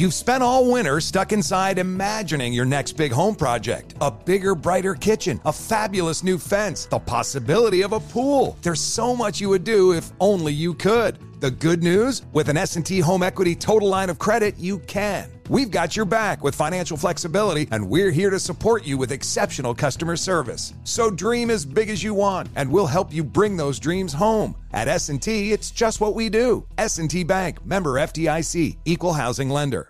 You've 0.00 0.14
spent 0.14 0.42
all 0.42 0.72
winter 0.72 0.98
stuck 1.02 1.30
inside 1.30 1.78
imagining 1.78 2.54
your 2.54 2.64
next 2.64 2.92
big 2.92 3.12
home 3.12 3.34
project. 3.34 3.92
A 4.00 4.10
bigger, 4.10 4.54
brighter 4.54 4.94
kitchen, 4.94 5.38
a 5.44 5.52
fabulous 5.52 6.24
new 6.24 6.38
fence, 6.38 6.86
the 6.86 6.98
possibility 6.98 7.82
of 7.82 7.92
a 7.92 8.00
pool. 8.00 8.56
There's 8.62 8.80
so 8.80 9.14
much 9.14 9.42
you 9.42 9.50
would 9.50 9.62
do 9.62 9.92
if 9.92 10.10
only 10.18 10.54
you 10.54 10.72
could. 10.72 11.18
The 11.42 11.50
good 11.50 11.82
news? 11.82 12.22
With 12.32 12.48
an 12.48 12.56
S&T 12.56 13.00
Home 13.00 13.22
Equity 13.22 13.54
Total 13.54 13.86
Line 13.86 14.08
of 14.08 14.18
Credit, 14.18 14.54
you 14.56 14.78
can. 14.78 15.30
We've 15.50 15.70
got 15.70 15.96
your 15.96 16.06
back 16.06 16.42
with 16.42 16.54
financial 16.54 16.96
flexibility 16.96 17.68
and 17.70 17.86
we're 17.86 18.10
here 18.10 18.30
to 18.30 18.40
support 18.40 18.86
you 18.86 18.96
with 18.96 19.12
exceptional 19.12 19.74
customer 19.74 20.16
service. 20.16 20.72
So 20.84 21.10
dream 21.10 21.50
as 21.50 21.66
big 21.66 21.90
as 21.90 22.02
you 22.02 22.14
want 22.14 22.48
and 22.56 22.70
we'll 22.70 22.86
help 22.86 23.12
you 23.12 23.22
bring 23.22 23.56
those 23.56 23.78
dreams 23.78 24.14
home. 24.14 24.54
At 24.72 24.88
S&T, 24.88 25.52
it's 25.52 25.70
just 25.70 26.00
what 26.00 26.14
we 26.14 26.30
do. 26.30 26.64
S&T 26.78 27.24
Bank, 27.24 27.66
member 27.66 27.94
FDIC, 27.94 28.78
equal 28.86 29.12
housing 29.12 29.50
lender. 29.50 29.89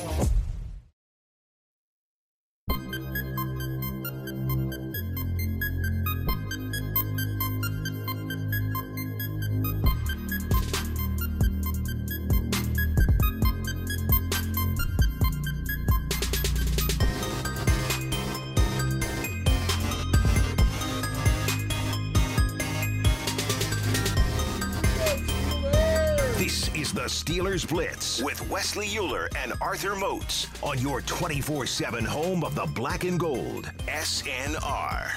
Wesley 28.51 28.89
Euler 28.97 29.29
and 29.37 29.53
Arthur 29.61 29.95
Moats 29.95 30.45
on 30.61 30.77
your 30.79 30.99
24 31.03 31.65
7 31.65 32.03
home 32.03 32.43
of 32.43 32.53
the 32.53 32.65
black 32.65 33.05
and 33.05 33.17
gold, 33.17 33.71
SNR. 33.87 35.09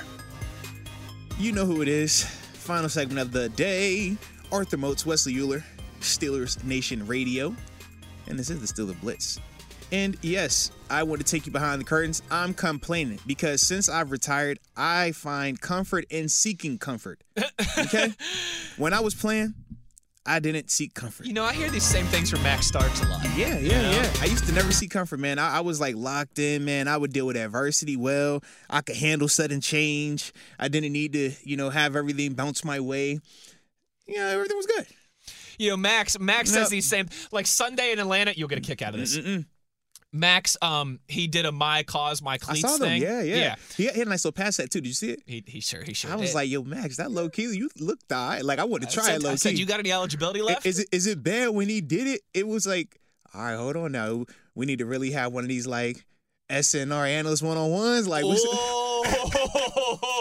You 1.37 1.51
know 1.51 1.67
who 1.67 1.83
it 1.83 1.89
is. 1.89 2.23
Final 2.23 2.89
segment 2.89 3.19
of 3.19 3.33
the 3.33 3.49
day. 3.49 4.17
Arthur 4.53 4.77
Moats, 4.77 5.05
Wesley 5.05 5.37
Euler, 5.37 5.65
Steelers 6.01 6.63
Nation 6.63 7.05
Radio. 7.09 7.57
And 8.29 8.39
this 8.39 8.51
is 8.51 8.61
the 8.61 8.73
Steelers 8.73 9.01
Blitz. 9.01 9.41
And 9.91 10.17
yes, 10.23 10.71
I 10.89 11.03
want 11.03 11.21
to 11.21 11.27
take 11.27 11.45
you 11.45 11.51
behind 11.51 11.81
the 11.81 11.85
curtains. 11.85 12.23
I'm 12.31 12.55
complaining 12.55 13.19
because 13.27 13.63
since 13.63 13.89
I've 13.89 14.13
retired, 14.13 14.61
I 14.77 15.11
find 15.11 15.61
comfort 15.61 16.05
in 16.09 16.29
seeking 16.29 16.79
comfort. 16.79 17.21
Okay? 17.77 18.13
when 18.77 18.93
I 18.93 19.01
was 19.01 19.15
playing, 19.17 19.55
I 20.27 20.39
didn't 20.41 20.71
seek 20.71 20.95
comfort. 20.95 21.27
You 21.27 21.35
know, 21.35 21.45
I 21.45 21.53
hear 21.53 21.69
these 21.69 21.85
same 21.85 22.07
things 22.07 22.31
from 22.31 22.43
Max 22.43 22.67
Starks 22.67 23.03
a 23.03 23.09
lot. 23.09 23.23
Yeah, 23.37 23.59
yeah, 23.59 23.91
yeah. 23.91 24.13
I 24.21 24.25
used 24.25 24.47
to 24.47 24.53
never 24.53 24.73
seek 24.73 24.91
comfort, 24.91 25.21
man. 25.21 25.39
I, 25.39 25.59
I 25.59 25.61
was 25.61 25.81
like 25.81 25.97
locked 25.97 26.39
in, 26.39 26.65
man. 26.65 26.89
I 26.89 26.97
would 26.97 27.13
deal 27.13 27.27
with 27.27 27.37
adversity 27.37 27.97
well. 27.97 28.43
I 28.71 28.81
could 28.81 28.97
handle 28.97 29.29
sudden 29.29 29.61
change. 29.61 30.33
I 30.59 30.69
didn't 30.69 30.93
need 30.93 31.13
to, 31.13 31.33
you 31.43 31.59
know, 31.59 31.69
have 31.69 31.95
everything 31.95 32.33
bounce 32.33 32.65
my 32.65 32.81
way. 32.81 33.21
Yeah, 34.07 34.29
everything 34.29 34.57
was 34.57 34.67
good. 34.67 34.87
You 35.59 35.71
know, 35.71 35.77
Max 35.77 36.19
Max 36.19 36.51
says 36.51 36.69
these 36.71 36.89
same 36.89 37.09
like 37.31 37.47
Sunday 37.47 37.93
in 37.93 37.99
Atlanta, 37.99 38.33
you'll 38.35 38.49
get 38.49 38.59
a 38.59 38.63
kick 38.63 38.83
out 38.83 38.95
of 38.95 39.01
this. 39.01 39.17
Max, 40.15 40.57
um, 40.63 41.01
he 41.09 41.27
did 41.27 41.45
a 41.45 41.51
my 41.51 41.83
cause, 41.83 42.23
my 42.23 42.39
I 42.49 42.55
saw 42.55 42.77
them. 42.77 42.89
thing. 42.89 43.03
Yeah, 43.03 43.21
yeah. 43.23 43.37
yeah. 43.37 43.55
He 43.77 43.87
had, 43.87 43.97
a 43.97 44.05
nice 44.05 44.25
little 44.25 44.33
pass 44.33 44.55
set 44.55 44.71
too. 44.71 44.81
Did 44.81 44.87
you 44.87 44.95
see 44.95 45.11
it? 45.11 45.23
He, 45.27 45.43
he 45.45 45.61
sure 45.61 45.83
he 45.83 45.93
sure. 45.93 46.13
I 46.13 46.15
was 46.15 46.31
did. 46.31 46.37
like, 46.37 46.49
yo, 46.49 46.63
Max, 46.63 46.99
that 46.99 47.11
low 47.11 47.29
key, 47.29 47.53
you 47.53 47.69
look 47.81 47.99
die. 48.07 48.41
Like 48.43 48.61
I 48.61 48.65
want 48.65 48.85
to 48.85 48.89
try 48.89 49.03
said, 49.03 49.17
it 49.17 49.23
low 49.25 49.33
I 49.33 49.35
said, 49.35 49.59
you 49.59 49.67
got 49.67 49.81
any 49.81 49.91
eligibility 49.91 50.41
left? 50.41 50.67
Is 50.67 50.79
it 50.79 50.89
is 50.93 51.09
it 51.09 51.21
bad 51.21 51.49
when 51.49 51.69
he 51.69 51.81
did 51.81 52.07
it? 52.07 52.21
It 52.33 52.47
was 52.47 52.65
like, 52.65 53.01
all 53.35 53.43
right, 53.43 53.57
hold 53.57 53.77
on 53.77 53.91
now. 53.91 54.25
We 54.55 54.67
need 54.67 54.79
to 54.79 54.87
really 54.87 55.11
have 55.11 55.33
one 55.33 55.43
of 55.43 55.49
these 55.49 55.67
like 55.67 56.07
SNR 56.49 57.09
analyst 57.09 57.43
one 57.43 57.57
on 57.57 57.71
ones. 57.73 58.07
Like, 58.07 58.25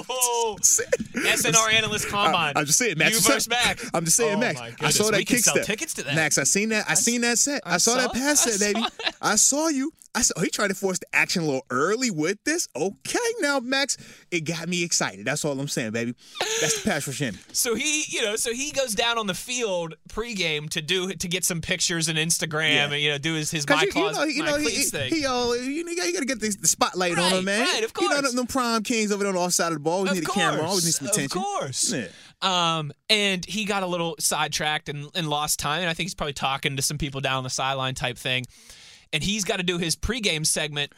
Oh, 0.09 0.57
SNR 0.59 1.73
analyst 1.73 2.07
combine. 2.07 2.53
I, 2.55 2.59
am 2.61 2.65
just 2.65 2.77
saying, 2.79 2.97
Max. 2.97 3.11
You 3.11 3.31
I 3.31 3.33
versus 3.35 3.49
Max. 3.49 3.89
I'm 3.93 4.05
just 4.05 4.17
saying, 4.17 4.35
Oh, 4.35 4.39
Max. 4.39 4.59
I 4.81 4.89
saw 4.89 5.11
that 5.11 5.17
We 5.17 5.25
kick 5.25 5.39
sell 5.39 5.55
step. 5.55 5.65
tickets 5.65 5.93
to 5.95 6.03
that. 6.03 6.15
Max, 6.15 6.37
I 6.37 6.43
seen 6.43 6.69
that. 6.69 6.85
I, 6.89 6.93
seen 6.95 7.21
that 7.21 7.37
set. 7.37 7.61
I, 7.65 7.75
I 7.75 7.77
saw, 7.77 7.95
that 7.95 8.13
pass 8.13 8.45
I 8.47 8.51
set, 8.51 8.73
baby. 8.73 8.85
I 9.21 9.35
saw 9.35 9.67
you. 9.69 9.93
I 10.16 10.22
saw 10.22 10.40
he 10.41 10.50
tried 10.50 10.68
to 10.68 10.75
force 10.75 11.00
the 11.00 11.07
action 11.13 11.41
a 11.41 11.46
little 11.46 11.66
early 11.72 12.12
with 12.12 12.38
this. 12.44 12.68
Okay, 12.75 13.19
now 13.40 13.59
Max, 13.59 13.97
it 14.29 14.41
got 14.41 14.69
me 14.69 14.84
excited. 14.84 15.25
That's 15.25 15.44
all 15.44 15.59
I'm 15.59 15.68
saying, 15.68 15.91
baby. 15.91 16.13
That's 16.62 16.81
the 16.84 16.90
pass 16.90 17.03
for 17.03 17.12
Shimmy. 17.12 17.38
So 17.51 17.74
he, 17.74 18.03
you 18.09 18.22
know, 18.22 18.35
so 18.35 18.53
he 18.53 18.72
goes 18.72 18.94
down 18.94 19.18
on 19.18 19.25
the 19.25 19.34
field 19.34 19.96
pregame 20.09 20.69
to 20.69 20.81
do 20.81 21.13
to 21.13 21.28
get 21.28 21.44
some 21.44 21.62
pictures 21.62 22.09
and 22.09 22.18
Instagram 22.19 22.74
Yeah. 22.74 22.85
and 22.85 23.01
you 23.01 23.09
know 23.12 23.18
do 23.18 23.34
his 23.34 23.50
his 23.50 23.66
Cause 23.66 23.78
my 23.78 23.84
you, 23.84 24.06
you 24.06 24.12
know, 24.12 24.24
you 24.25 24.44
know, 24.44 24.57
he, 24.57 24.69
he, 24.69 24.84
thing. 24.84 25.13
he 25.13 25.25
all 25.25 25.57
you, 25.57 25.84
know, 25.84 25.91
you 25.91 26.13
gotta 26.13 26.25
get 26.25 26.40
the, 26.40 26.50
the 26.62 26.68
spotlight 26.68 27.18
on 27.18 27.31
him, 27.31 27.45
man. 27.45 27.62
right, 27.62 27.84
of 27.84 27.94
course. 27.94 28.16
You 28.16 28.22
know, 28.22 28.31
them, 28.31 28.47
prime 28.47 28.84
kings 28.84 29.12
over 29.12 29.24
there 29.24 29.30
on 29.30 29.35
the 29.35 29.41
offside 29.41 29.68
of 29.72 29.74
the 29.74 29.80
ball. 29.80 30.07
Of 30.07 30.13
need 30.13 30.24
a 30.24 30.25
course, 30.28 30.38
camera. 30.38 30.63
Always 30.68 30.85
need 30.85 30.91
some 30.94 31.07
attention. 31.07 31.38
of 31.40 31.44
course. 31.44 31.91
Yeah. 31.91 32.07
Um, 32.44 32.91
and 33.09 33.44
he 33.45 33.66
got 33.66 33.84
a 33.84 33.88
little 33.88 34.16
sidetracked 34.19 34.90
and, 34.90 35.07
and 35.16 35.28
lost 35.30 35.59
time. 35.59 35.81
And 35.81 35.90
I 35.90 35.94
think 35.94 36.06
he's 36.06 36.16
probably 36.16 36.34
talking 36.34 36.75
to 36.75 36.81
some 36.81 36.97
people 36.97 37.22
down 37.22 37.44
the 37.44 37.50
sideline 37.50 37.95
type 37.95 38.18
thing. 38.18 38.45
And 39.13 39.24
he's 39.24 39.46
got 39.46 39.57
to 39.57 39.63
do 39.63 39.78
his 39.78 39.96
pregame 39.96 40.46
segment 40.46 40.91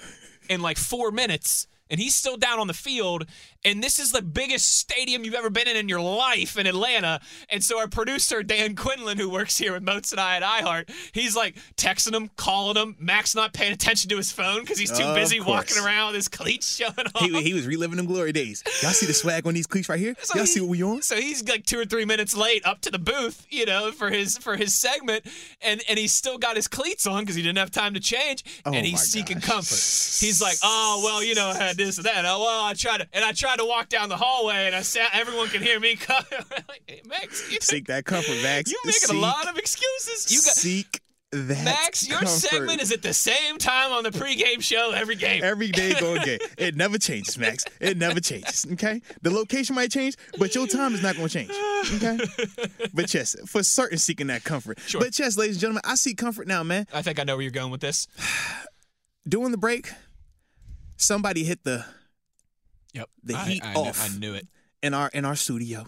in 0.49 0.61
like 0.61 0.77
four 0.77 1.11
minutes. 1.11 1.67
And 1.89 1.99
he's 1.99 2.15
still 2.15 2.37
down 2.37 2.59
on 2.59 2.65
the 2.67 2.73
field. 2.73 3.27
And 3.65 3.83
this 3.83 3.99
is 3.99 4.11
the 4.11 4.21
biggest 4.21 4.77
stadium 4.77 5.25
you've 5.25 5.33
ever 5.33 5.49
been 5.49 5.67
in 5.67 5.75
in 5.75 5.89
your 5.89 5.99
life 6.01 6.57
in 6.57 6.67
Atlanta. 6.67 7.19
And 7.49 7.63
so 7.63 7.79
our 7.79 7.87
producer, 7.87 8.43
Dan 8.43 8.75
Quinlan, 8.75 9.17
who 9.17 9.29
works 9.29 9.57
here 9.57 9.73
with 9.73 9.83
Moats 9.83 10.11
and 10.11 10.21
I 10.21 10.37
at 10.37 10.43
iHeart, 10.43 10.89
he's 11.13 11.35
like 11.35 11.55
texting 11.75 12.13
him, 12.13 12.29
calling 12.37 12.77
him. 12.77 12.95
Max 12.99 13.35
not 13.35 13.53
paying 13.53 13.73
attention 13.73 14.09
to 14.11 14.17
his 14.17 14.31
phone 14.31 14.61
because 14.61 14.77
he's 14.77 14.91
too 14.97 15.03
Of 15.03 15.15
busy 15.15 15.37
course. 15.39 15.47
walking 15.73 15.83
around 15.83 16.07
with 16.07 16.15
his 16.15 16.27
cleats 16.27 16.75
showing 16.77 16.93
off. 17.13 17.21
He, 17.21 17.41
he 17.41 17.53
was 17.53 17.65
reliving 17.67 17.97
them 17.97 18.05
glory 18.05 18.31
days. 18.31 18.63
Y'all 18.83 18.91
see 18.91 19.05
the 19.07 19.13
swag 19.13 19.45
on 19.47 19.53
these 19.55 19.67
cleats 19.67 19.89
right 19.89 19.99
here? 19.99 20.15
So 20.21 20.35
Y'all 20.35 20.45
he- 20.45 20.51
see 20.51 20.61
what 20.61 20.69
we 20.69 20.83
on? 20.83 21.01
So 21.01 21.15
he's 21.15 21.43
like 21.47 21.65
two 21.65 21.79
or 21.79 21.85
three 21.85 22.05
minutes 22.05 22.35
late 22.35 22.65
up 22.65 22.81
to 22.81 22.91
the 22.91 22.99
booth, 22.99 23.45
you 23.49 23.65
know, 23.65 23.91
for 23.91 24.09
his 24.11 24.37
for 24.37 24.55
his 24.57 24.73
segment, 24.75 25.25
and 25.61 25.81
and 25.89 25.97
he's 25.97 26.13
still 26.13 26.37
got 26.37 26.55
his 26.55 26.67
cleats 26.67 27.07
on 27.07 27.21
because 27.21 27.35
he 27.35 27.41
didn't 27.41 27.57
have 27.57 27.71
time 27.71 27.93
to 27.95 27.99
change, 27.99 28.43
Oh 28.65 28.71
and 28.73 28.85
he's 28.85 29.01
seeking 29.01 29.37
gosh. 29.39 29.45
comfort. 29.47 30.25
He's 30.25 30.39
like, 30.41 30.57
oh 30.63 31.01
well, 31.03 31.23
you 31.23 31.33
know, 31.35 31.47
I 31.49 31.55
had 31.57 31.77
this 31.77 31.97
and 31.97 32.05
that. 32.05 32.25
Oh 32.25 32.39
well, 32.41 32.63
I 32.65 32.73
tried 32.73 32.99
to, 32.99 33.07
and 33.13 33.25
I 33.25 33.31
tried 33.31 33.54
to 33.57 33.65
walk 33.65 33.89
down 33.89 34.09
the 34.09 34.17
hallway, 34.17 34.67
and 34.67 34.75
I 34.75 34.81
sat. 34.81 35.09
Everyone 35.13 35.47
can 35.47 35.61
hear 35.61 35.79
me 35.79 35.97
like, 36.09 36.81
hey, 36.87 37.01
Max, 37.07 37.51
you, 37.51 37.57
Seek 37.61 37.87
that 37.87 38.05
comfort, 38.05 38.41
Max. 38.43 38.71
You're 38.71 38.79
making 38.85 38.99
Seek- 39.01 39.17
a 39.17 39.19
lot 39.19 39.47
of 39.49 39.57
excuses. 39.57 40.31
You 40.31 40.37
got 40.41 40.55
seek 40.55 41.01
that 41.31 41.65
Max. 41.65 42.07
Your 42.07 42.19
comfort. 42.19 42.31
segment 42.31 42.81
is 42.81 42.91
at 42.91 43.01
the 43.01 43.13
same 43.13 43.57
time 43.57 43.91
on 43.91 44.03
the 44.03 44.11
pregame 44.11 44.61
show 44.61 44.91
every 44.91 45.15
game. 45.15 45.43
Every 45.43 45.67
day 45.69 45.93
going 45.99 46.21
game. 46.23 46.39
It 46.57 46.75
never 46.75 46.97
changes, 46.97 47.37
Max. 47.37 47.65
It 47.81 47.97
never 47.97 48.19
changes. 48.21 48.65
Okay? 48.73 49.01
The 49.21 49.31
location 49.31 49.75
might 49.75 49.91
change, 49.91 50.15
but 50.37 50.55
your 50.55 50.67
time 50.67 50.93
is 50.93 51.01
not 51.03 51.15
going 51.17 51.27
to 51.27 51.33
change. 51.33 51.51
Okay? 51.95 52.17
But 52.93 53.13
yes, 53.13 53.35
for 53.47 53.63
certain 53.63 53.97
seeking 53.97 54.27
that 54.27 54.43
comfort. 54.43 54.79
Sure. 54.79 55.01
But 55.01 55.17
yes, 55.19 55.35
ladies 55.37 55.55
and 55.57 55.61
gentlemen, 55.61 55.81
I 55.85 55.95
seek 55.95 56.17
comfort 56.17 56.47
now, 56.47 56.63
man. 56.63 56.87
I 56.93 57.01
think 57.01 57.19
I 57.19 57.23
know 57.23 57.35
where 57.35 57.41
you're 57.43 57.51
going 57.51 57.71
with 57.71 57.81
this. 57.81 58.07
During 59.27 59.51
the 59.51 59.57
break, 59.57 59.89
somebody 60.97 61.43
hit 61.43 61.63
the 61.63 61.83
Yep, 62.95 63.09
The 63.23 63.35
I- 63.35 63.45
heat 63.45 63.63
I, 63.63 63.73
knew- 63.73 63.79
off. 63.79 64.03
I 64.03 64.17
knew 64.17 64.33
it. 64.33 64.47
in 64.81 64.93
our 64.93 65.09
in 65.13 65.25
our 65.25 65.35
studio. 65.35 65.85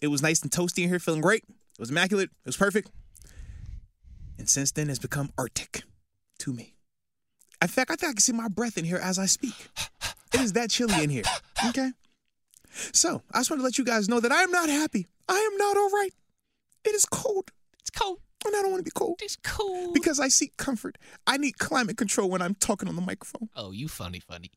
It 0.00 0.08
was 0.08 0.22
nice 0.22 0.42
and 0.42 0.50
toasty 0.50 0.82
in 0.82 0.88
here, 0.90 0.98
feeling 1.00 1.20
great. 1.22 1.42
It 1.48 1.80
was 1.80 1.90
immaculate. 1.90 2.30
It 2.30 2.46
was 2.46 2.56
perfect. 2.56 2.90
And 4.38 4.48
since 4.48 4.70
then, 4.72 4.90
it's 4.90 4.98
become 4.98 5.30
Arctic 5.38 5.82
to 6.40 6.52
me. 6.52 6.74
In 7.62 7.68
fact, 7.68 7.90
I 7.90 7.96
think 7.96 8.10
I 8.10 8.12
can 8.12 8.20
see 8.20 8.32
my 8.32 8.48
breath 8.48 8.76
in 8.76 8.84
here 8.84 8.98
as 8.98 9.18
I 9.18 9.26
speak. 9.26 9.54
It 10.34 10.40
is 10.40 10.52
that 10.54 10.70
chilly 10.70 11.02
in 11.02 11.10
here. 11.10 11.22
Okay. 11.68 11.92
So 12.92 13.22
I 13.32 13.38
just 13.38 13.50
want 13.50 13.60
to 13.60 13.64
let 13.64 13.78
you 13.78 13.84
guys 13.84 14.08
know 14.08 14.20
that 14.20 14.32
I 14.32 14.42
am 14.42 14.50
not 14.50 14.68
happy. 14.68 15.06
I 15.28 15.36
am 15.38 15.56
not 15.56 15.76
all 15.76 15.90
right. 15.90 16.10
It 16.84 16.94
is 16.94 17.06
cold, 17.06 17.52
It's 17.78 17.90
cold. 17.90 18.18
and 18.44 18.54
I 18.54 18.60
don't 18.60 18.72
want 18.72 18.80
to 18.80 18.84
be 18.84 18.90
cold 18.90 19.20
It's 19.22 19.36
cold. 19.42 19.94
because 19.94 20.18
I 20.20 20.28
seek 20.28 20.56
comfort. 20.58 20.98
I 21.26 21.38
need 21.38 21.56
climate 21.58 21.96
control 21.96 22.28
when 22.28 22.42
I'm 22.42 22.54
talking 22.56 22.88
on 22.88 22.96
the 22.96 23.00
microphone. 23.02 23.48
Oh, 23.56 23.70
you 23.70 23.88
funny, 23.88 24.20
funny. 24.20 24.50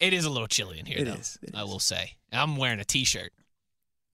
It 0.00 0.12
is 0.12 0.24
a 0.24 0.30
little 0.30 0.46
chilly 0.48 0.78
in 0.78 0.86
here, 0.86 0.98
It 0.98 1.04
though. 1.06 1.12
is, 1.14 1.38
I 1.54 1.62
is. 1.62 1.68
will 1.68 1.78
say. 1.80 2.12
I'm 2.32 2.56
wearing 2.56 2.80
a 2.80 2.84
t-shirt. 2.84 3.32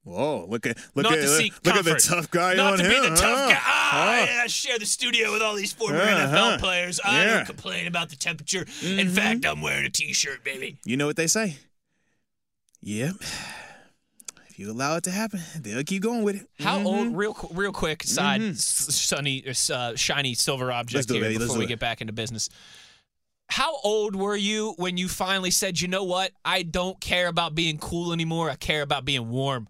Whoa, 0.05 0.47
look 0.49 0.67
at 0.67 0.77
look 0.97 1.05
Not 1.05 1.13
at 1.19 1.29
look, 1.29 1.77
at 1.77 1.85
the 1.85 2.05
tough 2.05 2.29
guy 2.31 2.55
Not 2.55 2.73
on 2.73 2.79
to 2.79 2.85
him. 2.85 2.91
be 3.03 3.09
the 3.11 3.15
tough 3.15 3.51
guy. 3.51 3.57
Ah, 3.61 4.25
yeah, 4.25 4.41
I 4.43 4.47
share 4.49 4.77
the 4.79 4.87
studio 4.87 5.31
with 5.33 5.43
all 5.43 5.55
these 5.55 5.73
former 5.73 6.01
Uh-huh. 6.01 6.27
NFL 6.57 6.59
players. 6.59 6.99
I 7.05 7.13
Yeah. 7.13 7.25
Mm-hmm. 7.27 7.37
don't 7.37 7.47
complain 7.47 7.87
about 7.87 8.09
the 8.09 8.17
temperature. 8.17 8.67
In 8.83 9.09
fact, 9.11 9.47
I'm 9.47 9.61
wearing 9.63 9.85
a 9.85 9.91
t-shirt, 9.91 10.43
baby. 10.43 10.79
You 10.85 10.97
know 10.97 11.07
what 11.07 11.15
they 11.17 11.29
say? 11.29 11.57
Yep. 12.81 13.15
If 14.49 14.59
you 14.59 14.71
allow 14.73 14.97
it 14.97 15.05
to 15.05 15.11
happen, 15.13 15.41
they'll 15.61 15.85
keep 15.85 16.03
going 16.03 16.23
with 16.25 16.37
it. 16.37 16.47
How 16.61 16.79
Mm-hmm. 16.79 16.87
old? 16.87 17.17
Real, 17.17 17.51
real 17.55 17.73
quick. 17.73 18.03
Side, 18.03 18.43
s- 18.43 18.65
sunny, 18.95 19.45
uh, 19.73 19.95
shiny 19.95 20.35
silver 20.35 20.73
object 20.73 21.11
here 21.11 21.39
before 21.39 21.59
we 21.59 21.65
it. 21.65 21.69
get 21.69 21.79
back 21.79 22.01
into 22.01 22.13
business. 22.13 22.49
How 23.53 23.77
old 23.85 24.17
were 24.17 24.35
you 24.35 24.73
when 24.79 24.97
you 24.97 25.09
finally 25.09 25.51
said, 25.51 25.79
"You 25.79 25.87
know 25.87 26.05
what? 26.05 26.33
I 26.43 26.63
don't 26.63 26.99
care 27.03 27.29
about 27.29 27.55
being 27.55 27.77
cool 27.77 28.15
anymore. 28.15 28.49
I 28.49 28.55
care 28.55 28.81
about 28.81 29.05
being 29.05 29.29
warm." 29.29 29.69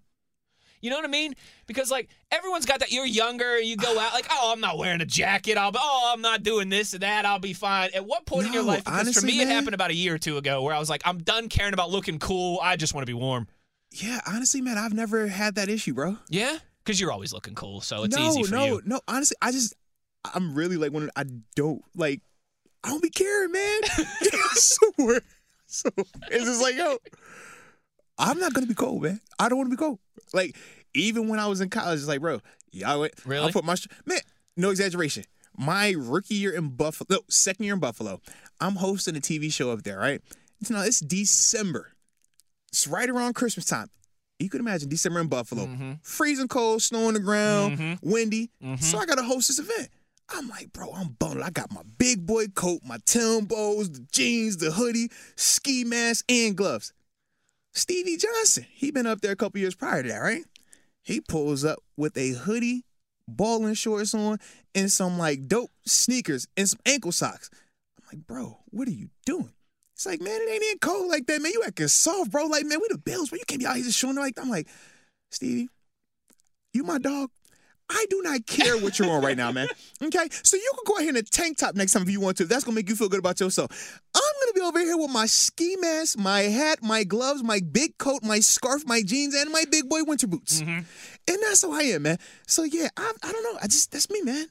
You 0.80 0.90
know 0.90 0.96
what 0.96 1.04
I 1.04 1.08
mean? 1.08 1.34
Because 1.66 1.90
like 1.90 2.08
everyone's 2.30 2.64
got 2.64 2.78
that. 2.78 2.92
You're 2.92 3.06
younger, 3.06 3.58
you 3.58 3.74
go 3.76 3.98
out 3.98 4.12
like, 4.12 4.28
"Oh, 4.30 4.52
I'm 4.52 4.60
not 4.60 4.78
wearing 4.78 5.00
a 5.00 5.04
jacket. 5.04 5.58
I'll, 5.58 5.72
be, 5.72 5.78
oh, 5.82 6.12
I'm 6.14 6.20
not 6.20 6.44
doing 6.44 6.68
this 6.68 6.92
and 6.92 7.02
that. 7.02 7.26
I'll 7.26 7.40
be 7.40 7.54
fine." 7.54 7.90
At 7.92 8.06
what 8.06 8.24
point 8.24 8.46
in 8.46 8.52
your 8.52 8.62
No, 8.62 8.68
life? 8.68 8.84
Because 8.84 8.94
for 8.94 9.00
honestly, 9.00 9.32
me, 9.32 9.40
it 9.40 9.48
happened 9.48 9.74
about 9.74 9.90
a 9.90 9.94
year 9.94 10.14
or 10.14 10.18
two 10.18 10.36
ago, 10.36 10.62
where 10.62 10.76
I 10.76 10.78
was 10.78 10.88
like, 10.88 11.02
"I'm 11.04 11.18
done 11.18 11.48
caring 11.48 11.74
about 11.74 11.90
looking 11.90 12.20
cool. 12.20 12.60
I 12.62 12.76
just 12.76 12.94
want 12.94 13.02
to 13.04 13.10
be 13.10 13.14
warm." 13.18 13.48
Yeah, 13.90 14.20
honestly, 14.28 14.60
man, 14.60 14.78
I've 14.78 14.94
never 14.94 15.26
had 15.26 15.56
that 15.56 15.68
issue, 15.68 15.92
bro. 15.94 16.18
Yeah, 16.28 16.56
because 16.84 17.00
you're 17.00 17.10
always 17.10 17.32
looking 17.32 17.56
cool, 17.56 17.80
so 17.80 18.04
it's 18.04 18.16
no, 18.16 18.28
easy 18.28 18.44
for 18.44 18.54
no, 18.54 18.64
you. 18.64 18.82
no. 18.84 19.00
Honestly, 19.08 19.36
I 19.42 19.50
just, 19.50 19.74
I'm 20.32 20.54
really 20.54 20.76
like 20.76 20.92
when 20.92 21.10
I 21.16 21.24
don't 21.56 21.82
like, 21.96 22.20
I 22.84 22.88
don't 22.90 23.02
be 23.02 23.10
caring, 23.10 23.52
man. 23.52 23.80
Swear. 24.54 25.20
So 25.66 25.88
it's 26.30 26.44
just 26.44 26.60
like, 26.62 26.74
yo, 26.76 26.98
I'm 28.18 28.38
not 28.38 28.52
gonna 28.52 28.66
be 28.66 28.74
cold, 28.74 29.02
man. 29.02 29.20
I 29.38 29.48
don't 29.48 29.58
want 29.58 29.70
to 29.70 29.76
be 29.76 29.80
cold. 29.80 29.98
Like 30.32 30.56
even 30.94 31.28
when 31.28 31.38
I 31.38 31.46
was 31.46 31.60
in 31.60 31.70
college, 31.70 31.98
it's 31.98 32.08
like, 32.08 32.20
bro, 32.20 32.40
y'all 32.70 33.00
went. 33.00 33.14
Really? 33.24 33.48
I 33.48 33.52
put 33.52 33.64
my 33.64 33.76
man. 34.06 34.18
No 34.56 34.70
exaggeration. 34.70 35.24
My 35.56 35.94
rookie 35.96 36.34
year 36.34 36.52
in 36.52 36.70
Buffalo, 36.70 37.06
no, 37.10 37.20
second 37.28 37.64
year 37.64 37.74
in 37.74 37.80
Buffalo, 37.80 38.20
I'm 38.60 38.76
hosting 38.76 39.16
a 39.16 39.20
TV 39.20 39.52
show 39.52 39.70
up 39.70 39.82
there, 39.82 39.98
right? 39.98 40.20
It's 40.60 40.70
now 40.70 40.82
it's 40.82 41.00
December. 41.00 41.92
It's 42.68 42.86
right 42.86 43.08
around 43.08 43.34
Christmas 43.34 43.66
time. 43.66 43.88
You 44.38 44.48
could 44.48 44.60
imagine 44.60 44.88
December 44.88 45.20
in 45.20 45.28
Buffalo, 45.28 45.66
Mm-hmm. 45.66 45.92
freezing 46.02 46.48
cold, 46.48 46.82
snow 46.82 47.06
on 47.08 47.14
the 47.14 47.20
ground, 47.20 47.98
windy. 48.02 48.50
So 48.78 48.98
I 48.98 49.06
got 49.06 49.16
to 49.16 49.22
host 49.24 49.48
this 49.48 49.58
event. 49.58 49.88
I'm 50.28 50.48
like, 50.48 50.72
bro, 50.72 50.92
I'm 50.92 51.08
bundled. 51.18 51.44
I 51.44 51.50
got 51.50 51.72
my 51.72 51.82
big 51.98 52.26
boy 52.26 52.46
coat, 52.48 52.80
my 52.84 52.98
Timbos, 52.98 53.92
the 53.92 54.06
jeans, 54.12 54.56
the 54.56 54.70
hoodie, 54.70 55.10
ski 55.36 55.84
mask, 55.84 56.24
and 56.30 56.56
gloves. 56.56 56.92
Stevie 57.74 58.16
Johnson, 58.16 58.66
he 58.70 58.90
been 58.90 59.06
up 59.06 59.20
there 59.20 59.32
a 59.32 59.36
couple 59.36 59.60
years 59.60 59.74
prior 59.74 60.02
to 60.02 60.08
that, 60.08 60.18
right? 60.18 60.44
He 61.02 61.20
pulls 61.20 61.64
up 61.64 61.78
with 61.96 62.16
a 62.16 62.30
hoodie, 62.30 62.84
balling 63.26 63.74
shorts 63.74 64.14
on, 64.14 64.38
and 64.74 64.90
some 64.90 65.18
like 65.18 65.48
dope 65.48 65.70
sneakers 65.86 66.46
and 66.56 66.68
some 66.68 66.80
ankle 66.86 67.12
socks. 67.12 67.50
I'm 67.98 68.18
like, 68.18 68.26
bro, 68.26 68.58
what 68.70 68.88
are 68.88 68.92
you 68.92 69.08
doing? 69.26 69.52
It's 69.94 70.06
like, 70.06 70.20
man, 70.20 70.40
it 70.40 70.50
ain't 70.50 70.64
even 70.64 70.78
cold 70.80 71.08
like 71.08 71.26
that, 71.26 71.40
man. 71.40 71.52
You 71.52 71.62
acting 71.66 71.88
soft, 71.88 72.30
bro. 72.30 72.46
Like, 72.46 72.64
man, 72.64 72.78
we 72.80 72.88
the 72.90 72.98
Bills, 72.98 73.30
bro. 73.30 73.38
You 73.38 73.44
can't 73.46 73.60
be 73.60 73.66
out 73.66 73.76
here 73.76 73.84
just 73.84 73.98
showing 73.98 74.16
like. 74.16 74.38
I'm 74.38 74.50
like, 74.50 74.68
Stevie, 75.30 75.68
you 76.72 76.82
my 76.84 76.98
dog. 76.98 77.30
I 77.94 78.06
do 78.10 78.22
not 78.22 78.46
care 78.46 78.76
what 78.78 78.98
you're 78.98 79.10
on 79.10 79.22
right 79.22 79.36
now, 79.36 79.52
man. 79.52 79.68
Okay? 80.02 80.28
So 80.42 80.56
you 80.56 80.72
can 80.74 80.84
go 80.84 80.96
ahead 80.98 81.10
and 81.10 81.18
a 81.18 81.22
tank 81.22 81.58
top 81.58 81.76
next 81.76 81.92
time 81.92 82.02
if 82.02 82.10
you 82.10 82.20
want 82.20 82.36
to. 82.38 82.44
That's 82.44 82.64
gonna 82.64 82.74
make 82.74 82.88
you 82.88 82.96
feel 82.96 83.08
good 83.08 83.20
about 83.20 83.38
yourself. 83.38 84.00
I'm 84.14 84.20
gonna 84.40 84.52
be 84.52 84.60
over 84.62 84.80
here 84.80 84.96
with 84.96 85.10
my 85.10 85.26
ski 85.26 85.76
mask, 85.78 86.18
my 86.18 86.40
hat, 86.40 86.82
my 86.82 87.04
gloves, 87.04 87.44
my 87.44 87.60
big 87.60 87.98
coat, 87.98 88.22
my 88.24 88.40
scarf, 88.40 88.82
my 88.84 89.02
jeans, 89.02 89.34
and 89.34 89.52
my 89.52 89.64
big 89.70 89.88
boy 89.88 90.02
winter 90.02 90.26
boots. 90.26 90.60
And 90.60 90.84
that's 91.26 91.62
how 91.62 91.70
I 91.72 91.82
am, 91.82 92.02
man. 92.02 92.18
So 92.48 92.64
yeah, 92.64 92.88
I, 92.96 93.12
I 93.22 93.30
don't 93.32 93.44
know. 93.44 93.58
I 93.62 93.66
just 93.68 93.92
that's 93.92 94.10
me, 94.10 94.22
man. 94.22 94.46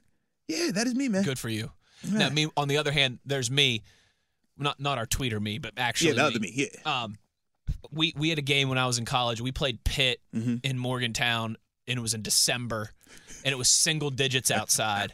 Yeah, 0.48 0.72
that 0.72 0.88
is 0.88 0.96
me, 0.96 1.10
man. 1.10 1.24
Good 1.24 1.40
for 1.40 1.50
you. 1.50 1.72
Now, 2.10 2.30
me 2.30 2.48
on 2.56 2.68
the 2.70 2.78
other 2.78 2.92
hand, 2.94 3.20
there's 3.26 3.52
me, 3.52 3.84
not 4.58 4.80
not 4.80 4.98
our 4.98 5.06
tweeter 5.06 5.42
me, 5.42 5.58
but 5.58 5.74
actually 5.76 6.12
Yeah, 6.12 6.16
the 6.16 6.24
other 6.24 6.40
me. 6.40 6.52
Yeah. 6.56 6.68
Um, 7.04 7.16
we 7.92 8.14
we 8.16 8.30
had 8.30 8.40
a 8.40 8.44
game 8.44 8.70
when 8.70 8.78
I 8.78 8.88
was 8.88 8.98
in 8.98 9.06
college. 9.06 9.42
We 9.42 9.52
played 9.52 9.84
Pitt 9.84 10.22
Mm-hmm. 10.34 10.56
in 10.64 10.78
Morgantown, 10.78 11.58
and 11.88 12.00
it 12.00 12.02
was 12.02 12.14
in 12.14 12.22
December, 12.22 12.90
and 13.44 13.52
it 13.54 13.58
was 13.58 13.70
single 13.70 14.10
digits 14.10 14.52
outside. 14.52 15.14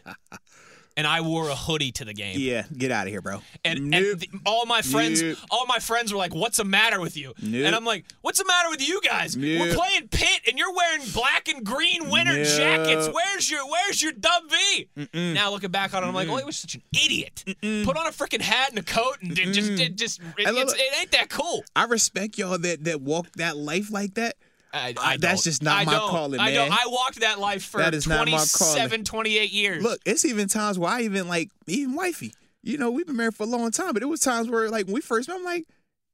And 0.96 1.06
I 1.06 1.22
wore 1.22 1.48
a 1.50 1.56
hoodie 1.56 1.92
to 1.92 2.06
the 2.06 2.14
game. 2.16 2.38
Yeah, 2.40 2.64
get 2.76 2.90
out 2.90 3.06
of 3.06 3.12
here, 3.14 3.22
bro. 3.22 3.44
And, 3.64 3.92
Nope. 3.92 4.04
and 4.14 4.20
the- 4.20 4.30
all 4.48 4.66
my 4.66 4.82
friends, 4.82 5.22
Nope. 5.22 5.38
all 5.52 5.68
my 5.68 5.78
friends 5.78 6.12
were 6.12 6.18
like, 6.18 6.34
"What's 6.34 6.58
the 6.58 6.64
matter 6.64 7.00
with 7.00 7.16
you?" 7.16 7.36
Nope. 7.40 7.68
And 7.68 7.76
I'm 7.76 7.86
like, 7.86 8.06
"What's 8.22 8.40
the 8.40 8.46
matter 8.46 8.72
with 8.72 8.82
you 8.82 9.00
guys? 9.02 9.38
We're 9.38 9.76
playing 9.76 10.08
Pitt, 10.08 10.42
and 10.48 10.58
you're 10.58 10.74
wearing 10.74 11.04
black 11.14 11.50
and 11.50 11.64
green 11.64 12.10
winter 12.10 12.44
jackets. 12.44 13.10
Where's 13.14 13.48
your 13.52 13.70
Where's 13.70 14.02
your 14.02 14.12
dub 14.12 14.46
V?" 14.50 14.90
Now 15.14 15.52
looking 15.52 15.70
back 15.70 15.94
on 15.94 16.04
it, 16.04 16.08
I'm 16.08 16.16
like, 16.16 16.30
"Oh, 16.30 16.38
he 16.38 16.44
was 16.44 16.58
such 16.58 16.74
an 16.74 16.82
idiot. 16.92 17.44
Put 17.46 17.96
on 17.96 18.08
a 18.08 18.12
freaking 18.12 18.42
hat 18.42 18.72
and 18.72 18.80
a 18.80 18.84
coat, 18.84 19.18
and 19.22 19.36
did 19.36 19.54
just 19.54 19.76
did 19.76 20.00
just 20.00 20.20
it, 20.20 20.26
it's, 20.48 20.74
it. 20.74 20.80
it 20.80 21.00
ain't 21.00 21.12
that 21.12 21.30
cool." 21.30 21.64
I 21.76 21.84
respect 21.84 22.40
y'all 22.40 22.58
that 22.58 22.86
that 22.86 23.02
walk 23.02 23.28
that 23.36 23.56
life 23.56 23.92
like 23.92 24.16
that. 24.16 24.36
I, 24.74 24.90
Uh, 24.92 24.94
I 25.00 25.18
that's 25.18 25.44
just 25.44 25.64
not 25.64 25.78
I 25.82 25.84
my 25.86 25.94
don't. 25.94 26.10
calling, 26.10 26.40
I 26.40 26.52
don't. 26.54 26.70
man. 26.70 26.78
I 26.80 26.88
walked 26.88 27.20
that 27.22 27.40
life 27.40 27.64
for 27.64 27.80
That 27.80 27.94
is 27.94 28.08
not 28.08 28.26
my 28.28 28.44
calling. 28.54 28.76
27, 28.78 29.04
28 29.06 29.52
years. 29.52 29.84
Look, 29.84 30.00
it's 30.06 30.26
even 30.26 30.48
times 30.48 30.78
where 30.78 30.92
I 30.92 31.02
even 31.02 31.28
like 31.28 31.50
even 31.68 31.96
wifey. 31.96 32.34
You 32.64 32.78
know, 32.78 32.92
we've 32.92 33.08
been 33.08 33.16
married 33.16 33.36
for 33.36 33.44
a 33.44 33.48
long 33.48 33.72
time, 33.72 33.94
but 33.94 34.04
it 34.04 34.08
was 34.08 34.20
times 34.20 34.50
where 34.50 34.70
like 34.70 34.86
when 34.86 34.94
we 34.96 35.02
first 35.02 35.30
met, 35.30 35.36
I'm 35.38 35.44
like, 35.46 35.66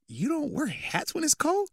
you 0.08 0.28
don't 0.28 0.52
wear 0.52 0.66
hats 0.66 1.14
when 1.14 1.24
it's 1.24 1.34
cold. 1.34 1.68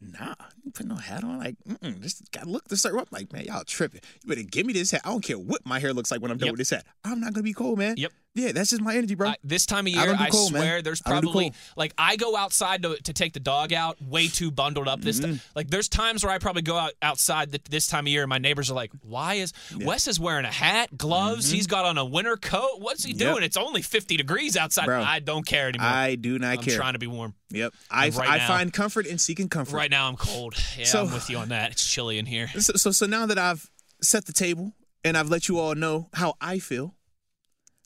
Nah, 0.00 0.34
you 0.64 0.70
put 0.72 0.86
no 0.86 0.94
hat 0.94 1.22
on. 1.24 1.38
Like, 1.38 1.56
mm-mm, 1.68 2.00
just 2.00 2.32
got 2.32 2.44
to 2.44 2.48
look 2.50 2.66
the 2.68 2.76
certain. 2.78 3.00
I'm 3.00 3.06
like, 3.12 3.30
man, 3.34 3.44
y'all 3.44 3.62
tripping. 3.64 4.00
You 4.22 4.28
better 4.30 4.42
give 4.42 4.64
me 4.64 4.72
this 4.72 4.90
hat. 4.90 5.02
I 5.04 5.10
don't 5.10 5.22
care 5.22 5.38
what 5.38 5.64
my 5.66 5.78
hair 5.78 5.92
looks 5.92 6.10
like 6.10 6.22
when 6.22 6.30
I'm 6.30 6.38
done 6.38 6.46
Yep. 6.46 6.52
with 6.54 6.58
this 6.58 6.70
hat. 6.70 6.86
I'm 7.04 7.20
not 7.20 7.34
gonna 7.34 7.42
be 7.44 7.52
cold, 7.52 7.78
man. 7.78 7.96
Yep. 7.98 8.10
Yeah, 8.36 8.52
that's 8.52 8.70
just 8.70 8.80
my 8.80 8.94
energy, 8.94 9.16
bro. 9.16 9.30
I, 9.30 9.36
this 9.42 9.66
time 9.66 9.88
of 9.88 9.92
year, 9.92 10.06
don't 10.06 10.20
I, 10.20 10.28
cold, 10.30 10.52
man. 10.52 10.62
swear 10.62 10.82
there's 10.82 11.02
I 11.04 11.10
probably 11.10 11.52
like 11.76 11.92
I 11.98 12.14
go 12.14 12.36
outside 12.36 12.82
to, 12.84 12.94
to 13.02 13.12
take 13.12 13.32
the 13.32 13.40
dog 13.40 13.72
out 13.72 14.00
way 14.00 14.28
too 14.28 14.52
bundled 14.52 14.86
up 14.86 15.00
this 15.00 15.18
Mm-hmm. 15.18 15.30
time. 15.32 15.40
Like 15.56 15.68
there's 15.68 15.88
times 15.88 16.22
where 16.22 16.32
I 16.32 16.38
probably 16.38 16.62
go 16.62 16.76
out 16.76 16.92
outside 17.02 17.50
th- 17.50 17.64
this 17.64 17.88
time 17.88 18.04
of 18.04 18.08
year 18.08 18.22
and 18.22 18.28
my 18.30 18.38
neighbors 18.38 18.70
are 18.70 18.74
like, 18.74 18.92
"Why 19.02 19.34
is 19.34 19.52
Wes 19.80 20.06
is 20.06 20.20
wearing 20.20 20.44
a 20.44 20.50
hat, 20.52 20.96
gloves? 20.96 21.50
He's 21.50 21.66
got 21.66 21.84
on 21.84 21.98
a 21.98 22.04
winter 22.04 22.36
coat. 22.36 22.78
What's 22.78 23.02
he 23.02 23.12
Mm-hmm. 23.14 23.20
Yep. 23.20 23.32
doing? 23.32 23.42
It's 23.44 23.56
only 23.56 23.82
50 23.82 24.16
degrees 24.16 24.56
outside. 24.56 24.86
Bro, 24.86 25.02
I 25.02 25.18
don't 25.18 25.44
care 25.44 25.68
anymore. 25.68 25.88
I 25.88 26.14
do 26.14 26.38
not 26.38 26.58
I'm 26.58 26.62
care. 26.62 26.76
trying 26.76 26.92
to 26.92 27.00
be 27.00 27.08
warm. 27.08 27.34
Yep. 27.50 27.74
I, 27.90 28.10
right 28.10 28.28
I 28.30 28.36
now- 28.38 28.46
find 28.46 28.72
comfort 28.72 29.06
in 29.06 29.18
seeking 29.18 29.48
comfort. 29.48 29.74
Right 29.74 29.90
now 29.90 30.06
I'm 30.06 30.16
cold. 30.16 30.54
Yeah, 30.78 30.84
So- 30.84 31.04
I'm 31.04 31.12
with 31.12 31.28
you 31.30 31.38
on 31.38 31.48
that. 31.48 31.72
It's 31.72 31.84
chilly 31.84 32.16
in 32.16 32.26
here. 32.26 32.46
So, 32.60 32.74
so 32.76 32.92
so 32.92 33.06
now 33.06 33.26
that 33.26 33.38
I've 33.38 33.68
set 34.00 34.26
the 34.26 34.32
table 34.32 34.72
and 35.02 35.16
I've 35.18 35.28
let 35.28 35.48
you 35.48 35.58
all 35.58 35.74
know 35.74 36.08
how 36.14 36.34
I 36.40 36.60
feel, 36.60 36.94
I 36.94 36.99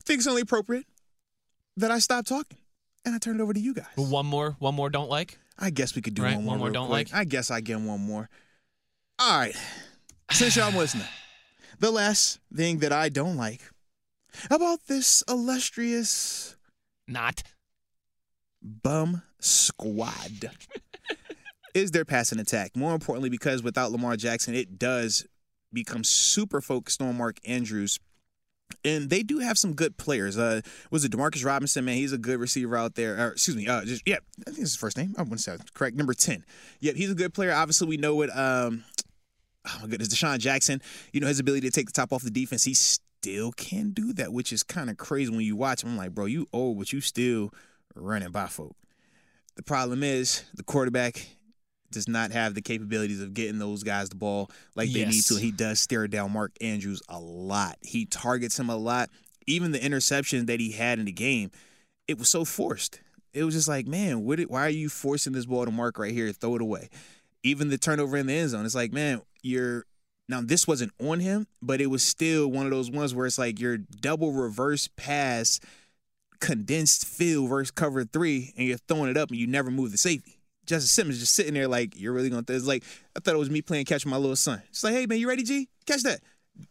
think 0.07 0.19
it's 0.19 0.27
only 0.27 0.43
appropriate 0.43 0.87
that 1.77 1.91
I 1.91 1.99
stop 1.99 2.27
talking 2.27 2.59
and 3.05 3.15
I 3.15 3.19
turn 3.19 3.39
it 3.41 3.43
over 3.43 3.53
to 3.53 3.61
you 3.61 3.75
guys. 3.75 3.87
One 3.97 4.27
more, 4.27 4.57
one 4.59 4.75
more 4.75 4.91
don't 4.91 5.11
like. 5.11 5.39
I 5.59 5.71
guess 5.71 5.95
we 5.95 6.03
could 6.03 6.15
do 6.15 6.23
Right, 6.23 6.35
one 6.37 6.45
more. 6.45 6.51
one 6.53 6.59
more 6.61 6.71
don't 6.71 6.89
quick. 6.89 7.13
like. 7.13 7.19
I 7.21 7.25
guess 7.25 7.51
I 7.51 7.61
get 7.61 7.81
one 7.81 8.01
more. 8.01 8.29
All 9.19 9.39
right. 9.39 9.55
Since 10.33 10.57
y'all 10.57 10.73
listening, 10.73 11.07
the 11.79 11.91
last 11.91 12.41
thing 12.55 12.79
that 12.79 12.93
I 12.93 13.09
don't 13.09 13.37
like 13.37 13.61
about 14.51 14.81
this 14.89 15.23
illustrious 15.29 16.57
Not. 17.07 17.43
bum 18.63 19.23
squad 19.39 20.51
is 21.75 21.91
their 21.93 22.05
passing 22.05 22.41
attack. 22.41 22.75
More 22.77 22.95
importantly, 22.95 23.29
because 23.31 23.63
without 23.63 23.93
Lamar 23.93 24.17
Jackson, 24.17 24.55
it 24.55 24.79
does 24.79 25.27
become 25.73 26.03
super 26.05 26.61
focused 26.61 27.01
on 27.03 27.17
Mark 27.17 27.39
Andrews. 27.45 27.99
And 28.85 29.11
they 29.11 29.23
do 29.23 29.39
have 29.39 29.59
some 29.59 29.75
good 29.75 29.97
players. 29.97 30.39
Uh, 30.39 30.61
was 30.91 31.05
it 31.05 31.13
Demarcus 31.13 31.45
Robinson? 31.45 31.85
Man, 31.85 31.97
he's 31.97 32.13
a 32.13 32.19
good 32.19 32.41
receiver 32.41 32.77
out 32.77 32.95
there. 32.95 33.19
Or, 33.19 33.33
excuse 33.33 33.57
me. 33.57 33.69
Uh, 33.69 33.85
just 33.85 34.03
yeah, 34.07 34.17
I 34.41 34.51
think 34.51 34.59
it's 34.59 34.73
his 34.73 34.77
first 34.77 34.97
name. 34.97 35.15
I 35.19 35.23
wouldn't 35.23 35.41
say 35.41 35.57
correct. 35.75 35.97
Number 35.97 36.15
ten. 36.15 36.45
Yep, 36.81 36.97
he's 36.97 37.11
a 37.11 37.15
good 37.15 37.35
player. 37.35 37.53
Obviously, 37.53 37.89
we 37.89 37.97
know 37.97 38.23
it. 38.23 38.31
Um, 38.31 38.85
oh 39.67 39.79
my 39.83 39.89
goodness, 39.89 40.09
DeSean 40.09 40.39
Jackson. 40.39 40.81
You 41.13 41.21
know 41.21 41.27
his 41.27 41.41
ability 41.41 41.69
to 41.69 41.73
take 41.73 41.87
the 41.87 41.93
top 41.93 42.13
off 42.13 42.23
the 42.23 42.31
defense. 42.31 42.65
He 42.65 42.75
still 42.75 43.53
can 43.53 43.91
do 43.91 44.13
that, 44.15 44.33
which 44.33 44.53
is 44.53 44.63
kind 44.63 44.91
of 44.91 44.97
crazy 44.97 45.31
when 45.31 45.41
you 45.41 45.57
watch 45.57 45.83
him. 45.83 45.91
I'm 45.91 45.97
like, 45.97 46.15
bro, 46.15 46.27
you 46.27 46.47
old, 46.53 46.79
but 46.79 46.93
you 46.93 47.01
still 47.01 47.53
running 47.95 48.31
by 48.31 48.47
folk. 48.47 48.77
The 49.57 49.63
problem 49.63 50.03
is 50.03 50.45
the 50.55 50.65
quarterback 50.65 51.27
does 51.95 52.09
not 52.09 52.33
have 52.33 52.55
the 52.55 52.63
capabilities 52.63 53.21
of 53.23 53.35
getting 53.35 53.59
those 53.59 53.83
guys 53.83 54.09
the 54.09 54.17
ball 54.17 54.51
like 54.75 54.93
they 54.93 55.05
need 55.05 55.23
to. 55.25 55.37
He 55.37 55.51
does 55.51 55.81
stare 55.81 56.07
down 56.07 56.33
Mark 56.33 56.53
Andrews 56.61 57.03
a 57.09 57.19
lot. 57.19 57.79
He 57.83 58.05
targets 58.07 58.59
him 58.59 58.69
a 58.69 58.77
lot. 58.77 59.11
Even 59.47 59.73
the 59.73 59.85
interception 59.85 60.47
that 60.47 60.61
he 60.61 60.73
had 60.73 60.99
in 60.99 61.05
the 61.05 61.13
game, 61.13 61.51
it 62.09 62.19
was 62.19 62.29
so 62.29 62.45
forced. 62.45 63.01
It 63.33 63.45
was 63.45 63.55
just 63.55 63.69
like, 63.69 63.87
man, 63.87 64.25
what, 64.25 64.41
why 64.43 64.67
are 64.67 64.71
you 64.71 64.89
forcing 64.89 65.33
this 65.33 65.47
ball 65.47 65.65
to 65.65 65.71
Mark 65.71 65.99
right 65.99 66.13
here? 66.13 66.31
Throw 66.33 66.57
it 66.57 66.63
away. 66.63 66.89
Even 67.43 67.69
the 67.69 67.79
turnover 67.79 68.17
in 68.17 68.27
the 68.27 68.35
end 68.35 68.51
zone, 68.51 68.65
it's 68.65 68.75
like, 68.75 68.93
man, 68.93 69.21
you're 69.43 69.85
now 70.29 70.41
this 70.41 70.67
wasn't 70.67 70.93
on 71.01 71.21
him, 71.21 71.47
but 71.61 71.81
it 71.81 71.87
was 71.87 72.03
still 72.03 72.49
one 72.49 72.65
of 72.65 72.71
those 72.71 72.91
ones 72.91 73.15
where 73.15 73.27
it's 73.27 73.39
like 73.39 73.61
your 73.61 73.77
double 73.77 74.33
reverse 74.33 74.89
pass 74.97 75.61
condensed 76.41 77.07
field 77.07 77.49
versus 77.49 77.71
cover 77.71 78.05
three, 78.05 78.53
and 78.57 78.67
you're 78.67 78.79
throwing 78.89 79.11
it 79.11 79.17
up 79.17 79.31
and 79.31 79.39
you 79.39 79.47
never 79.47 79.71
move 79.71 79.93
the 79.93 79.99
safety. 79.99 80.39
Justin 80.67 80.89
Simmons 80.89 81.19
just 81.21 81.35
sitting 81.35 81.55
there 81.55 81.69
like, 81.69 81.99
you're 82.01 82.13
really 82.13 82.31
going 82.31 82.45
to. 82.45 82.55
It's 82.55 82.67
like, 82.67 82.85
I 83.17 83.21
thought 83.21 83.35
it 83.35 83.39
was 83.39 83.51
me 83.51 83.63
playing 83.63 83.85
catch 83.87 84.05
with 84.05 84.11
my 84.11 84.17
little 84.17 84.37
son. 84.37 84.63
It's 84.71 84.83
like, 84.85 84.95
hey, 84.95 85.07
man, 85.07 85.19
you 85.19 85.29
ready, 85.29 85.43
G? 85.43 85.69
Catch 85.87 86.03
that. 86.03 86.21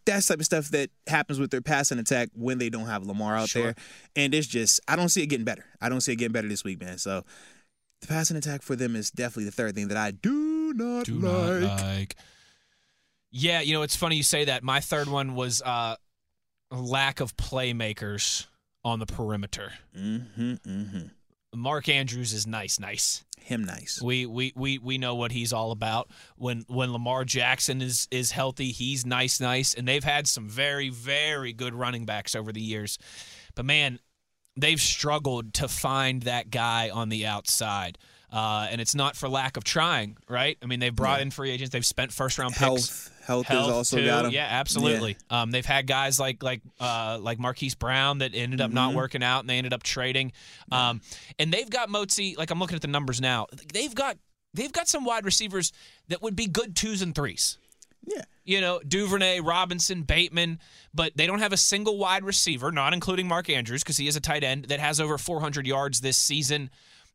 That's 0.06 0.28
type 0.28 0.40
of 0.40 0.46
stuff 0.46 0.70
that 0.70 0.90
happens 1.08 1.40
with 1.40 1.52
their 1.52 1.62
passing 1.62 2.00
attack 2.00 2.30
when 2.34 2.58
they 2.58 2.70
don't 2.70 2.86
have 2.88 3.06
Lamar 3.06 3.36
out 3.36 3.50
Sure. 3.50 3.64
there. 3.64 3.76
And 4.16 4.34
it's 4.34 4.48
just, 4.48 4.80
I 4.88 4.96
don't 4.96 5.10
see 5.10 5.22
it 5.24 5.28
getting 5.28 5.44
better. 5.46 5.66
I 5.82 5.90
don't 5.90 6.02
see 6.02 6.14
it 6.14 6.16
getting 6.16 6.32
better 6.32 6.48
this 6.48 6.64
week, 6.64 6.80
man. 6.82 6.98
So 6.98 7.24
the 8.02 8.08
passing 8.08 8.38
attack 8.38 8.62
for 8.62 8.76
them 8.78 8.96
is 8.96 9.12
definitely 9.12 9.46
the 9.46 9.52
third 9.52 9.76
thing 9.76 9.90
that 9.90 9.98
I 9.98 10.12
do 10.12 10.74
not 10.74 11.06
do 11.06 11.20
like. 11.20 11.62
not 11.64 11.82
like. 11.82 12.16
Yeah, 13.32 13.62
you 13.62 13.74
know, 13.74 13.82
it's 13.82 13.96
funny 13.96 14.16
you 14.16 14.24
say 14.24 14.46
that. 14.46 14.64
My 14.64 14.80
third 14.80 15.08
one 15.10 15.36
was 15.36 15.62
uh, 15.62 15.96
lack 16.72 17.20
of 17.20 17.36
playmakers 17.36 18.46
on 18.86 19.00
the 19.00 19.06
perimeter. 19.06 19.74
Mm-hmm, 19.98 20.54
mm-hmm. 20.54 21.08
Mark 21.54 21.90
Andrews 21.90 22.34
is 22.34 22.48
nice, 22.48 22.80
nice. 22.80 23.24
Him 23.40 23.66
nice. 23.66 24.02
We 24.02 24.26
we 24.26 24.54
we 24.56 24.78
we 24.78 24.98
know 24.98 25.16
what 25.16 25.34
he's 25.34 25.52
all 25.52 25.72
about. 25.72 26.10
When 26.38 26.64
when 26.68 26.94
Lamar 26.94 27.26
Jackson 27.26 27.82
is 27.82 28.08
is 28.10 28.32
healthy, 28.32 28.72
he's 28.72 29.06
nice, 29.06 29.42
nice, 29.42 29.74
and 29.74 29.86
they've 29.86 30.04
had 30.04 30.28
some 30.28 30.48
very 30.48 30.90
very 30.90 31.52
good 31.52 31.74
running 31.74 32.06
backs 32.06 32.36
over 32.36 32.54
the 32.54 32.62
years. 32.62 32.98
But 33.54 33.66
man, 33.66 34.00
they've 34.56 34.80
struggled 34.80 35.54
to 35.56 35.68
find 35.68 36.22
that 36.24 36.52
guy 36.52 36.90
on 36.90 37.10
the 37.10 37.26
outside. 37.26 37.98
Uh, 38.34 38.68
and 38.72 38.82
it's 38.82 38.96
not 38.96 39.16
for 39.16 39.30
lack 39.30 39.58
of 39.58 39.64
trying, 39.64 40.18
right? 40.28 40.58
I 40.64 40.66
mean, 40.66 40.80
they've 40.80 40.96
brought 40.96 41.22
in 41.22 41.30
free 41.30 41.52
agents, 41.52 41.72
they've 41.72 41.86
spent 41.86 42.12
first 42.12 42.40
round 42.40 42.54
picks. 42.54 42.60
Health. 42.60 43.10
Health, 43.28 43.46
has 43.48 43.68
also 43.70 43.98
too. 43.98 44.06
got 44.06 44.26
him. 44.26 44.32
Yeah, 44.32 44.48
absolutely. 44.50 45.16
Um, 45.30 45.52
they've 45.52 45.66
had 45.66 45.86
guys 45.88 46.20
like 46.20 46.42
like 46.44 46.62
uh, 46.80 47.20
like 47.22 47.40
Marquise 47.40 47.76
Brown 47.76 48.18
that 48.18 48.32
ended 48.34 48.60
up 48.60 48.70
Mm-hmm. 48.70 48.76
not 48.76 48.94
working 48.96 49.24
out, 49.24 49.42
and 49.42 49.50
they 49.50 49.58
ended 49.58 49.72
up 49.72 49.84
trading. 49.84 50.32
Um, 50.72 51.00
and 51.40 51.54
they've 51.54 51.70
got 51.70 51.90
Motzi. 51.90 52.36
Like 52.38 52.50
I'm 52.52 52.60
looking 52.60 52.76
at 52.76 52.82
the 52.82 52.88
numbers 52.90 53.22
now. 53.22 53.46
They've 53.72 53.94
got 53.94 54.18
they've 54.54 54.74
got 54.74 54.88
some 54.90 55.06
wide 55.06 55.24
receivers 55.26 55.72
that 56.10 56.22
would 56.22 56.36
be 56.36 56.48
good 56.48 56.76
twos 56.76 57.02
and 57.02 57.14
threes. 57.16 57.60
Yeah. 58.06 58.24
You 58.44 58.60
know, 58.60 58.82
Duvernay, 58.86 59.40
Robinson, 59.40 60.02
Bateman, 60.04 60.60
but 60.94 61.16
they 61.16 61.26
don't 61.26 61.40
have 61.40 61.54
a 61.54 61.58
single 61.58 61.98
wide 61.98 62.26
receiver, 62.26 62.72
not 62.74 62.92
including 62.94 63.28
Mark 63.28 63.50
Andrews, 63.50 63.84
because 63.84 63.96
he 63.96 64.08
is 64.08 64.18
a 64.18 64.22
tight 64.22 64.44
end 64.44 64.66
that 64.66 64.82
has 64.82 65.00
over 65.00 65.18
400 65.18 65.66
yards 65.66 66.02
this 66.02 66.18
season. 66.18 66.70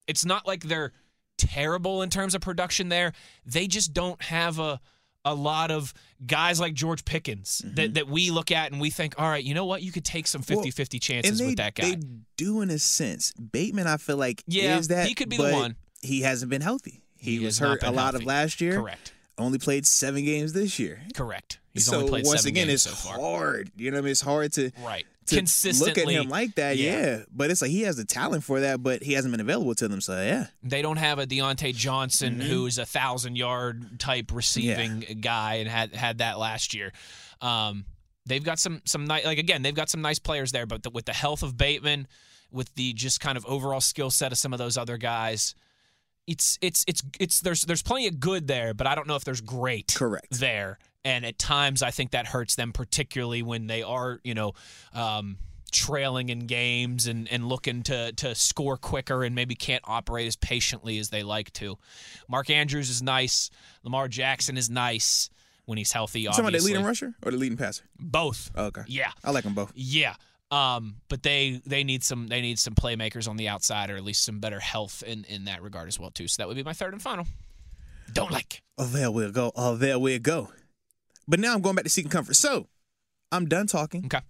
It's 0.06 0.24
not 0.24 0.46
like 0.46 0.62
they're 0.62 0.92
terrible 1.38 2.02
in 2.02 2.10
terms 2.10 2.34
of 2.34 2.42
production 2.42 2.88
there. 2.88 3.12
They 3.46 3.66
just 3.66 3.94
don't 3.94 4.20
have 4.22 4.58
a 4.58 4.80
a 5.24 5.34
lot 5.34 5.70
of 5.70 5.92
guys 6.26 6.58
like 6.58 6.74
George 6.74 7.04
Pickens 7.04 7.58
that, 7.64 7.76
mm-hmm. 7.76 7.92
that 7.94 8.08
we 8.08 8.30
look 8.30 8.50
at 8.50 8.72
and 8.72 8.80
we 8.80 8.88
think, 8.88 9.14
all 9.18 9.28
right, 9.28 9.42
you 9.44 9.52
know 9.52 9.66
what? 9.66 9.82
You 9.82 9.92
could 9.92 10.04
take 10.04 10.26
some 10.26 10.42
50 10.42 10.70
50 10.70 10.98
chances 10.98 11.38
they, 11.38 11.46
with 11.46 11.56
that 11.56 11.74
guy. 11.74 11.90
They 11.90 11.98
do 12.36 12.60
in 12.62 12.70
a 12.70 12.78
sense. 12.78 13.32
Bateman, 13.32 13.86
I 13.86 13.96
feel 13.96 14.16
like 14.16 14.42
Yeah, 14.46 14.78
is 14.78 14.88
that 14.88 15.06
he 15.06 15.14
could 15.14 15.28
be 15.28 15.36
the 15.36 15.52
one. 15.52 15.76
He 16.00 16.22
hasn't 16.22 16.50
been 16.50 16.62
healthy. 16.62 17.02
He, 17.16 17.38
He 17.38 17.44
was 17.44 17.58
hurt 17.58 17.82
a 17.82 17.86
been 17.86 17.96
lot 17.96 18.14
of 18.14 18.24
last 18.24 18.60
year. 18.60 18.80
Correct. 18.80 19.12
Only 19.38 19.58
played 19.58 19.86
seven 19.86 20.24
games 20.24 20.52
this 20.52 20.78
year. 20.78 21.00
Correct. 21.14 21.58
He's 21.72 21.86
so 21.86 21.98
only 21.98 22.08
played 22.08 22.26
once 22.26 22.40
seven 22.40 22.48
again, 22.54 22.66
games 22.68 22.86
it's 22.86 22.98
so 22.98 23.08
far. 23.10 23.20
hard. 23.20 23.70
You 23.76 23.90
know 23.90 23.96
what 23.96 24.00
I 24.00 24.02
mean? 24.02 24.10
It's 24.10 24.20
hard 24.20 24.52
to 24.54 24.70
Right. 24.84 25.06
to 25.26 25.36
Consistently. 25.36 26.04
look 26.04 26.16
at 26.16 26.22
him 26.24 26.28
like 26.30 26.54
that. 26.56 26.76
yeah. 26.76 27.00
Yeah. 27.00 27.22
but 27.30 27.50
it's 27.50 27.62
like 27.62 27.70
he 27.70 27.82
has 27.82 27.96
the 27.96 28.04
talent 28.04 28.42
for 28.42 28.60
that, 28.60 28.82
but 28.82 29.02
he 29.02 29.12
hasn't 29.12 29.30
been 29.32 29.40
available 29.40 29.74
to 29.76 29.86
them. 29.86 30.00
So 30.00 30.20
yeah, 30.20 30.46
They 30.64 30.82
don't 30.82 30.96
have 30.96 31.18
a 31.20 31.26
Diontae 31.26 31.74
Johnson 31.74 32.34
Mm-hmm. 32.40 32.48
who's 32.48 32.78
a 32.78 32.86
thousand 32.86 33.36
yard 33.36 34.00
type 34.00 34.32
receiving 34.32 35.00
guy 35.20 35.56
and 35.56 35.68
had 35.68 35.94
had 35.94 36.18
that 36.18 36.38
last 36.38 36.74
year. 36.74 36.92
Um, 37.40 37.84
they've 38.26 38.42
got 38.44 38.58
some 38.58 38.82
some 38.84 39.06
nice 39.06 39.24
like 39.24 39.38
again 39.38 39.62
they've 39.62 39.74
got 39.74 39.88
some 39.88 40.02
nice 40.02 40.18
players 40.18 40.50
there, 40.52 40.66
but 40.66 40.82
the, 40.82 40.90
with 40.90 41.04
the 41.04 41.12
health 41.12 41.42
of 41.44 41.56
Bateman, 41.56 42.08
with 42.50 42.74
the 42.74 42.92
just 42.92 43.20
kind 43.20 43.36
of 43.38 43.46
overall 43.46 43.80
skill 43.80 44.10
set 44.10 44.32
of 44.32 44.38
some 44.38 44.52
of 44.52 44.58
those 44.58 44.76
other 44.76 44.96
guys, 44.96 45.54
it's 46.28 46.58
it's 46.60 46.84
it's 46.86 47.02
it's 47.18 47.40
there's 47.40 47.62
there's 47.62 47.82
plenty 47.82 48.06
of 48.06 48.20
good 48.20 48.46
there, 48.46 48.74
but 48.74 48.86
I 48.86 48.94
don't 48.94 49.08
know 49.08 49.16
if 49.16 49.24
there's 49.24 49.40
great 49.40 49.92
Correct. 49.96 50.28
there. 50.38 50.78
And 51.04 51.24
at 51.24 51.38
times, 51.38 51.82
I 51.82 51.90
think 51.90 52.10
that 52.10 52.26
hurts 52.26 52.54
them, 52.56 52.72
particularly 52.72 53.42
when 53.42 53.66
they 53.66 53.82
are, 53.82 54.20
you 54.24 54.34
know, 54.34 54.52
um, 54.92 55.38
trailing 55.72 56.28
in 56.28 56.40
games 56.46 57.06
and, 57.06 57.30
and 57.32 57.48
looking 57.48 57.82
to 57.84 58.12
to 58.12 58.34
score 58.34 58.76
quicker 58.76 59.24
and 59.24 59.34
maybe 59.34 59.54
can't 59.54 59.82
operate 59.86 60.26
as 60.26 60.36
patiently 60.36 60.98
as 60.98 61.08
they 61.10 61.22
like 61.22 61.52
to. 61.54 61.78
Mark 62.28 62.50
Andrews 62.50 62.90
is 62.90 63.00
nice. 63.02 63.50
Lamar 63.84 64.08
Jackson 64.08 64.56
is 64.58 64.68
nice 64.68 65.30
when 65.64 65.78
he's 65.78 65.92
healthy. 65.92 66.20
you 66.20 66.28
talking 66.28 66.44
about 66.46 66.52
the 66.58 66.64
leading 66.64 66.84
rusher 66.84 67.14
or 67.24 67.30
the 67.30 67.36
leading 67.38 67.58
passer? 67.58 67.84
both. 67.98 68.50
Oh, 68.54 68.66
okay, 68.66 68.82
Yeah, 68.86 69.10
I 69.24 69.30
like 69.30 69.44
them 69.44 69.54
both. 69.54 69.72
yeah. 69.74 70.14
Um, 70.50 70.96
but 71.08 71.22
they 71.22 71.60
they 71.66 71.84
need 71.84 72.02
some 72.02 72.26
they 72.28 72.40
need 72.40 72.58
some 72.58 72.74
playmakers 72.74 73.28
on 73.28 73.36
the 73.36 73.48
outside 73.48 73.90
or 73.90 73.96
at 73.96 74.04
least 74.04 74.24
some 74.24 74.40
better 74.40 74.60
health 74.60 75.02
in 75.06 75.24
in 75.24 75.44
that 75.44 75.62
regard 75.62 75.88
as 75.88 75.98
well 76.00 76.10
too. 76.10 76.26
So 76.28 76.42
that 76.42 76.48
would 76.48 76.56
be 76.56 76.62
my 76.62 76.72
third 76.72 76.94
and 76.94 77.02
final. 77.02 77.26
Don't 78.12 78.30
like. 78.30 78.62
Oh, 78.78 78.86
there 78.86 79.10
we 79.10 79.30
go. 79.30 79.52
Oh, 79.54 79.76
there 79.76 79.98
we 79.98 80.18
go. 80.18 80.50
But 81.26 81.40
now 81.40 81.52
I'm 81.52 81.60
going 81.60 81.74
back 81.74 81.84
to 81.84 81.90
seeking 81.90 82.10
comfort. 82.10 82.36
So 82.36 82.68
I'm 83.30 83.46
done 83.46 83.66
talking. 83.66 84.06
Okay. 84.06 84.20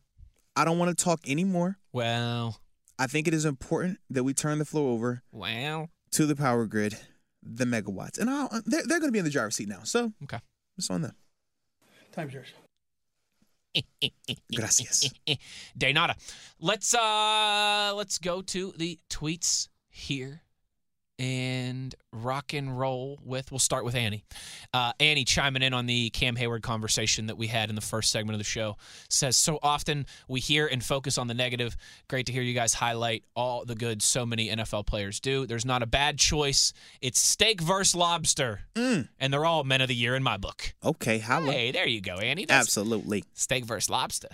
I 0.56 0.64
don't 0.64 0.78
want 0.78 0.96
to 0.96 1.04
talk 1.04 1.20
anymore. 1.28 1.78
Well, 1.92 2.58
I 2.98 3.06
think 3.06 3.28
it 3.28 3.34
is 3.34 3.44
important 3.44 3.98
that 4.10 4.24
we 4.24 4.34
turn 4.34 4.58
the 4.58 4.64
floor 4.64 4.90
over 4.92 5.22
well. 5.30 5.88
to 6.12 6.26
the 6.26 6.34
power 6.34 6.66
grid, 6.66 6.98
the 7.40 7.64
megawatts, 7.64 8.18
and 8.18 8.28
I'll, 8.28 8.48
they're 8.66 8.82
they're 8.84 8.98
going 8.98 9.08
to 9.08 9.12
be 9.12 9.20
in 9.20 9.24
the 9.24 9.30
driver's 9.30 9.54
seat 9.54 9.68
now. 9.68 9.84
So 9.84 10.12
Okay. 10.24 10.40
it's 10.76 10.90
on 10.90 11.02
them. 11.02 11.14
Time's 12.10 12.34
yours. 12.34 12.48
Gracias. 14.54 15.10
Day 15.76 15.92
nada. 15.92 16.16
Let's 16.60 16.94
uh 16.94 17.92
let's 17.94 18.18
go 18.18 18.42
to 18.42 18.72
the 18.76 18.98
tweets 19.08 19.68
here 19.88 20.42
and 21.18 21.94
rock 22.12 22.52
and 22.52 22.78
roll 22.78 23.18
with 23.24 23.50
we'll 23.50 23.58
start 23.58 23.84
with 23.84 23.94
Annie. 23.94 24.24
Uh, 24.72 24.92
Annie 25.00 25.24
chiming 25.24 25.62
in 25.62 25.74
on 25.74 25.86
the 25.86 26.10
Cam 26.10 26.36
Heyward 26.36 26.62
conversation 26.62 27.26
that 27.26 27.36
we 27.36 27.48
had 27.48 27.68
in 27.68 27.74
the 27.74 27.80
first 27.80 28.10
segment 28.10 28.34
of 28.34 28.38
the 28.38 28.44
show 28.44 28.76
says 29.08 29.36
so 29.36 29.58
often 29.62 30.06
we 30.28 30.40
hear 30.40 30.66
and 30.66 30.82
focus 30.82 31.18
on 31.18 31.26
the 31.26 31.34
negative. 31.34 31.76
Great 32.08 32.26
to 32.26 32.32
hear 32.32 32.42
you 32.42 32.54
guys 32.54 32.74
highlight 32.74 33.24
all 33.34 33.64
the 33.64 33.74
good 33.74 34.02
so 34.02 34.24
many 34.24 34.48
NFL 34.48 34.86
players 34.86 35.20
do. 35.20 35.46
There's 35.46 35.64
not 35.66 35.82
a 35.82 35.86
bad 35.86 36.18
choice. 36.18 36.72
It's 37.00 37.18
steak 37.18 37.60
versus 37.60 37.94
lobster. 37.94 38.60
And 38.76 39.32
they're 39.32 39.44
all 39.46 39.64
men 39.64 39.80
of 39.80 39.88
the 39.88 39.94
year 39.94 40.14
in 40.14 40.22
my 40.22 40.36
book. 40.36 40.74
Okay, 40.84 41.18
holla. 41.18 41.52
Hey, 41.52 41.72
there 41.72 41.86
you 41.88 42.00
go, 42.00 42.14
Annie. 42.16 42.44
That's 42.44 42.68
Absolutely. 42.68 43.24
steak 43.34 43.64
versus 43.64 43.90
lobster. 43.90 44.28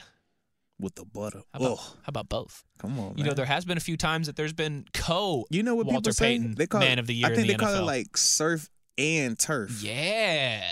With 0.84 0.94
the 0.96 1.04
butter. 1.04 1.42
How 1.52 1.58
about, 1.60 1.70
Oh, 1.72 1.76
how 1.76 2.08
about 2.08 2.28
both? 2.28 2.62
come 2.78 2.98
on, 3.00 3.06
man. 3.08 3.14
You 3.18 3.24
know, 3.24 3.32
there 3.34 3.46
has 3.46 3.64
been 3.64 3.76
a 3.78 3.80
few 3.80 3.96
times 3.96 4.26
that 4.26 4.36
there's 4.36 4.52
been 4.52 4.84
co 4.92 5.46
You 5.50 5.62
know 5.62 5.74
what 5.74 5.86
Walter 5.86 6.10
people 6.10 6.12
say? 6.12 6.36
Payton 6.38 6.54
they 6.56 6.66
call 6.66 6.80
Man 6.80 6.92
it, 6.92 6.98
of 6.98 7.06
the 7.06 7.14
Year 7.14 7.26
I 7.26 7.30
think 7.30 7.40
in 7.42 7.46
the 7.48 7.52
they 7.54 7.58
call 7.58 7.74
it 7.74 7.80
like 7.82 8.16
surf 8.16 8.68
and 8.98 9.38
turf. 9.38 9.82
Yeah. 9.82 10.62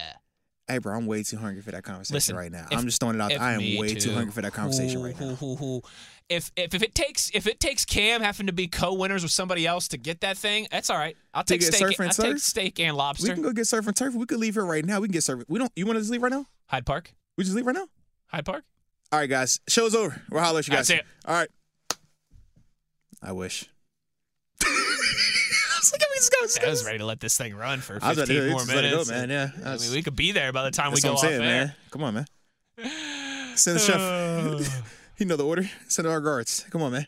Hey, 0.68 0.78
bro, 0.78 0.96
I'm 0.96 1.06
way 1.06 1.22
too 1.22 1.38
hungry 1.38 1.60
for 1.62 1.72
that 1.72 1.82
conversation 1.82 2.14
Listen, 2.14 2.36
right 2.36 2.52
now. 2.52 2.66
if- 2.70 2.78
I'm 2.78 2.84
just 2.84 3.00
throwing 3.00 3.16
it 3.16 3.20
out. 3.20 3.30
there. 3.30 3.40
I 3.40 3.54
am 3.54 3.78
way 3.78 3.94
too 3.94 4.00
too. 4.00 4.12
hungry 4.14 4.32
for 4.32 4.42
that 4.42 4.52
conversation 4.52 5.00
Hoo, 5.00 5.06
right 5.06 5.18
now. 5.20 5.34
hoo, 5.34 5.56
hoo. 5.56 5.82
If, 6.28 6.50
if 6.56 6.72
if 6.74 6.82
it 6.82 6.94
takes 6.94 7.30
if 7.34 7.46
it 7.46 7.58
takes 7.58 7.84
Cam 7.84 8.20
having 8.22 8.46
to 8.46 8.52
be 8.52 8.68
co-winners 8.68 9.22
with 9.22 9.32
somebody 9.32 9.66
else 9.66 9.88
to 9.88 9.98
get 9.98 10.20
that 10.20 10.38
thing, 10.38 10.68
that's 10.70 10.88
all 10.88 10.96
right. 10.96 11.16
I'll 11.34 11.42
take 11.44 11.62
steak. 11.62 11.74
surf 11.74 11.98
and 11.98 12.08
I'll 12.08 12.14
take 12.14 12.38
steak 12.38 12.78
and 12.80 12.96
lobster. 12.96 13.28
We 13.28 13.34
can 13.34 13.42
go 13.42 13.52
get 13.52 13.66
surf 13.66 13.86
and 13.86 13.96
turf. 13.96 14.14
We 14.14 14.24
could 14.26 14.38
leave 14.38 14.54
here 14.54 14.64
right 14.64 14.84
now. 14.84 15.00
We 15.00 15.08
can 15.08 15.12
get 15.12 15.24
surf. 15.24 15.42
We 15.48 15.58
don't. 15.58 15.72
You 15.74 15.84
want 15.84 15.96
to 15.96 16.00
just 16.00 16.10
leave 16.12 16.22
right 16.22 16.32
now? 16.32 16.46
Hyde 16.66 16.86
Park. 16.86 17.12
We 17.36 17.44
just 17.44 17.56
leave 17.56 17.66
right 17.66 17.76
now. 17.76 17.88
Hyde 18.28 18.44
Park. 18.46 18.64
All 19.12 19.18
right, 19.18 19.28
guys. 19.28 19.60
Show's 19.68 19.94
over. 19.94 20.20
We'll 20.30 20.42
holler 20.42 20.60
at 20.60 20.66
you 20.68 20.72
guys. 20.72 20.88
That's 20.88 21.00
it. 21.00 21.06
All 21.26 21.34
right. 21.34 21.48
I 23.22 23.32
wish. 23.32 23.66
I 24.64 24.66
was 25.78 25.92
like, 25.92 26.00
we 26.00 26.16
just 26.16 26.32
go. 26.32 26.38
just 26.42 26.64
I 26.64 26.68
was 26.70 26.84
ready 26.86 26.98
to 26.98 27.04
let 27.06 27.20
this 27.20 27.36
thing 27.36 27.54
run 27.54 27.80
for 27.80 27.98
I 28.02 28.08
was 28.10 28.18
about 28.18 28.28
15 28.28 28.50
more 28.50 28.60
let 28.62 28.84
it 28.84 28.90
go, 28.90 29.04
minutes. 29.04 29.10
man. 29.10 29.30
Yeah, 29.30 29.50
I 29.54 29.58
that's- 29.58 29.86
mean, 29.88 29.96
we 29.96 30.02
could 30.02 30.16
be 30.16 30.32
there 30.32 30.52
by 30.52 30.64
the 30.64 30.70
time 30.70 30.92
we 30.92 31.00
go 31.00 31.12
off 31.12 31.18
saying, 31.20 31.34
air. 31.34 31.40
man. 31.40 31.74
Come 31.90 32.04
on, 32.04 32.14
man. 32.14 32.26
Send 33.54 33.76
the 33.78 33.80
chef. 33.80 34.82
you 35.18 35.26
know 35.26 35.36
the 35.36 35.44
order. 35.44 35.68
Send 35.88 36.08
our 36.08 36.20
guards. 36.20 36.64
Come 36.70 36.82
on, 36.82 36.92
man. 36.92 37.06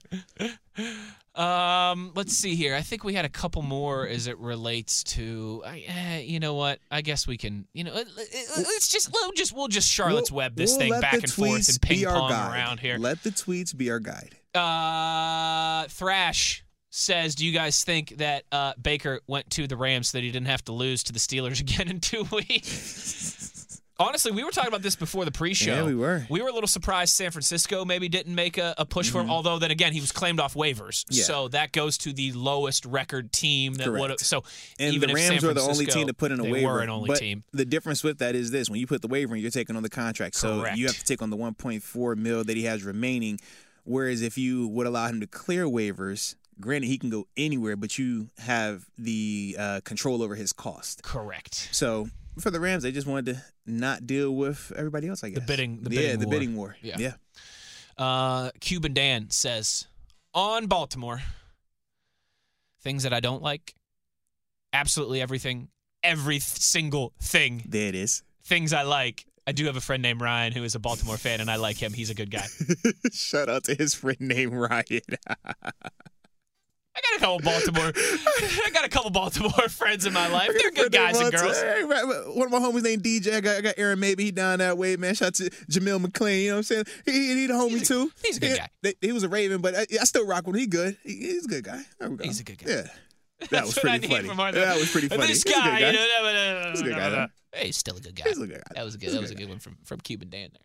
Um, 1.35 2.13
let's 2.15 2.33
see 2.37 2.55
here. 2.55 2.75
I 2.77 2.83
think 2.83 3.03
we 3.03 3.15
had 3.15 3.25
a 3.25 3.29
couple 3.29 3.63
more 3.63 4.07
as 4.07 4.29
it 4.29 4.39
relates 4.39 5.03
to. 5.05 5.63
I- 5.67 5.85
eh, 5.87 6.19
you 6.21 6.39
know 6.39 6.55
what? 6.55 6.79
I 6.91 7.01
guess 7.03 7.27
we 7.27 7.37
can. 7.37 7.67
You 7.73 7.85
know, 7.85 7.93
let- 7.93 8.07
let's 8.57 8.89
just 8.89 9.13
we'll 9.13 9.33
just 9.33 9.53
we'll 9.53 9.67
just 9.69 9.91
Charlotte's 9.91 10.31
We'll- 10.31 10.39
Web 10.45 10.55
this 10.57 10.71
we'll 10.71 10.79
thing 10.81 11.01
back 11.01 11.15
and 11.15 11.33
forth 11.33 11.69
and 11.69 11.81
ping 11.83 12.05
pong 12.05 12.31
around 12.31 12.79
here. 12.81 12.99
Let 12.99 13.23
the 13.25 13.31
tweets 13.31 13.77
be 13.77 13.91
our 13.91 13.99
guide. 13.99 14.37
Uh, 14.55 15.89
Thrash 15.89 16.65
says, 16.91 17.35
"Do 17.35 17.45
you 17.45 17.51
guys 17.53 17.83
think 17.83 18.19
that 18.19 18.45
uh, 18.53 18.75
Baker 18.81 19.21
went 19.27 19.51
to 19.51 19.67
the 19.67 19.77
Rams 19.77 20.11
so 20.11 20.19
that 20.19 20.23
he 20.25 20.31
didn't 20.31 20.47
have 20.47 20.65
to 20.67 20.73
lose 20.73 21.03
to 21.05 21.13
the 21.13 21.19
Steelers 21.19 21.61
again 21.61 21.89
in 21.89 21.99
two 22.01 22.25
weeks?" 22.31 23.41
Honestly, 23.97 24.33
we 24.33 24.43
were 24.43 24.51
talking 24.51 24.69
about 24.69 24.83
this 24.83 24.97
before 24.97 25.25
the 25.25 25.31
pre-show. 25.31 25.73
Yeah, 25.73 25.85
we 25.85 25.95
were. 25.95 26.27
We 26.29 26.43
were 26.43 26.49
a 26.49 26.53
little 26.53 26.67
surprised 26.67 27.15
San 27.15 27.31
Francisco 27.31 27.85
maybe 27.85 28.09
didn't 28.09 28.35
make 28.35 28.59
a, 28.59 28.75
a 28.77 28.85
push 28.85 29.09
for 29.09 29.21
him. 29.21 29.31
Although 29.31 29.61
then 29.61 29.71
again, 29.71 29.93
he 29.93 30.01
was 30.01 30.11
claimed 30.11 30.41
off 30.41 30.55
waivers, 30.55 31.05
Mm-hmm. 31.05 31.15
Yeah. 31.15 31.23
so 31.25 31.49
that 31.49 31.71
goes 31.71 31.97
to 31.99 32.13
the 32.13 32.33
lowest 32.33 32.85
record 32.87 33.31
team 33.33 33.75
that 33.75 33.93
would. 33.93 34.19
So 34.19 34.43
And 34.81 34.95
even 34.95 35.11
the 35.11 35.15
Rams 35.15 35.41
San 35.41 35.49
were 35.49 35.55
the 35.55 35.61
only 35.61 35.75
Francisco- 35.85 35.99
team 36.01 36.07
to 36.09 36.15
put 36.15 36.33
in 36.33 36.41
a 36.41 36.43
they 36.43 36.51
waiver. 36.53 36.73
were 36.73 36.81
an 36.81 36.91
only 36.91 37.07
but 37.07 37.19
team. 37.19 37.45
the 37.53 37.65
difference 37.65 38.03
with 38.03 38.19
that 38.19 38.35
is 38.35 38.51
this: 38.51 38.69
when 38.69 38.81
you 38.81 38.87
put 38.89 39.01
the 39.01 39.07
waiver 39.09 39.37
in, 39.37 39.41
you're 39.41 39.51
taking 39.53 39.77
on 39.77 39.85
the 39.85 39.89
contract, 39.91 40.41
Correct. 40.41 40.75
so 40.75 40.77
you 40.77 40.87
have 40.87 40.99
to 40.99 41.05
take 41.05 41.23
on 41.23 41.31
the 41.31 41.37
1.4 41.37 42.17
mil 42.17 42.43
that 42.43 42.57
he 42.57 42.65
has 42.65 42.83
remaining. 42.83 43.39
Whereas 43.85 44.23
if 44.23 44.37
you 44.39 44.67
would 44.69 44.87
allow 44.89 45.07
him 45.07 45.21
to 45.21 45.27
clear 45.29 45.67
waivers, 45.67 46.35
Granted, 46.61 46.87
he 46.87 46.99
can 46.99 47.11
go 47.11 47.27
anywhere, 47.37 47.75
but 47.77 47.99
you 47.99 48.29
have 48.39 48.87
the 48.97 49.57
uh, 49.59 49.81
control 49.85 50.23
over 50.23 50.37
his 50.37 50.53
cost. 50.53 51.03
Correct. 51.03 51.69
So 51.73 52.09
for 52.39 52.51
the 52.51 52.61
Rams, 52.61 52.83
they 52.83 52.93
just 52.93 53.07
wanted 53.07 53.35
to 53.35 53.43
not 53.67 54.07
deal 54.07 54.35
with 54.35 54.73
everybody 54.77 55.09
else. 55.09 55.23
I 55.25 55.31
guess 55.31 55.41
the 55.41 55.47
bidding- 55.47 55.83
the 55.83 55.91
yeah, 55.95 56.01
bidding 56.01 56.19
the 56.21 56.27
war. 56.27 56.33
bidding 56.33 56.57
war. 56.57 56.77
Yeah. 56.83 56.97
yeah. 56.99 57.13
Uh, 57.97 58.51
Cuban 58.61 58.93
Dan 58.95 59.31
says 59.31 59.87
on 60.35 60.67
Baltimore, 60.67 61.23
things 62.83 63.05
that 63.05 63.13
I 63.13 63.21
don't 63.21 63.43
like, 63.43 63.75
absolutely 64.73 65.21
everything, 65.23 65.69
every 66.03 66.39
single 66.41 67.13
thing, 67.21 67.65
There 67.69 67.89
it 67.89 67.95
is. 67.95 68.23
things 68.45 68.73
I 68.73 68.83
like. 68.83 69.25
I 69.47 69.53
do 69.53 69.67
have 69.67 69.77
a 69.77 69.81
friend 69.81 70.03
named 70.03 70.21
Ryan 70.23 70.53
who 70.53 70.65
is 70.65 70.75
a 70.75 70.79
Baltimore 70.79 71.19
fan, 71.19 71.41
and 71.41 71.51
I 71.51 71.57
like 71.57 71.77
him. 71.77 71.93
He's 71.93 72.09
a 72.11 72.15
good 72.15 72.31
guy. 72.31 72.47
Shout 73.13 73.49
out 73.51 73.65
to 73.65 73.75
his 73.75 73.95
friend 73.95 74.17
named 74.21 74.55
Ryan. 74.55 75.03
I 76.97 77.01
got 77.01 77.17
a 77.17 77.21
couple 77.21 77.39
Baltimore. 77.41 77.93
I 77.97 78.71
got 78.73 78.85
a 78.85 78.89
couple 78.89 79.11
Baltimore 79.11 79.51
friends 79.69 80.07
in 80.07 80.13
my 80.13 80.29
life. 80.29 80.51
They're 80.57 80.71
good 80.71 80.93
guys 80.93 81.19
and 81.19 81.33
girls. 81.33 81.61
Hey, 81.61 81.83
right, 81.83 82.05
right. 82.05 82.35
One 82.37 82.47
of 82.47 82.53
my 82.53 82.59
homies 82.61 82.83
named 82.85 83.03
DJ. 83.03 83.35
I 83.35 83.41
got, 83.41 83.57
I 83.57 83.61
got 83.63 83.75
Aaron 83.79 83.99
Maybe. 83.99 84.25
He 84.25 84.31
down 84.31 84.61
that 84.61 84.79
way, 84.79 84.97
man. 84.97 85.15
Shout 85.15 85.29
out 85.29 85.35
to 85.35 85.51
Jameel 85.71 86.05
McClain. 86.05 86.43
You 86.43 86.49
know 86.51 86.55
what 86.55 86.59
I'm 86.59 86.63
saying? 86.63 86.85
He, 87.05 87.13
he, 87.13 87.35
he 87.35 87.47
the 87.47 87.55
homie 87.55 87.71
He's 87.71 87.83
a- 87.91 87.95
too. 87.95 88.13
he's 88.25 88.37
a 88.37 88.41
good 88.41 88.51
He- 88.53 88.57
guy. 88.59 88.69
they- 88.83 88.95
He, 89.01 89.13
was 89.13 89.23
a 89.25 89.29
Raven, 89.29 89.61
but 89.61 89.75
I, 89.75 89.81
I 90.01 90.05
still 90.05 90.27
rock 90.27 90.47
with 90.47 90.55
him. 90.57 90.61
He 90.61 90.67
good. 90.69 90.97
He- 91.03 91.17
he's 91.17 91.45
a 91.47 91.49
good 91.49 91.65
guy. 91.65 91.83
There 91.99 92.11
we 92.11 92.17
go. 92.17 92.25
He's 92.25 92.41
a 92.41 92.45
good 92.45 92.59
guy. 92.59 92.71
Yeah. 92.71 92.83
That 93.41 93.51
That's 93.51 93.67
was 93.67 93.79
pretty 93.79 94.07
funny. 94.07 94.29
from 94.29 94.39
Arthur. 94.41 94.61
That 94.61 94.77
was 94.79 94.91
pretty 94.91 95.09
funny. 95.09 95.23
This 95.27 95.43
He's 95.43 95.53
a 95.53 95.57
good 95.57 95.65
guy, 95.65 95.81
guy. 95.81 95.87
you 95.91 95.93
know, 95.99 96.71
He's 96.71 96.81
a 96.81 96.85
good 96.85 96.95
guy, 96.95 97.11
though. 97.11 97.27
Hey, 97.53 97.67
he's 97.67 97.77
still 97.77 97.97
a 97.97 98.01
good 98.01 98.15
guy. 98.15 98.23
He's 98.29 98.39
a 98.39 98.47
good 98.47 98.55
guy. 98.57 98.63
That 98.75 98.85
was 98.85 98.95
a 98.95 98.99
good. 98.99 99.07
He's 99.07 99.15
That 99.15 99.21
was 99.21 99.31
a 99.33 99.35
good 99.35 99.49
one 99.49 99.59
from 99.59 99.77
from 99.85 100.01
Cuban 100.01 100.31
Dan 100.31 100.49
there. 100.53 100.63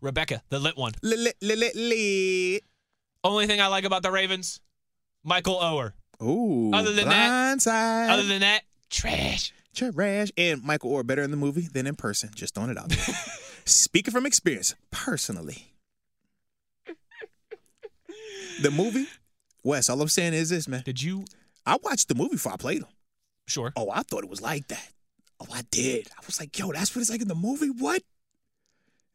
Rebecca, 0.00 0.40
the 0.48 0.58
lit 0.60 0.76
one. 0.76 0.92
Li- 1.02 1.16
li- 1.16 1.32
li- 1.42 1.56
li- 1.56 1.72
li. 1.74 2.60
Only 3.24 3.46
thing 3.46 3.60
I 3.60 3.66
like 3.66 3.84
about 3.84 4.02
the 4.04 4.10
Ravens, 4.12 4.60
Michael 5.24 5.56
Oher. 5.56 5.92
Ooh. 6.22 6.70
Other 6.72 6.92
than 6.92 7.08
that- 7.08 7.58
Blindside. 7.58 8.10
Other 8.10 8.22
than 8.24 8.40
that, 8.40 8.62
trash. 8.90 9.52
Trash. 9.74 10.30
And 10.36 10.62
Michael 10.62 10.92
Oher 10.92 11.06
better 11.06 11.22
in 11.22 11.30
the 11.30 11.36
movie 11.36 11.66
than 11.72 11.86
in 11.86 11.96
person. 11.96 12.30
Just 12.34 12.54
throwing 12.54 12.70
it 12.70 12.78
out 12.78 12.88
there. 12.90 12.98
Speaking 13.64 14.12
from 14.12 14.26
experience, 14.26 14.74
personally. 14.90 15.72
The 18.62 18.70
movie, 18.70 19.08
Wes, 19.64 19.90
all 19.90 20.00
I'm 20.00 20.08
saying 20.08 20.32
is 20.34 20.48
this, 20.50 20.68
man. 20.68 20.82
Did 20.84 21.02
you? 21.02 21.24
I 21.66 21.76
watched 21.82 22.08
the 22.08 22.14
movie 22.14 22.36
before 22.36 22.52
I 22.52 22.56
played 22.56 22.82
him. 22.82 22.88
Sure. 23.48 23.72
Oh, 23.74 23.90
I 23.90 24.02
thought 24.02 24.22
it 24.22 24.30
was 24.30 24.40
like 24.40 24.68
that. 24.68 24.88
Oh, 25.40 25.46
I 25.52 25.62
did. 25.70 26.06
I 26.16 26.24
was 26.24 26.38
like, 26.38 26.56
yo, 26.56 26.70
that's 26.72 26.94
what 26.94 27.00
it's 27.02 27.10
like 27.10 27.20
in 27.20 27.28
the 27.28 27.34
movie? 27.34 27.68
What? 27.70 28.02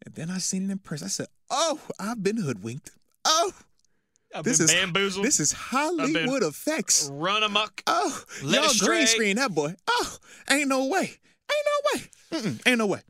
And 0.06 0.14
then 0.16 0.30
I 0.30 0.40
seen 0.40 0.70
it 0.70 0.72
in 0.72 0.80
person. 0.80 1.06
I 1.06 1.10
said, 1.10 1.28
oh, 1.50 1.80
I've 2.00 2.22
been 2.22 2.38
hoodwinked. 2.38 2.92
I've 4.36 4.44
this 4.44 4.60
been 4.60 4.66
is 4.66 4.74
bamboozled. 4.74 5.26
This 5.26 5.40
is 5.40 5.52
Hollywood 5.52 6.44
effects. 6.44 7.10
run 7.12 7.44
amok. 7.44 7.82
Oh, 7.88 8.24
Led 8.44 8.64
y'all 8.64 8.88
green 8.88 9.08
screen 9.08 9.36
that 9.38 9.54
boy. 9.54 9.76
Oh, 9.88 10.18
ain't 10.50 10.68
no 10.68 10.86
way. 10.86 11.00
Ain't 11.52 11.66
no 11.66 11.90
way. 11.94 12.04
Mm-mm, 12.32 12.68
ain't 12.68 12.78
no 12.78 12.86
way. 12.86 13.02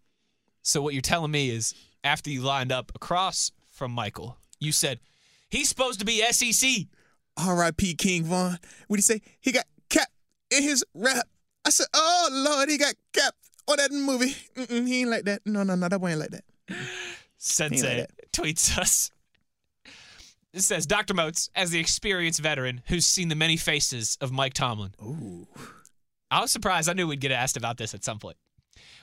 So 0.62 0.82
what 0.82 0.94
you're 0.94 1.02
telling 1.02 1.32
me 1.32 1.50
is, 1.50 1.74
after 2.04 2.30
you 2.30 2.42
lined 2.42 2.72
up 2.72 2.92
across 2.96 3.52
from 3.70 3.92
Michael, 3.92 4.38
you 4.60 4.72
said 4.72 5.00
he's 5.50 5.68
supposed 5.68 6.00
to 6.00 6.06
be 6.06 6.22
SEC. 6.32 6.86
R.I.P. 7.38 7.96
King 7.96 8.24
Von. 8.26 8.58
What 8.88 8.96
do 8.96 8.98
you 8.98 9.02
say? 9.02 9.22
He 9.40 9.52
got 9.52 9.66
cap 9.90 10.10
in 10.52 10.64
his 10.64 10.84
rap. 10.94 11.28
I 11.66 11.70
said, 11.70 11.88
oh 11.94 12.30
Lord, 12.32 12.70
he 12.70 12.78
got 12.78 12.96
cap 13.14 13.34
on 13.68 13.78
that 13.78 13.92
movie. 13.92 14.36
Mm-mm, 14.56 14.88
he 14.88 15.02
ain't 15.02 15.10
like 15.10 15.26
that. 15.26 15.42
No, 15.46 15.64
no, 15.64 15.76
no, 15.76 15.88
that 15.88 16.00
boy 16.00 16.10
ain't 16.10 16.20
like 16.20 16.32
that. 16.32 16.44
Sensei 17.38 18.02
like 18.02 18.10
tweets 18.34 18.78
us. 18.78 19.12
It 20.54 20.62
says 20.62 20.86
Dr. 20.88 21.14
Moats, 21.14 21.50
as 21.56 21.70
the 21.70 21.80
experienced 21.80 22.40
veteran 22.42 22.82
who's 22.88 23.06
seen 23.06 23.28
the 23.28 23.36
many 23.36 23.56
faces 23.56 24.18
of 24.20 24.32
Mike 24.32 24.54
Tomlin. 24.54 24.96
Ooh. 25.02 25.48
I 26.32 26.42
was 26.42 26.52
surprised. 26.52 26.90
I 26.90 26.94
knew 26.94 27.08
we'd 27.08 27.20
get 27.20 27.32
asked 27.32 27.58
about 27.58 27.78
this 27.78 27.94
at 27.94 28.04
some 28.04 28.20
point. 28.20 28.38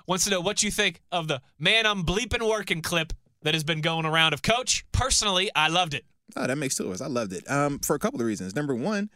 Wants 0.06 0.24
to 0.24 0.30
know 0.30 0.40
what 0.40 0.62
you 0.62 0.70
think 0.70 1.00
of 1.10 1.28
the 1.28 1.40
man 1.58 1.86
I'm 1.86 2.04
bleeping 2.04 2.48
working 2.48 2.82
clip 2.82 3.12
that 3.42 3.54
has 3.54 3.64
been 3.64 3.80
going 3.80 4.06
around 4.06 4.32
of 4.32 4.42
Coach. 4.42 4.84
Personally, 4.92 5.50
I 5.54 5.68
loved 5.68 5.94
it. 5.94 6.04
Oh, 6.34 6.46
that 6.46 6.58
makes 6.58 6.76
two 6.76 6.86
of 6.86 6.92
us. 6.92 7.00
I 7.00 7.06
loved 7.06 7.32
it. 7.32 7.48
Um, 7.50 7.78
for 7.78 7.94
a 7.94 7.98
couple 7.98 8.20
of 8.20 8.26
reasons. 8.26 8.54
Number 8.54 8.74
one, 8.74 9.10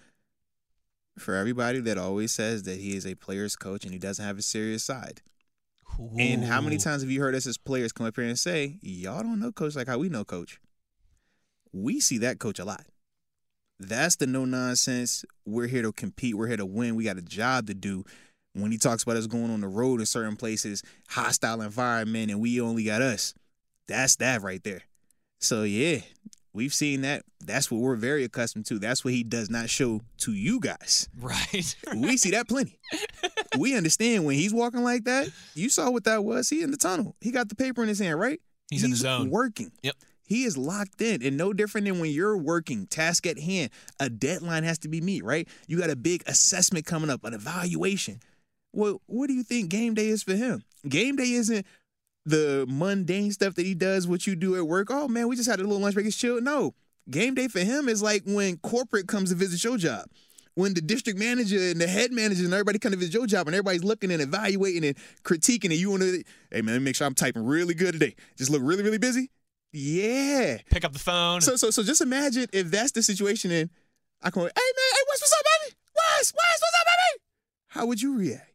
for 1.19 1.35
everybody 1.35 1.81
that 1.81 1.99
always 1.99 2.33
says 2.33 2.63
that 2.65 2.79
he 2.79 2.97
is 2.97 3.07
a 3.07 3.15
player's 3.17 3.57
coach 3.57 3.85
and 3.85 3.93
he 3.93 3.99
doesn't 3.99 4.25
have 4.25 4.39
a 4.39 4.43
serious 4.43 4.85
side. 4.85 5.23
And 6.17 6.45
how 6.45 6.61
many 6.61 6.79
times 6.79 7.03
have 7.03 7.11
you 7.11 7.21
heard 7.21 7.35
us 7.35 7.47
as 7.47 7.59
players 7.59 7.93
come 7.93 8.07
up 8.07 8.17
here 8.17 8.25
and 8.25 8.39
say, 8.39 8.79
Y'all 8.81 9.23
don't 9.23 9.41
know 9.41 9.53
coach 9.53 9.75
like 9.75 9.89
how 9.89 9.99
we 9.99 10.09
know 10.09 10.25
coach? 10.25 10.61
We 11.73 12.01
see 12.01 12.19
that 12.19 12.39
coach 12.39 12.59
a 12.59 12.65
lot. 12.65 12.85
That's 13.79 14.17
the 14.17 14.27
no 14.27 14.45
nonsense. 14.45 15.25
We're 15.47 15.67
here 15.67 15.83
to 15.83 15.93
compete. 15.93 16.35
We're 16.35 16.49
here 16.49 16.59
to 16.59 16.67
win. 16.67 16.97
We 16.97 17.05
got 17.05 17.17
a 17.17 17.23
job 17.23 17.67
to 17.69 17.75
do. 17.75 18.05
When 18.53 18.73
he 18.73 18.79
talks 18.79 19.05
about 19.05 19.17
us 19.17 19.27
going 19.27 19.51
on 19.51 19.61
the 19.61 19.69
road 19.69 20.01
in 20.01 20.07
certain 20.07 20.37
places, 20.37 20.83
hostile 21.09 21.63
environment, 21.63 22.31
and 22.31 22.41
we 22.41 22.61
only 22.61 22.85
got 22.85 23.01
us. 23.01 23.33
That's 23.87 24.17
that 24.17 24.43
right 24.43 24.63
there. 24.65 24.83
So 25.39 25.63
yeah, 25.63 26.01
we've 26.53 26.75
seen 26.75 27.03
that. 27.03 27.23
That's 27.41 27.71
what 27.71 27.81
we're 27.81 27.97
very 27.97 28.25
accustomed 28.25 28.67
to. 28.67 28.79
That's 28.79 29.05
what 29.05 29.15
he 29.15 29.23
does 29.23 29.51
not 29.51 29.71
show 29.71 30.03
to 30.19 30.33
you 30.33 30.61
guys. 30.61 31.09
Right. 31.19 31.75
We 31.97 32.17
see 32.17 32.33
that 32.33 32.49
plenty. 32.49 32.79
we 33.59 33.77
understand 33.77 34.25
when 34.25 34.37
he's 34.37 34.53
walking 34.53 34.83
like 34.83 35.05
that. 35.05 35.29
You 35.55 35.69
saw 35.71 35.91
what 35.91 36.05
that 36.05 36.25
was. 36.25 36.49
He 36.51 36.63
in 36.63 36.71
the 36.71 36.77
tunnel. 36.77 37.17
He 37.21 37.31
got 37.31 37.49
the 37.49 37.55
paper 37.55 37.83
in 37.83 37.89
his 37.89 37.99
hand, 37.99 38.19
right? 38.19 38.41
He's 38.71 38.85
in 38.85 38.91
the 38.91 38.97
zone. 38.97 39.31
Working. 39.31 39.73
Yep. 39.83 39.95
He 40.31 40.45
is 40.45 40.57
locked 40.57 41.03
in, 41.03 41.25
and 41.25 41.37
no 41.37 41.53
different 41.53 41.89
than 41.89 41.99
when 41.99 42.13
you're 42.13 42.39
working, 42.39 42.87
task 42.87 43.27
at 43.27 43.37
hand. 43.37 43.71
A 43.99 44.09
deadline 44.09 44.63
has 44.63 44.79
to 44.79 44.89
be 44.89 45.01
met, 45.01 45.25
right? 45.25 45.49
You 45.67 45.77
got 45.77 45.91
a 45.91 45.97
big 45.97 46.23
assessment 46.25 46.87
coming 46.87 47.11
up, 47.11 47.25
an 47.25 47.35
evaluation. 47.35 48.21
Well, 48.73 49.03
what 49.07 49.27
do 49.27 49.33
you 49.33 49.43
think 49.43 49.71
game 49.71 49.95
day 49.95 50.07
is 50.07 50.23
for 50.23 50.37
him? 50.37 50.63
Game 50.89 51.17
day 51.17 51.33
isn't 51.33 51.67
the 52.25 52.65
mundane 52.69 53.33
stuff 53.33 53.57
that 53.57 53.67
he 53.67 53.75
does, 53.75 54.07
what 54.07 54.25
you 54.25 54.37
do 54.37 54.55
at 54.55 54.69
work. 54.69 54.87
Oh 54.89 55.09
man, 55.09 55.27
we 55.27 55.35
just 55.35 55.51
had 55.51 55.59
a 55.59 55.65
little 55.65 55.81
lunch 55.81 55.95
break, 55.95 56.07
it's 56.07 56.17
chill. 56.17 56.41
No, 56.41 56.75
game 57.11 57.35
day 57.35 57.49
for 57.49 57.59
him 57.59 57.89
is 57.89 58.01
like 58.01 58.23
when 58.25 58.57
corporate 58.59 59.09
comes 59.09 59.31
to 59.31 59.35
visit 59.35 59.65
your 59.65 59.79
job. 59.79 60.07
When 60.55 60.75
the 60.75 60.81
district 60.81 61.19
manager 61.19 61.59
and 61.59 61.81
the 61.81 61.89
head 61.89 62.13
manager 62.13 62.45
and 62.45 62.55
everybody 62.55 62.79
come 62.79 62.93
to 62.93 62.99
visit 62.99 63.15
your 63.15 63.27
job 63.27 63.49
and 63.49 63.57
everybody's 63.57 63.83
looking 63.83 64.13
and 64.13 64.23
evaluating 64.23 64.85
and 64.85 64.97
critiquing 65.25 65.71
and 65.71 65.75
you 65.75 65.91
want 65.91 66.03
to, 66.03 66.23
hey 66.53 66.63
man, 66.63 66.85
make 66.85 66.95
sure 66.95 67.09
I'm 67.09 67.15
typing 67.15 67.45
really 67.45 67.75
good 67.75 67.95
today. 67.95 68.15
Just 68.37 68.53
look 68.53 68.63
really, 68.63 68.85
really 68.85 68.99
busy. 68.99 69.29
Yeah. 69.73 70.59
Pick 70.71 70.85
up 70.85 70.93
the 70.93 70.99
phone. 70.99 71.41
So 71.41 71.57
so 71.57 71.71
so 71.71 71.83
just 71.83 72.01
imagine 72.01 72.47
if 72.53 72.71
that's 72.71 72.93
the 72.93 73.03
situation 73.03 73.51
and 73.51 73.71
I 74.23 74.31
call, 74.31 74.45
hey 74.45 74.49
man, 74.49 74.53
hey, 74.55 75.03
what's 75.07 75.23
what's 75.23 75.33
up, 75.33 75.45
baby? 75.63 75.77
Wes, 75.97 76.33
Wes, 76.35 76.61
what's 76.61 76.77
up, 76.81 76.87
baby? 76.87 77.23
How 77.69 77.87
would 77.87 78.03
you 78.03 78.19
react? 78.19 78.53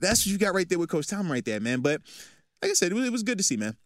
That's 0.00 0.26
what 0.26 0.32
you 0.32 0.38
got 0.38 0.54
right 0.54 0.68
there 0.68 0.78
with 0.78 0.90
Coach 0.90 1.06
Tom 1.06 1.30
right 1.30 1.44
there, 1.44 1.60
man. 1.60 1.80
But 1.80 2.02
like 2.60 2.70
I 2.70 2.74
said, 2.74 2.92
it 2.92 2.94
was, 2.94 3.06
it 3.06 3.12
was 3.12 3.22
good 3.22 3.38
to 3.38 3.44
see, 3.44 3.56
man. 3.56 3.76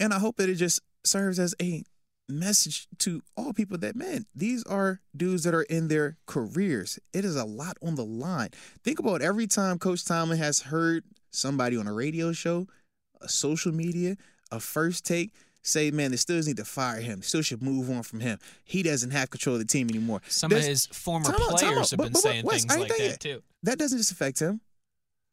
And 0.00 0.12
I 0.12 0.18
hope 0.18 0.36
that 0.36 0.48
it 0.48 0.54
just 0.54 0.80
serves 1.04 1.38
as 1.38 1.54
a 1.60 1.84
message 2.28 2.88
to 2.98 3.22
all 3.36 3.52
people 3.52 3.78
that, 3.78 3.96
man, 3.96 4.26
these 4.34 4.64
are 4.64 5.00
dudes 5.16 5.44
that 5.44 5.54
are 5.54 5.62
in 5.62 5.88
their 5.88 6.16
careers. 6.26 6.98
It 7.12 7.24
is 7.24 7.36
a 7.36 7.44
lot 7.44 7.76
on 7.82 7.94
the 7.94 8.04
line. 8.04 8.50
Think 8.82 8.98
about 8.98 9.22
every 9.22 9.46
time 9.46 9.78
Coach 9.78 10.04
Tomlin 10.04 10.38
has 10.38 10.60
heard 10.60 11.04
somebody 11.30 11.76
on 11.76 11.86
a 11.86 11.92
radio 11.92 12.32
show, 12.32 12.66
a 13.20 13.28
social 13.28 13.72
media, 13.72 14.16
a 14.52 14.60
first 14.60 15.04
take 15.04 15.32
say, 15.62 15.90
man, 15.90 16.12
the 16.12 16.16
Steelers 16.16 16.46
need 16.46 16.58
to 16.58 16.64
fire 16.64 17.00
him. 17.00 17.22
Still 17.22 17.42
should 17.42 17.60
move 17.62 17.90
on 17.90 18.02
from 18.04 18.20
him. 18.20 18.38
He 18.64 18.82
doesn't 18.84 19.10
have 19.10 19.30
control 19.30 19.56
of 19.56 19.60
the 19.60 19.66
team 19.66 19.88
anymore. 19.90 20.20
Some 20.28 20.48
There's- 20.50 20.64
of 20.64 20.68
his 20.70 20.86
former 20.86 21.24
Time 21.26 21.34
out, 21.42 21.58
time 21.58 21.72
players 21.72 21.90
have 21.90 21.98
But- 21.98 22.04
been 22.04 22.12
but- 22.12 22.22
but 22.22 22.30
saying 22.30 22.44
Wes, 22.44 22.64
things 22.64 22.76
like 22.78 22.88
that 22.90 23.00
yet. 23.00 23.20
too. 23.20 23.42
that 23.64 23.78
doesn't 23.78 23.98
just 23.98 24.12
affect 24.12 24.38
him. 24.38 24.60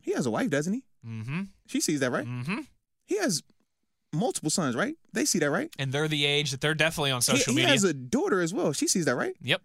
He 0.02 0.12
has 0.14 0.26
a 0.26 0.32
wife, 0.32 0.50
doesn't 0.50 0.74
he? 0.74 0.84
Mm-hmm. 1.06 1.42
She 1.68 1.80
sees 1.82 2.00
that, 2.00 2.10
right? 2.12 2.26
Mm-hmm. 2.26 2.62
He 3.06 3.18
has 3.20 3.44
multiple 4.12 4.50
sons, 4.50 4.76
right? 4.76 4.96
They 5.14 5.26
see 5.26 5.38
that, 5.40 5.52
right? 5.52 5.70
And 5.78 5.92
they're 5.92 6.08
the 6.08 6.26
age 6.26 6.52
that 6.52 6.62
they're 6.62 6.74
definitely 6.76 7.12
on 7.12 7.20
He- 7.22 7.26
social 7.38 7.54
he, 7.54 7.58
media. 7.58 7.68
He 7.68 7.72
has 7.74 7.84
a 7.84 7.94
daughter 7.94 8.42
as 8.42 8.54
well. 8.54 8.74
She 8.74 8.88
sees 8.88 9.06
that, 9.06 9.16
right? 9.16 9.36
yep. 9.42 9.62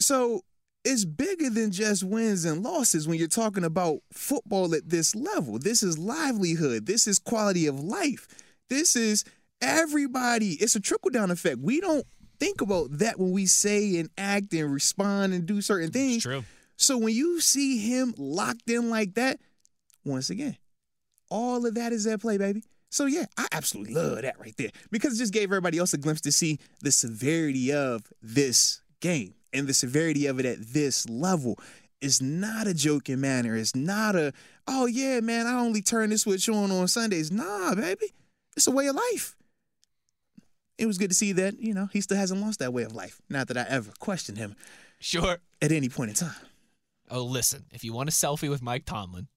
So 0.00 0.44
it's 0.84 1.04
bigger 1.04 1.50
than 1.50 1.72
just 1.72 2.02
wins 2.04 2.44
and 2.44 2.62
losses 2.62 3.06
when 3.08 3.18
you're 3.18 3.28
talking 3.28 3.64
about 3.64 4.00
football 4.12 4.74
at 4.74 4.88
this 4.90 5.14
level. 5.14 5.58
This 5.58 5.82
is 5.82 5.98
livelihood. 5.98 6.86
This 6.86 7.06
is 7.06 7.18
quality 7.18 7.66
of 7.66 7.78
life. 7.82 8.26
This 8.70 8.96
is 8.96 9.24
everybody. 9.60 10.52
It's 10.52 10.76
a 10.76 10.80
trickle 10.80 11.10
down 11.10 11.30
effect. 11.30 11.58
We 11.58 11.80
don't 11.80 12.06
think 12.38 12.62
about 12.62 12.98
that 12.98 13.18
when 13.20 13.32
we 13.32 13.44
say 13.44 13.98
and 13.98 14.08
act 14.16 14.54
and 14.54 14.72
respond 14.72 15.34
and 15.34 15.44
do 15.44 15.60
certain 15.60 15.90
things. 15.90 16.16
It's 16.16 16.24
true. 16.24 16.44
So 16.76 16.96
when 16.96 17.14
you 17.14 17.40
see 17.40 17.78
him 17.78 18.14
locked 18.16 18.70
in 18.70 18.88
like 18.88 19.14
that, 19.14 19.38
once 20.04 20.30
again, 20.30 20.56
all 21.28 21.66
of 21.66 21.74
that 21.74 21.92
is 21.92 22.06
at 22.06 22.22
play, 22.22 22.38
baby. 22.38 22.64
So 22.88 23.06
yeah, 23.06 23.26
I 23.36 23.46
absolutely 23.52 23.94
love 23.94 24.22
that 24.22 24.40
right 24.40 24.54
there 24.56 24.70
because 24.90 25.14
it 25.14 25.18
just 25.18 25.32
gave 25.32 25.44
everybody 25.44 25.78
else 25.78 25.92
a 25.92 25.98
glimpse 25.98 26.22
to 26.22 26.32
see 26.32 26.58
the 26.80 26.90
severity 26.90 27.72
of 27.72 28.10
this 28.22 28.80
game 29.00 29.34
and 29.52 29.66
the 29.66 29.74
severity 29.74 30.26
of 30.26 30.40
it 30.40 30.46
at 30.46 30.58
this 30.60 31.08
level. 31.08 31.58
It's 32.00 32.20
not 32.20 32.66
a 32.66 32.74
joking 32.74 33.20
manner. 33.20 33.54
It's 33.54 33.76
not 33.76 34.16
a, 34.16 34.32
oh 34.66 34.86
yeah, 34.86 35.20
man, 35.20 35.46
I 35.46 35.60
only 35.60 35.82
turn 35.82 36.10
this 36.10 36.22
switch 36.22 36.48
on 36.48 36.70
on 36.70 36.88
Sundays. 36.88 37.30
Nah, 37.30 37.74
baby, 37.74 38.12
it's 38.60 38.66
a 38.66 38.70
way 38.70 38.86
of 38.88 38.94
life. 38.96 39.36
it 40.78 40.86
was 40.86 40.96
good 40.98 41.10
to 41.10 41.14
see 41.16 41.32
that 41.32 41.58
you 41.60 41.72
know 41.74 41.88
he 41.92 42.00
still 42.00 42.16
hasn't 42.18 42.40
lost 42.40 42.58
that 42.58 42.72
way 42.72 42.82
of 42.82 42.94
life. 42.94 43.20
Not 43.28 43.48
that 43.48 43.56
I 43.56 43.64
ever 43.68 43.90
questioned 43.98 44.38
him 44.38 44.54
Sure. 44.98 45.38
at 45.62 45.72
any 45.72 45.88
point 45.88 46.10
in 46.10 46.14
time. 46.16 46.34
Oh, 47.10 47.24
listen, 47.24 47.64
if 47.72 47.82
you 47.84 47.92
want 47.92 48.08
a 48.08 48.12
selfie 48.12 48.48
with 48.50 48.62
Mike 48.62 48.84
Tomlin, 48.84 49.28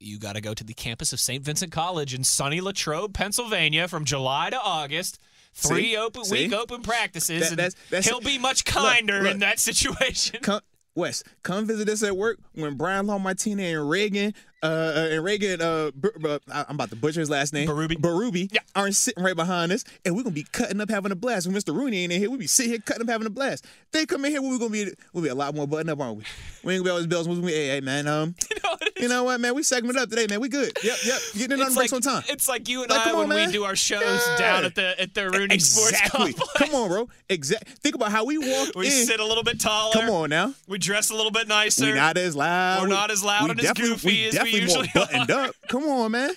you 0.00 0.18
got 0.18 0.34
to 0.34 0.40
go 0.40 0.54
to 0.54 0.64
the 0.64 0.74
campus 0.74 1.12
of 1.12 1.20
St. 1.20 1.42
Vincent 1.44 1.70
College 1.72 2.14
in 2.14 2.24
sunny 2.24 2.60
Latrobe, 2.60 3.12
Pennsylvania 3.14 3.88
from 3.88 4.04
July 4.04 4.50
to 4.50 4.58
August. 4.60 5.18
Three 5.54 5.90
See? 5.92 5.96
open 5.96 6.24
See? 6.24 6.44
week 6.44 6.52
open 6.52 6.82
practices. 6.82 7.40
That- 7.42 7.48
and 7.50 7.58
that's- 7.58 7.74
that's- 7.90 8.06
he'll 8.06 8.20
be 8.20 8.38
much 8.38 8.64
kinder 8.64 9.22
look. 9.22 9.32
in 9.32 9.38
that 9.40 9.58
situation. 9.58 10.40
Come, 10.42 10.60
Wes, 10.94 11.22
come 11.42 11.66
visit 11.66 11.88
us 11.88 12.02
at 12.02 12.16
work 12.16 12.38
when 12.52 12.74
Brian 12.76 13.06
Law 13.06 13.18
Martina 13.18 13.62
and 13.62 13.88
Reagan, 13.88 14.34
uh, 14.62 14.66
uh, 14.66 15.08
and 15.12 15.24
Reagan, 15.24 15.60
uh, 15.60 15.90
Bur- 15.94 16.14
uh, 16.24 16.38
I'm 16.68 16.74
about 16.76 16.90
to 16.90 16.96
butcher 16.96 17.20
his 17.20 17.30
last 17.30 17.52
name, 17.52 17.68
Berube. 17.68 17.98
Berube, 17.98 18.48
Yeah. 18.52 18.60
aren't 18.74 18.96
sitting 18.96 19.22
right 19.22 19.36
behind 19.36 19.70
us, 19.72 19.84
and 20.04 20.16
we're 20.16 20.22
gonna 20.24 20.34
be 20.34 20.46
cutting 20.52 20.80
up, 20.80 20.90
having 20.90 21.12
a 21.12 21.16
blast. 21.16 21.46
When 21.46 21.54
Mr. 21.56 21.74
Rooney 21.74 21.98
ain't 21.98 22.12
in 22.12 22.20
here, 22.20 22.30
we 22.30 22.38
be 22.38 22.46
sitting 22.46 22.72
here 22.72 22.80
cutting 22.84 23.02
up, 23.02 23.08
having 23.08 23.26
a 23.26 23.30
blast. 23.30 23.64
They 23.92 24.04
come 24.06 24.24
in 24.24 24.32
here, 24.32 24.42
we're 24.42 24.58
gonna 24.58 24.70
be, 24.70 24.90
we'll 25.12 25.22
be 25.24 25.30
a 25.30 25.34
lot 25.34 25.54
more 25.54 25.66
buttoned 25.66 25.90
up, 25.90 26.00
aren't 26.00 26.18
we? 26.18 26.24
We 26.64 26.74
ain't 26.74 26.80
gonna 26.80 26.84
be 26.84 26.90
always 26.90 27.06
bells. 27.06 27.28
We'll 27.28 27.40
be, 27.40 27.52
hey, 27.52 27.68
hey, 27.68 27.80
man, 27.80 28.06
um, 28.08 28.34
You 28.50 28.56
know 28.62 28.70
what 28.70 29.00
you 29.00 29.08
know 29.08 29.24
what, 29.24 29.40
man, 29.40 29.54
we 29.54 29.62
segment 29.62 29.96
up 29.96 30.10
today, 30.10 30.26
man. 30.28 30.40
We 30.40 30.48
good. 30.48 30.72
Yep, 30.82 30.96
yep. 31.04 31.20
Getting 31.36 31.58
it 31.60 31.62
on 31.64 31.72
breaks 31.74 31.92
like, 31.92 32.04
on 32.06 32.14
time. 32.14 32.24
it's 32.28 32.48
like 32.48 32.68
you 32.68 32.82
and 32.82 32.90
Like, 32.90 33.06
I 33.06 33.10
on, 33.12 33.18
when 33.18 33.28
man. 33.28 33.46
we 33.46 33.52
do 33.52 33.62
our 33.64 33.76
shows 33.76 34.02
Yeah. 34.02 34.36
down 34.38 34.64
at 34.64 34.74
the 34.74 35.00
at 35.00 35.14
the 35.14 35.30
Rooney 35.30 35.58
Sports. 35.60 36.00
Complex. 36.10 36.40
Come 36.56 36.74
on, 36.74 36.88
bro. 36.88 37.08
Exactly. 37.28 37.72
Think 37.80 37.94
about 37.94 38.10
how 38.10 38.24
we 38.24 38.38
walk 38.38 38.74
We 38.74 38.86
in. 38.86 39.06
sit 39.06 39.20
a 39.20 39.24
little 39.24 39.44
bit 39.44 39.60
taller. 39.60 39.92
Come 39.94 40.10
on 40.10 40.30
now. 40.30 40.52
We 40.66 40.78
dress 40.78 41.10
a 41.10 41.14
little 41.14 41.30
bit 41.30 41.46
nicer. 41.46 41.84
We 41.86 41.92
not 41.92 42.16
as 42.18 42.34
loud. 42.34 42.82
We're 42.82 42.88
not 42.88 43.10
as 43.12 43.22
loud 43.22 43.44
we 43.44 43.50
and 43.50 43.60
as 43.60 43.72
goofy 43.72 44.08
we 44.08 44.26
as 44.26 44.42
we 44.42 44.47
definitely 44.52 44.74
more 44.94 45.06
buttoned 45.06 45.30
up. 45.30 45.54
Come 45.68 45.84
on, 45.84 46.12
man. 46.12 46.30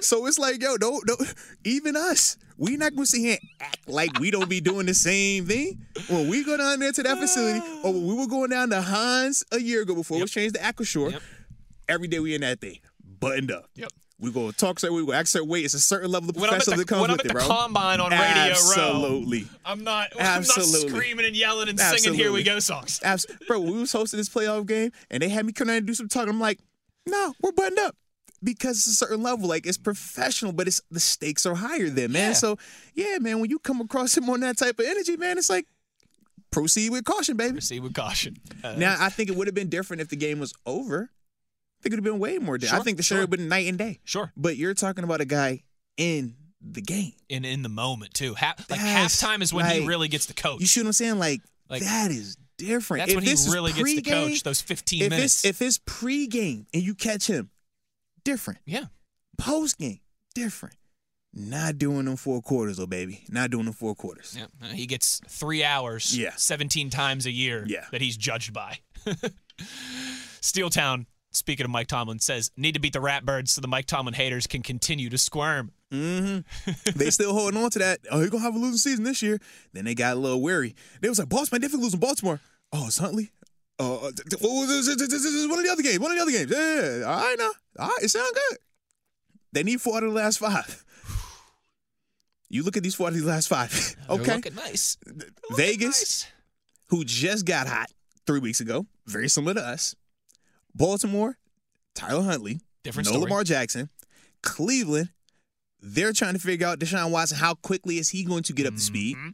So 0.00 0.26
it's 0.26 0.38
like, 0.38 0.62
yo, 0.62 0.76
don't, 0.78 1.06
don't 1.06 1.34
even 1.64 1.94
us. 1.96 2.36
We 2.56 2.76
not 2.76 2.94
gonna 2.94 3.06
sit 3.06 3.20
here 3.20 3.38
and 3.40 3.50
act 3.60 3.88
like 3.88 4.18
we 4.18 4.30
don't 4.30 4.48
be 4.48 4.60
doing 4.60 4.86
the 4.86 4.94
same 4.94 5.46
thing. 5.46 5.78
When 6.08 6.28
we 6.28 6.44
go 6.44 6.56
down 6.56 6.78
there 6.80 6.92
to 6.92 7.02
that 7.02 7.18
facility, 7.18 7.60
or 7.84 7.92
when 7.92 8.06
we 8.06 8.14
were 8.14 8.26
going 8.26 8.50
down 8.50 8.70
to 8.70 8.80
Heinz 8.82 9.44
a 9.52 9.58
year 9.60 9.82
ago 9.82 9.94
before 9.94 10.18
it 10.18 10.22
was 10.22 10.30
changed 10.30 10.56
to 10.56 10.60
Acrisure, 10.60 11.12
Yep. 11.12 11.22
every 11.88 12.08
day 12.08 12.18
we 12.20 12.34
in 12.34 12.42
that 12.42 12.60
thing, 12.60 12.78
buttoned 13.02 13.50
up. 13.50 13.66
Yep. 13.76 13.90
We 14.18 14.30
go 14.30 14.50
talk 14.50 14.78
certain 14.78 14.94
we 14.96 15.06
go 15.06 15.14
act 15.14 15.28
certain 15.28 15.48
way. 15.48 15.60
It's 15.60 15.72
a 15.72 15.80
certain 15.80 16.10
level 16.10 16.28
of 16.28 16.36
I'm 16.36 16.44
at 16.44 16.48
professionalism 16.50 16.78
that 16.80 16.88
comes 16.88 17.00
when 17.00 17.10
I'm 17.10 17.14
with 17.16 17.20
at 17.20 17.26
it, 17.26 17.28
the 17.28 17.34
bro. 17.34 17.46
combine 17.48 18.00
on 18.00 18.10
Radio 18.10 18.22
Row, 18.24 18.50
Absolutely. 18.50 19.46
I'm 19.64 19.82
not. 19.82 20.08
I'm 20.16 20.20
Absolutely. 20.20 20.90
not 20.90 20.98
screaming 20.98 21.24
and 21.26 21.34
yelling 21.36 21.70
and 21.70 21.80
singing 21.80 22.12
"Here 22.18 22.30
We 22.30 22.42
Go" 22.42 22.58
songs. 22.58 23.00
Abs- 23.02 23.24
bro, 23.48 23.60
we 23.60 23.70
was 23.72 23.90
hosting 23.92 24.18
this 24.18 24.28
playoff 24.28 24.66
game 24.66 24.92
and 25.10 25.22
they 25.22 25.30
had 25.30 25.46
me 25.46 25.52
come 25.54 25.68
down 25.68 25.76
and 25.78 25.86
do 25.86 25.94
some 25.94 26.08
talking. 26.08 26.28
I'm 26.28 26.38
like, 26.40 26.58
no, 27.06 27.34
we're 27.42 27.52
buttoned 27.52 27.78
up. 27.78 27.96
Because 28.42 28.78
it's 28.78 28.86
a 28.86 28.94
certain 28.94 29.22
level, 29.22 29.46
like 29.48 29.66
it's 29.66 29.76
professional, 29.76 30.52
but 30.52 30.66
it's 30.66 30.80
the 30.90 30.98
stakes 31.00 31.44
are 31.44 31.54
higher 31.54 31.90
then, 31.90 32.12
man. 32.12 32.28
Yeah. 32.28 32.32
So 32.32 32.58
yeah, 32.94 33.18
man, 33.20 33.38
when 33.40 33.50
you 33.50 33.58
come 33.58 33.82
across 33.82 34.16
him 34.16 34.30
on 34.30 34.40
that 34.40 34.56
type 34.56 34.78
of 34.78 34.86
energy, 34.86 35.18
man, 35.18 35.36
it's 35.36 35.50
like 35.50 35.66
proceed 36.50 36.90
with 36.90 37.04
caution, 37.04 37.36
baby. 37.36 37.52
Proceed 37.52 37.80
with 37.80 37.92
caution. 37.94 38.38
Uh, 38.64 38.76
Now 38.78 38.96
I 38.98 39.10
think 39.10 39.28
it 39.28 39.36
would 39.36 39.46
have 39.46 39.54
been 39.54 39.68
different 39.68 40.00
if 40.00 40.08
the 40.08 40.16
game 40.16 40.38
was 40.38 40.54
over. 40.64 41.10
I 41.12 41.82
think 41.82 41.92
it 41.92 41.96
would 41.96 42.04
have 42.06 42.12
been 42.14 42.18
way 42.20 42.38
more 42.38 42.56
different. 42.56 42.76
Sure, 42.76 42.80
I 42.80 42.82
think 42.82 42.96
the 42.96 43.02
show 43.02 43.16
sure. 43.16 43.20
would 43.24 43.30
have 43.32 43.38
been 43.38 43.48
night 43.48 43.66
and 43.68 43.76
day. 43.76 44.00
sure. 44.04 44.32
But 44.36 44.56
you're 44.56 44.72
talking 44.74 45.04
about 45.04 45.20
a 45.20 45.26
guy 45.26 45.62
in 45.98 46.34
the 46.62 46.80
game. 46.82 47.12
and 47.28 47.44
in 47.44 47.60
the 47.62 47.68
moment 47.68 48.14
too. 48.14 48.34
Ha- 48.34 48.54
like 48.70 48.80
halftime 48.80 49.42
is 49.42 49.52
when 49.52 49.66
he 49.70 49.86
really 49.86 50.08
gets 50.08 50.24
the 50.26 50.34
coach. 50.34 50.60
You 50.60 50.66
see 50.66 50.80
what 50.80 50.86
I'm 50.86 50.92
saying? 50.94 51.18
Like, 51.18 51.42
Like, 51.68 51.82
that 51.82 52.10
is 52.10 52.36
different. 52.60 53.00
That's 53.02 53.10
If 53.10 53.16
when 53.16 53.24
he 53.24 53.54
really 53.54 53.72
gets 53.72 53.94
to 53.94 54.02
coach. 54.02 54.42
Those 54.42 54.60
15 54.60 55.02
if 55.02 55.10
minutes. 55.10 55.44
it's 55.44 55.44
if 55.44 55.62
it's 55.62 55.78
pregame 55.78 56.66
and 56.72 56.82
you 56.82 56.94
catch 56.94 57.26
him, 57.26 57.50
different. 58.24 58.60
yeah. 58.64 58.84
Post 59.38 59.78
game, 59.78 60.00
different. 60.34 60.76
Not 61.32 61.78
doing 61.78 62.06
them 62.06 62.16
four 62.16 62.42
quarters, 62.42 62.78
though, 62.78 62.86
baby. 62.86 63.24
Not 63.28 63.50
doing 63.50 63.64
them 63.64 63.72
four 63.74 63.94
quarters. 63.94 64.36
Yeah. 64.36 64.46
Uh, 64.62 64.72
He 64.72 64.86
gets 64.86 65.20
three 65.28 65.62
hours. 65.62 66.16
Yeah. 66.18 66.32
17 66.36 66.90
times 66.90 67.24
a 67.26 67.30
year. 67.30 67.64
Yeah. 67.68 67.84
That 67.92 68.00
he's 68.00 68.16
judged 68.16 68.52
by. 68.52 68.78
Steeltown. 70.40 71.06
Speaking 71.32 71.64
of 71.64 71.70
Mike 71.70 71.86
Tomlin, 71.86 72.18
says 72.18 72.50
need 72.56 72.74
to 72.74 72.80
beat 72.80 72.92
the 72.92 72.98
Ratbirds 72.98 73.50
so 73.50 73.60
the 73.60 73.68
Mike 73.68 73.86
Tomlin 73.86 74.14
haters 74.14 74.48
can 74.48 74.62
continue 74.62 75.08
to 75.10 75.18
squirm. 75.18 75.70
Mm-hmm. 75.92 76.98
they 76.98 77.10
still 77.10 77.32
holding 77.32 77.60
on 77.62 77.70
to 77.70 77.78
that. 77.80 78.00
Oh, 78.10 78.20
you're 78.20 78.28
gonna 78.30 78.42
have 78.44 78.54
a 78.54 78.58
losing 78.58 78.76
season 78.78 79.04
this 79.04 79.22
year. 79.22 79.40
Then 79.72 79.84
they 79.84 79.94
got 79.94 80.16
a 80.16 80.20
little 80.20 80.40
weary. 80.40 80.74
They 81.00 81.08
was 81.08 81.18
like, 81.18 81.28
boss 81.28 81.50
man, 81.50 81.60
definitely 81.60 81.84
losing 81.84 82.00
Baltimore. 82.00 82.40
Oh, 82.72 82.86
it's 82.86 82.98
Huntley. 82.98 83.30
Oh, 83.80 83.96
uh, 83.96 84.10
th- 84.12 84.28
th- 84.28 84.42
one 84.42 85.58
of 85.58 85.64
the 85.64 85.70
other 85.72 85.82
games. 85.82 85.98
One 85.98 86.10
of 86.12 86.16
the 86.18 86.22
other 86.22 86.30
games. 86.30 86.50
Yeah, 86.50 86.98
yeah. 86.98 87.04
all 87.06 87.20
right 87.20 87.36
now. 87.38 87.50
All 87.78 87.88
right, 87.88 87.98
it 88.02 88.08
sounds 88.10 88.30
good. 88.30 88.58
They 89.52 89.62
need 89.62 89.80
four 89.80 89.96
out 89.96 90.04
of 90.04 90.10
the 90.10 90.16
last 90.16 90.38
five. 90.38 90.84
You 92.52 92.64
look 92.64 92.76
at 92.76 92.82
these 92.82 92.96
four 92.96 93.06
out 93.06 93.12
of 93.12 93.20
the 93.20 93.26
last 93.26 93.48
five. 93.48 93.70
Okay. 94.10 94.34
looking 94.34 94.54
nice. 94.56 94.96
Looking 95.06 95.30
Vegas, 95.52 96.00
nice. 96.00 96.26
who 96.88 97.04
just 97.04 97.46
got 97.46 97.68
hot 97.68 97.86
three 98.26 98.40
weeks 98.40 98.58
ago, 98.60 98.86
very 99.06 99.28
similar 99.28 99.54
to 99.54 99.60
us. 99.60 99.94
Baltimore, 100.74 101.38
Tyler 101.94 102.22
Huntley, 102.24 102.60
Different 102.82 103.06
no 103.06 103.12
story. 103.12 103.22
Lamar 103.22 103.44
Jackson. 103.44 103.88
Cleveland, 104.42 105.10
they're 105.82 106.12
trying 106.12 106.34
to 106.34 106.38
figure 106.40 106.66
out 106.66 106.78
Deshaun 106.78 107.10
Watson. 107.10 107.38
How 107.38 107.54
quickly 107.54 107.98
is 107.98 108.08
he 108.10 108.24
going 108.24 108.42
to 108.44 108.52
get 108.52 108.66
up 108.66 108.74
to 108.74 108.80
speed? 108.80 109.16
Mm-hmm. 109.16 109.28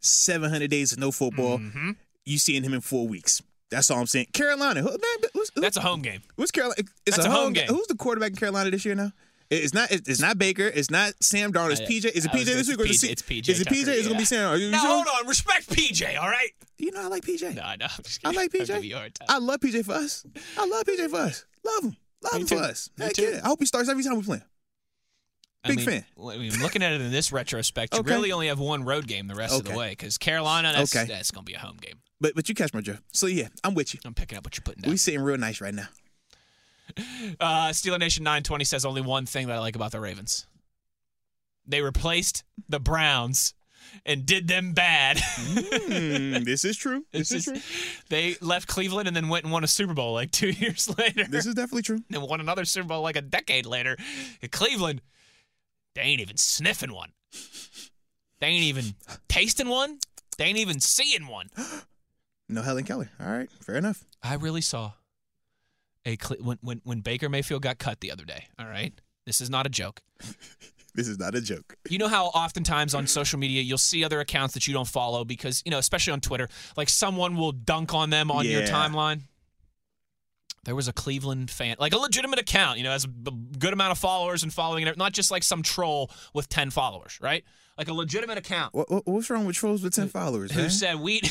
700 0.00 0.70
days 0.70 0.92
of 0.92 0.98
no 0.98 1.10
football. 1.10 1.58
Mhm. 1.58 1.96
You 2.24 2.38
seeing 2.38 2.62
him 2.62 2.72
in 2.74 2.80
four 2.80 3.06
weeks. 3.08 3.42
That's 3.70 3.90
all 3.90 3.98
I'm 4.00 4.06
saying. 4.06 4.26
Carolina, 4.32 4.82
who, 4.82 4.90
who's, 5.34 5.50
who- 5.54 5.60
That's 5.60 5.76
a 5.76 5.80
home 5.80 6.02
game. 6.02 6.22
who's 6.36 6.50
Carolina? 6.50 6.82
It's 7.06 7.16
that's 7.16 7.26
a 7.28 7.30
home 7.30 7.52
game. 7.52 7.68
Who's 7.68 7.86
the 7.86 7.94
quarterback 7.94 8.30
in 8.30 8.36
Carolina 8.36 8.70
this 8.70 8.84
year 8.84 8.94
now? 8.94 9.12
It's 9.50 9.74
not. 9.74 9.90
It's 9.90 10.20
not 10.20 10.38
Baker. 10.38 10.62
It's 10.72 10.90
not 10.90 11.12
Sam 11.20 11.52
Darnold. 11.52 11.72
It's 11.72 11.80
PJ. 11.80 12.04
Is 12.12 12.24
it 12.24 12.30
PJ 12.30 12.44
this 12.44 12.68
week 12.68 12.78
or 12.78 12.84
is 12.86 13.02
it? 13.02 13.10
it's 13.10 13.22
PJ 13.22 13.48
Is 13.48 13.60
it 13.60 13.66
PJ? 13.66 13.80
Tucker, 13.80 13.90
Is 13.90 14.06
it 14.06 14.08
gonna 14.08 14.18
be. 14.20 14.24
Sam? 14.24 14.70
Now 14.70 14.78
sure? 14.80 14.88
hold 14.94 15.06
on, 15.20 15.26
respect 15.26 15.68
PJ. 15.70 16.16
All 16.20 16.28
right. 16.28 16.50
You 16.78 16.92
know 16.92 17.02
I 17.02 17.06
like 17.08 17.24
PJ. 17.24 17.56
No, 17.56 17.62
I 17.62 17.74
know. 17.76 17.86
I 18.24 18.30
like 18.30 18.50
PJ. 18.52 18.66
give 18.68 18.84
you 18.84 18.94
a 18.94 18.98
hard 18.98 19.14
time. 19.16 19.26
I 19.28 19.38
love 19.38 19.58
PJ 19.58 19.84
for 19.84 19.92
us. 19.94 20.24
I 20.56 20.66
love 20.66 20.84
PJ 20.84 21.10
for 21.10 21.16
us. 21.16 21.44
Love 21.64 21.82
him. 21.84 21.96
Love 22.22 22.34
Me 22.34 22.40
him 22.42 22.46
too. 22.46 22.56
for 22.58 22.62
us. 22.62 22.90
Me 22.96 23.06
Heck 23.06 23.14
too. 23.14 23.22
yeah. 23.22 23.40
I 23.42 23.48
hope 23.48 23.58
he 23.58 23.66
starts 23.66 23.88
every 23.88 24.04
time 24.04 24.16
we 24.16 24.22
play 24.22 24.40
him. 25.64 25.64
I 25.64 25.68
Big 25.68 25.76
mean, 25.78 25.86
fan. 25.86 26.04
I 26.30 26.36
mean, 26.38 26.60
looking 26.62 26.82
at 26.82 26.92
it 26.92 27.00
in 27.00 27.10
this 27.10 27.32
retrospect, 27.32 27.94
you 27.94 28.02
really 28.02 28.32
only 28.32 28.48
have 28.48 28.58
one 28.58 28.84
road 28.84 29.06
game 29.06 29.26
the 29.26 29.34
rest 29.34 29.54
of 29.58 29.64
the 29.64 29.76
way 29.76 29.90
because 29.90 30.18
Carolina, 30.18 30.72
that's, 30.74 30.94
Okay. 30.94 31.06
that's 31.06 31.30
going 31.30 31.44
to 31.44 31.50
be 31.50 31.54
a 31.54 31.58
home 31.60 31.76
game. 31.80 31.96
But 32.20 32.34
but 32.34 32.48
you 32.48 32.54
catch 32.54 32.74
my 32.74 32.80
drift. 32.82 33.02
So 33.12 33.26
yeah, 33.26 33.48
I'm 33.64 33.74
with 33.74 33.94
you. 33.94 34.00
I'm 34.04 34.12
picking 34.14 34.36
up 34.36 34.44
what 34.44 34.56
you're 34.56 34.62
putting 34.62 34.82
down. 34.82 34.90
We 34.90 34.96
sitting 34.98 35.20
real 35.20 35.38
nice 35.38 35.60
right 35.60 35.74
now. 35.74 35.88
Uh, 37.38 37.68
Steeler 37.68 38.00
Nation 38.00 38.24
920 38.24 38.64
says 38.64 38.84
only 38.84 39.00
one 39.00 39.24
thing 39.24 39.46
that 39.46 39.54
I 39.54 39.58
like 39.60 39.76
about 39.76 39.92
the 39.92 40.00
Ravens. 40.00 40.48
They 41.64 41.82
replaced 41.82 42.42
the 42.68 42.80
Browns 42.80 43.54
and 44.04 44.26
did 44.26 44.48
them 44.48 44.72
bad. 44.72 45.18
Mm, 45.18 46.44
this 46.44 46.64
is 46.64 46.76
true. 46.76 47.04
This 47.12 47.30
is 47.30 47.44
true. 47.44 47.58
they 48.08 48.34
left 48.40 48.66
Cleveland 48.66 49.06
and 49.06 49.16
then 49.16 49.28
went 49.28 49.44
and 49.44 49.52
won 49.52 49.62
a 49.62 49.68
Super 49.68 49.94
Bowl 49.94 50.14
like 50.14 50.32
two 50.32 50.50
years 50.50 50.92
later. 50.98 51.24
This 51.28 51.46
is 51.46 51.54
definitely 51.54 51.82
true. 51.82 52.00
and 52.12 52.22
won 52.22 52.40
another 52.40 52.64
Super 52.64 52.88
Bowl 52.88 53.02
like 53.02 53.16
a 53.16 53.22
decade 53.22 53.66
later. 53.66 53.96
Cleveland, 54.50 55.00
they 55.94 56.02
ain't 56.02 56.20
even 56.20 56.36
sniffing 56.36 56.92
one. 56.92 57.12
They 58.40 58.46
ain't 58.46 58.64
even 58.64 58.94
tasting 59.28 59.68
one. 59.68 59.98
They 60.38 60.44
ain't 60.46 60.58
even 60.58 60.80
seeing 60.80 61.26
one. 61.26 61.50
No 62.52 62.62
Helen 62.62 62.82
Keller. 62.82 63.08
All 63.20 63.28
right, 63.28 63.48
fair 63.60 63.76
enough. 63.76 64.04
I 64.24 64.34
really 64.34 64.60
saw 64.60 64.94
a 66.04 66.16
Cle- 66.16 66.38
when 66.40 66.58
when 66.62 66.80
when 66.82 67.00
Baker 67.00 67.28
Mayfield 67.28 67.62
got 67.62 67.78
cut 67.78 68.00
the 68.00 68.10
other 68.10 68.24
day. 68.24 68.48
All 68.58 68.66
right, 68.66 68.92
this 69.24 69.40
is 69.40 69.48
not 69.48 69.66
a 69.66 69.70
joke. 69.70 70.02
This 70.92 71.06
is 71.06 71.20
not 71.20 71.36
a 71.36 71.40
joke. 71.40 71.76
You 71.88 71.98
know 71.98 72.08
how 72.08 72.26
oftentimes 72.26 72.94
on 72.96 73.06
social 73.06 73.38
media 73.38 73.62
you'll 73.62 73.78
see 73.78 74.02
other 74.04 74.18
accounts 74.18 74.54
that 74.54 74.66
you 74.66 74.74
don't 74.74 74.88
follow 74.88 75.24
because 75.24 75.62
you 75.64 75.70
know, 75.70 75.78
especially 75.78 76.12
on 76.12 76.20
Twitter, 76.20 76.48
like 76.76 76.88
someone 76.88 77.36
will 77.36 77.52
dunk 77.52 77.94
on 77.94 78.10
them 78.10 78.28
on 78.30 78.44
your 78.44 78.62
timeline. 78.62 79.22
There 80.64 80.74
was 80.76 80.88
a 80.88 80.92
Cleveland 80.92 81.50
fan, 81.50 81.76
like 81.78 81.94
a 81.94 81.96
legitimate 81.98 82.38
account, 82.38 82.76
you 82.78 82.84
know, 82.84 82.90
has 82.90 83.04
a 83.06 83.30
good 83.58 83.72
amount 83.72 83.92
of 83.92 83.98
followers 83.98 84.42
and 84.42 84.52
following, 84.52 84.86
and 84.86 84.96
not 84.98 85.12
just 85.12 85.30
like 85.30 85.42
some 85.42 85.62
troll 85.62 86.10
with 86.34 86.48
ten 86.50 86.70
followers, 86.70 87.18
right? 87.20 87.44
Like 87.78 87.88
a 87.88 87.94
legitimate 87.94 88.36
account 88.36 88.74
What, 88.74 88.90
what 88.90 89.06
what's 89.06 89.30
wrong 89.30 89.46
with 89.46 89.56
trolls 89.56 89.82
with 89.82 89.94
ten 89.94 90.08
followers? 90.08 90.52
who 90.52 90.60
man? 90.62 90.70
said 90.70 91.00
we. 91.00 91.22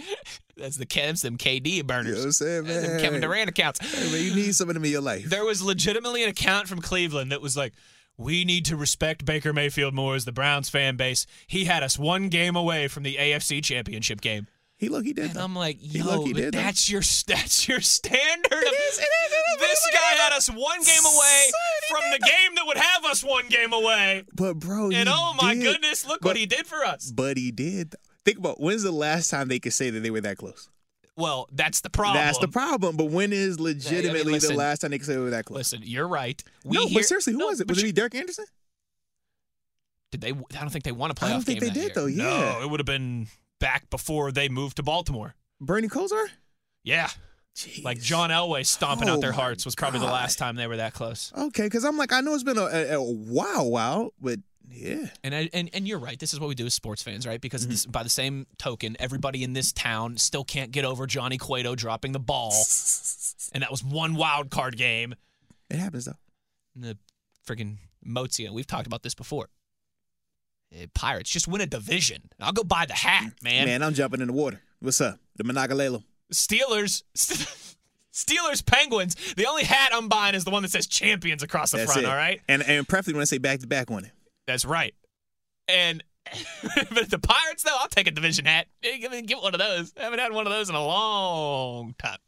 that's 0.56 0.76
the 0.76 0.86
Kevs, 0.86 1.22
them 1.22 1.38
KD 1.38 1.86
burners. 1.86 2.06
You 2.06 2.12
know 2.14 2.18
what 2.20 2.26
I'm 2.26 2.32
saying, 2.32 2.64
Them 2.64 2.82
man? 2.92 3.00
Kevin 3.00 3.20
Durant 3.20 3.48
accounts. 3.48 3.78
Hey, 3.80 4.10
man, 4.10 4.24
you 4.24 4.34
need 4.34 4.54
some 4.56 4.68
of 4.68 4.74
them 4.74 4.84
in 4.84 4.90
your 4.90 5.00
life. 5.00 5.24
There 5.24 5.44
was 5.44 5.62
legitimately 5.62 6.24
an 6.24 6.30
account 6.30 6.68
from 6.68 6.80
Cleveland 6.80 7.30
that 7.30 7.40
was 7.40 7.56
like, 7.56 7.74
we 8.16 8.44
need 8.44 8.64
to 8.66 8.76
respect 8.76 9.24
Baker 9.24 9.52
Mayfield 9.52 9.94
more 9.94 10.14
as 10.16 10.24
the 10.24 10.32
Browns 10.32 10.68
fan 10.68 10.96
base. 10.96 11.26
He 11.46 11.64
had 11.64 11.82
us 11.82 11.98
one 11.98 12.28
game 12.28 12.54
away 12.56 12.88
from 12.88 13.02
the 13.04 13.16
AFC 13.16 13.62
Championship 13.62 14.20
game. 14.20 14.46
He 14.76 14.88
look, 14.88 15.04
he 15.04 15.12
did. 15.12 15.26
And 15.26 15.34
though. 15.34 15.44
I'm 15.44 15.54
like, 15.54 15.78
yo, 15.80 16.04
look, 16.04 16.26
but 16.26 16.34
did, 16.34 16.52
though. 16.54 16.58
that's 16.58 16.90
your 16.90 17.00
that's 17.26 17.68
your 17.68 17.80
standard. 17.80 18.52
of- 18.52 18.62
is, 18.62 18.98
it 18.98 19.02
is, 19.02 19.32
it 19.32 19.44
is. 19.54 19.60
This 19.60 19.88
guy 19.92 20.16
had 20.22 20.32
us 20.32 20.48
one 20.50 20.82
game 20.82 21.04
away 21.04 21.50
from 21.88 22.02
the 22.12 22.18
game 22.18 22.54
that 22.56 22.64
would 22.66 22.76
have 22.76 23.04
us 23.04 23.22
one 23.24 23.46
game 23.48 23.72
away. 23.72 24.24
But 24.34 24.54
bro, 24.58 24.90
And 24.90 25.08
oh 25.08 25.34
my 25.40 25.54
did. 25.54 25.62
goodness, 25.62 26.06
look 26.06 26.20
But- 26.20 26.30
what 26.30 26.36
he 26.36 26.46
did 26.46 26.66
for 26.66 26.84
us. 26.84 27.10
But 27.12 27.36
he 27.36 27.50
did. 27.52 27.94
Think 28.24 28.38
about 28.38 28.60
when's 28.60 28.82
the 28.82 28.90
last 28.92 29.30
time 29.30 29.48
they 29.48 29.58
could 29.60 29.72
say 29.74 29.90
that 29.90 30.00
they 30.00 30.10
were 30.10 30.20
that 30.22 30.38
close? 30.38 30.68
Well, 31.16 31.48
that's 31.52 31.80
the 31.82 31.90
problem. 31.90 32.24
That's 32.24 32.38
the 32.38 32.48
problem. 32.48 32.96
But 32.96 33.04
when 33.04 33.32
is 33.32 33.60
legitimately 33.60 34.32
listen. 34.32 34.52
the 34.54 34.58
last 34.58 34.80
time 34.80 34.90
they 34.90 34.98
could 34.98 35.06
say 35.06 35.12
they 35.14 35.20
were 35.20 35.30
that 35.30 35.44
close? 35.44 35.58
Listen, 35.58 35.82
you're 35.84 36.08
right. 36.08 36.42
We 36.64 36.76
no, 36.76 36.86
hear- 36.86 36.98
but 36.98 37.04
seriously, 37.04 37.34
who 37.34 37.38
No, 37.38 37.46
was 37.46 37.60
it? 37.60 37.68
Was 37.68 37.78
it 37.80 37.86
you- 37.86 37.92
Derek 37.92 38.16
Anderson? 38.16 38.46
Did 40.10 40.20
they? 40.20 40.30
I 40.30 40.60
don't 40.60 40.70
think 40.70 40.84
they 40.84 40.92
won 40.92 41.10
a 41.10 41.14
playoff 41.14 41.26
I 41.26 41.30
don't 41.30 41.42
think 41.42 41.60
game 41.60 41.72
they 41.72 41.80
did, 41.80 41.94
though, 41.94 42.06
year. 42.06 42.24
yeah. 42.26 42.52
No, 42.58 42.62
it 42.62 42.70
would 42.70 42.80
have 42.80 42.86
been 42.86 43.28
back 43.64 43.88
before 43.88 44.30
they 44.30 44.50
moved 44.50 44.76
to 44.76 44.82
Baltimore. 44.82 45.34
Bernie 45.58 45.88
Kosar? 45.88 46.26
Yeah, 46.82 47.08
like 47.82 47.98
John 47.98 48.28
Elway 48.28 48.66
stomping 48.66 49.08
Oh 49.08 49.14
out 49.14 49.22
their 49.22 49.32
hearts 49.32 49.64
was 49.64 49.74
probably 49.74 50.00
the 50.00 50.06
last 50.06 50.38
time 50.38 50.56
they 50.56 50.66
were 50.66 50.76
that 50.76 50.92
close. 50.92 51.32
Okay, 51.34 51.62
because 51.62 51.82
I'm 51.82 51.96
like, 51.96 52.12
I 52.12 52.20
know 52.20 52.34
it's 52.34 52.42
been 52.42 52.58
a, 52.58 52.66
a, 52.66 52.98
a 52.98 53.02
while, 53.02 53.70
while, 53.70 54.12
but 54.20 54.40
yeah. 54.68 55.06
And, 55.22 55.34
I, 55.34 55.48
and 55.54 55.70
and 55.72 55.88
you're 55.88 55.98
right. 55.98 56.18
This 56.18 56.34
is 56.34 56.40
what 56.40 56.48
we 56.48 56.54
do 56.54 56.66
as 56.66 56.74
sports 56.74 57.02
fans, 57.02 57.26
right? 57.26 57.36
Mm-hmm. 57.36 57.40
Because 57.40 57.66
this, 57.66 57.86
by 57.86 58.02
the 58.02 58.10
same 58.10 58.46
token, 58.58 58.98
everybody 58.98 59.42
in 59.42 59.54
this 59.54 59.72
town 59.72 60.18
still 60.18 60.44
can't 60.44 60.70
get 60.70 60.84
over 60.84 61.06
Johnny 61.06 61.38
Cueto 61.38 61.74
dropping 61.74 62.12
the 62.12 62.20
ball, 62.20 62.52
and 63.54 63.62
that 63.62 63.70
was 63.70 63.82
one 63.82 64.14
wild 64.14 64.50
card 64.50 64.76
game. 64.76 65.14
It 65.70 65.78
happens, 65.78 66.04
though. 66.04 66.18
And 66.74 66.84
the 66.84 66.98
freaking 67.48 67.78
Mozia. 68.06 68.50
We've 68.50 68.66
talked 68.66 68.86
about 68.86 69.02
this 69.02 69.14
before. 69.14 69.48
Eh, 70.74 70.86
Pirates 70.94 71.30
just 71.30 71.46
win 71.48 71.60
a 71.60 71.66
division. 71.66 72.22
I'll 72.40 72.52
go 72.52 72.64
buy 72.64 72.86
the 72.86 72.94
hat, 72.94 73.32
man. 73.42 73.66
Man, 73.66 73.82
I'm 73.82 73.94
jumping 73.94 74.20
in 74.20 74.26
the 74.28 74.32
water. 74.32 74.60
What's 74.80 75.00
up? 75.00 75.18
The 75.36 75.44
Monongahela. 75.44 76.02
Steelers. 76.32 77.02
Steelers 78.12 78.64
Penguins. 78.64 79.16
The 79.34 79.46
only 79.46 79.64
hat 79.64 79.90
I'm 79.92 80.08
buying 80.08 80.34
is 80.34 80.44
the 80.44 80.50
one 80.50 80.62
that 80.62 80.70
says 80.70 80.86
champions 80.86 81.42
across 81.42 81.72
the 81.72 81.78
That's 81.78 81.92
front. 81.92 82.06
it. 82.06 82.10
All 82.10 82.16
right. 82.16 82.40
And 82.48 82.62
and 82.62 82.86
preferably 82.88 83.14
when 83.14 83.22
I 83.22 83.24
say 83.24 83.38
back 83.38 83.60
to 83.60 83.66
back 83.66 83.90
on 83.90 84.04
it. 84.04 84.12
That's 84.46 84.64
right. 84.64 84.94
And 85.68 86.02
but 86.90 87.10
the 87.10 87.18
Pirates, 87.18 87.64
though, 87.64 87.76
I'll 87.78 87.88
take 87.88 88.06
a 88.06 88.10
division 88.12 88.44
hat. 88.44 88.66
Give 88.82 89.10
me 89.10 89.22
get 89.22 89.42
one 89.42 89.54
of 89.54 89.60
those. 89.60 89.92
I 89.98 90.02
haven't 90.04 90.20
had 90.20 90.32
one 90.32 90.46
of 90.46 90.52
those 90.52 90.68
in 90.68 90.74
a 90.74 90.84
long 90.84 91.94
time. 91.98 92.18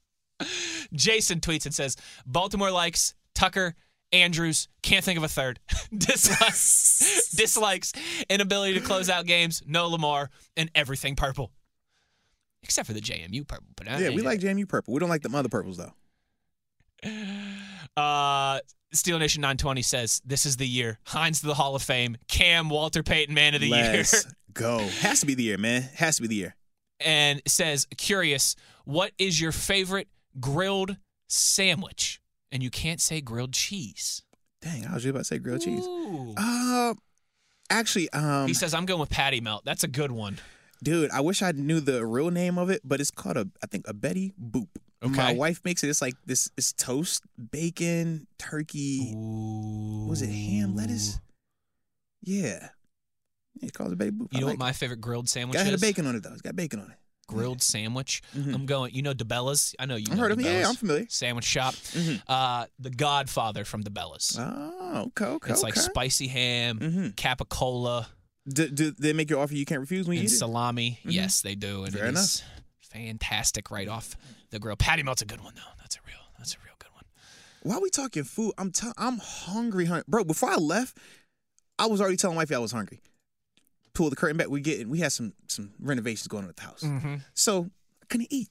Jason 0.93 1.41
tweets 1.41 1.65
and 1.65 1.75
says 1.75 1.97
Baltimore 2.27 2.71
likes 2.71 3.15
Tucker. 3.35 3.75
Andrews 4.17 4.69
can't 4.83 5.05
think 5.05 5.17
of 5.17 5.23
a 5.25 5.29
third. 5.29 5.61
dislikes 5.97 7.31
dislikes 7.37 7.93
inability 8.29 8.75
to 8.75 8.81
close 8.81 9.09
out 9.11 9.27
games. 9.27 9.63
No 9.67 9.89
Lamar 9.89 10.31
and 10.57 10.71
everything 10.75 11.17
purple, 11.17 11.53
except 12.63 12.87
for 12.87 12.93
the 12.93 13.01
JMU 13.01 13.47
purple. 13.47 13.67
But 13.77 13.87
Yeah, 14.01 14.11
we 14.11 14.23
like 14.23 14.41
JMU 14.41 14.69
purple. 14.69 14.95
We 14.95 15.01
don't 15.01 15.09
like 15.09 15.23
the 15.23 15.37
other 15.37 15.49
purples 15.49 15.77
though. 15.77 15.93
Uh, 17.97 18.61
Steel 18.93 19.19
Nation 19.19 19.41
920 19.43 19.83
says 19.83 20.23
this 20.25 20.47
is 20.47 20.57
the 20.57 20.67
year. 20.67 20.99
Hines 21.07 21.41
to 21.41 21.47
the 21.47 21.55
Hall 21.55 21.75
of 21.75 21.83
Fame. 21.83 22.17
Cam 22.29 22.69
Walter 22.69 23.03
Payton 23.03 23.35
Man 23.35 23.55
of 23.55 23.61
the 23.61 23.71
Let's 23.71 24.13
Year. 24.25 24.33
go. 24.53 24.79
Has 25.01 25.21
to 25.21 25.27
be 25.27 25.35
the 25.35 25.43
year, 25.45 25.59
man. 25.59 25.83
Has 25.95 26.17
to 26.17 26.23
be 26.23 26.29
the 26.29 26.35
year. 26.35 26.57
and 27.01 27.43
says, 27.47 27.87
curious, 27.97 28.57
what 28.85 29.13
is 29.19 29.41
your 29.41 29.53
favorite 29.53 30.09
grilled 30.41 30.97
sandwich? 31.29 32.21
And 32.53 32.63
you 32.63 32.71
can't 32.71 33.01
say 33.01 33.21
grilled 33.21 33.53
cheese. 33.53 34.23
Dang, 34.63 34.87
I 34.87 34.95
was 34.95 35.03
just 35.03 35.11
about 35.11 35.19
to 35.21 35.25
say 35.25 35.39
grilled 35.39 35.63
cheese. 35.63 35.85
Ooh. 35.87 36.35
Uh, 36.37 36.95
actually, 37.71 38.11
um, 38.13 38.47
he 38.47 38.55
says, 38.55 38.73
I'm 38.75 38.87
going 38.87 39.01
with 39.01 39.11
patty 39.11 39.41
melt. 39.41 39.65
That's 39.65 39.85
a 39.85 39.89
good 39.89 40.11
one. 40.13 40.39
dude, 40.83 41.11
I 41.11 41.21
wish 41.21 41.43
I 41.43 41.53
knew 41.53 41.81
the 41.81 42.05
real 42.07 42.31
name 42.31 42.59
of 42.59 42.71
it, 42.71 42.81
but 42.85 43.01
it's 43.01 43.11
called 43.11 43.37
a, 43.37 43.49
I 43.63 43.67
think 43.67 43.87
a 43.89 43.95
Betty 43.95 44.33
Boop. 44.41 44.69
My 45.03 45.35
wife 45.35 45.61
makes 45.65 45.85
it. 45.85 45.89
It's 45.89 46.03
like 46.03 46.15
this. 46.25 46.51
It's 46.57 46.73
toast, 46.73 47.23
bacon, 47.53 48.27
turkey. 48.39 49.13
Was 49.15 50.21
it 50.23 50.31
ham, 50.31 50.75
lettuce? 50.75 51.21
Yeah. 52.23 52.71
It 53.63 53.73
calls 53.73 53.93
it 53.93 53.99
Betty 53.99 54.11
Boop. 54.11 54.33
You 54.33 54.39
I 54.39 54.41
know 54.41 54.47
like 54.47 54.59
what 54.59 54.67
my 54.67 54.73
favorite 54.73 55.01
grilled 55.01 55.29
sandwich 55.29 55.57
Got 55.57 55.67
is? 55.67 55.81
bacon 55.81 56.07
on 56.07 56.17
it 56.17 56.23
though. 56.25 56.33
It's 56.33 56.43
got 56.43 56.57
bacon 56.57 56.81
on 56.81 56.91
it. 56.91 56.97
Grilled 57.29 57.61
sandwich. 57.63 58.23
Mhm. 58.37 58.55
I'm 58.55 58.67
going, 58.67 58.95
you 58.95 59.03
know 59.03 59.13
DiBella's? 59.15 59.75
I 59.79 59.87
know 59.87 59.97
you 59.97 60.07
I've 60.11 60.17
know 60.17 60.23
heard 60.23 60.33
of 60.33 60.39
it. 60.39 60.45
Yeah, 60.45 60.69
I'm 60.69 60.77
familiar. 60.77 61.07
Sandwich 61.09 61.45
shop. 61.45 61.75
Mhm. 61.75 62.23
Uh, 62.29 62.67
the 62.79 62.91
Godfather 62.91 63.65
from 63.65 63.83
DiBella's. 63.83 64.37
Oh, 64.39 65.05
okay, 65.09 65.25
okay. 65.25 65.51
it's 65.53 65.63
like 65.63 65.75
okay. 65.77 65.81
spicy 65.81 66.29
ham, 66.29 66.79
Mhm. 66.79 67.15
capicola, 67.17 68.07
Do, 68.49 68.69
do 68.69 68.93
they 68.93 69.13
make 69.13 69.29
you 69.31 69.41
offer 69.41 69.55
you 69.55 69.65
can't 69.65 69.81
refuse 69.81 70.07
when 70.07 70.15
you 70.17 70.21
and 70.21 70.31
eat 70.31 70.35
it? 70.35 70.39
salami. 70.39 71.01
Yes, 71.05 71.41
they 71.41 71.57
do. 71.57 71.83
And 71.85 71.93
Fair 71.93 72.07
is 72.07 72.43
fantastic 72.81 73.71
right 73.71 73.89
off 73.89 74.17
the 74.51 74.59
grill. 74.59 74.77
Patty 74.77 75.03
melt's 75.03 75.23
a 75.23 75.27
good 75.27 75.43
one 75.43 75.55
though. 75.57 75.63
That's 75.81 75.97
a 75.97 76.01
real 76.07 76.17
that's 76.39 76.55
a 76.55 76.59
real 76.65 76.75
good 76.79 76.93
one. 76.93 77.05
While 77.63 77.81
we 77.83 77.91
talking 77.91 78.23
food, 78.25 78.53
I'm 78.57 78.71
t- 78.71 78.93
I'm 78.97 79.19
hungry, 79.19 79.87
hun- 79.87 80.05
bro. 80.07 80.23
Before 80.25 80.51
I 80.51 80.57
left, 80.57 80.97
I 81.79 81.87
was 81.87 82.01
already 82.01 82.17
telling 82.17 82.37
wifey 82.37 82.55
I 82.55 82.59
was 82.59 82.73
hungry. 82.73 83.01
Pull 83.97 84.11
the 84.11 84.17
curtain 84.17 84.37
back. 84.37 84.49
We 84.49 84.61
getting 84.61 84.89
we 84.91 84.99
had 85.01 85.11
some 85.13 85.33
some 85.49 85.73
renovations 85.81 86.29
going 86.29 86.45
on 86.45 86.51
at 86.51 86.57
the 86.57 86.63
house, 86.63 86.83
Mm-hmm. 86.83 87.15
so 87.35 87.71
I 88.03 88.07
couldn't 88.09 88.29
eat. 88.31 88.49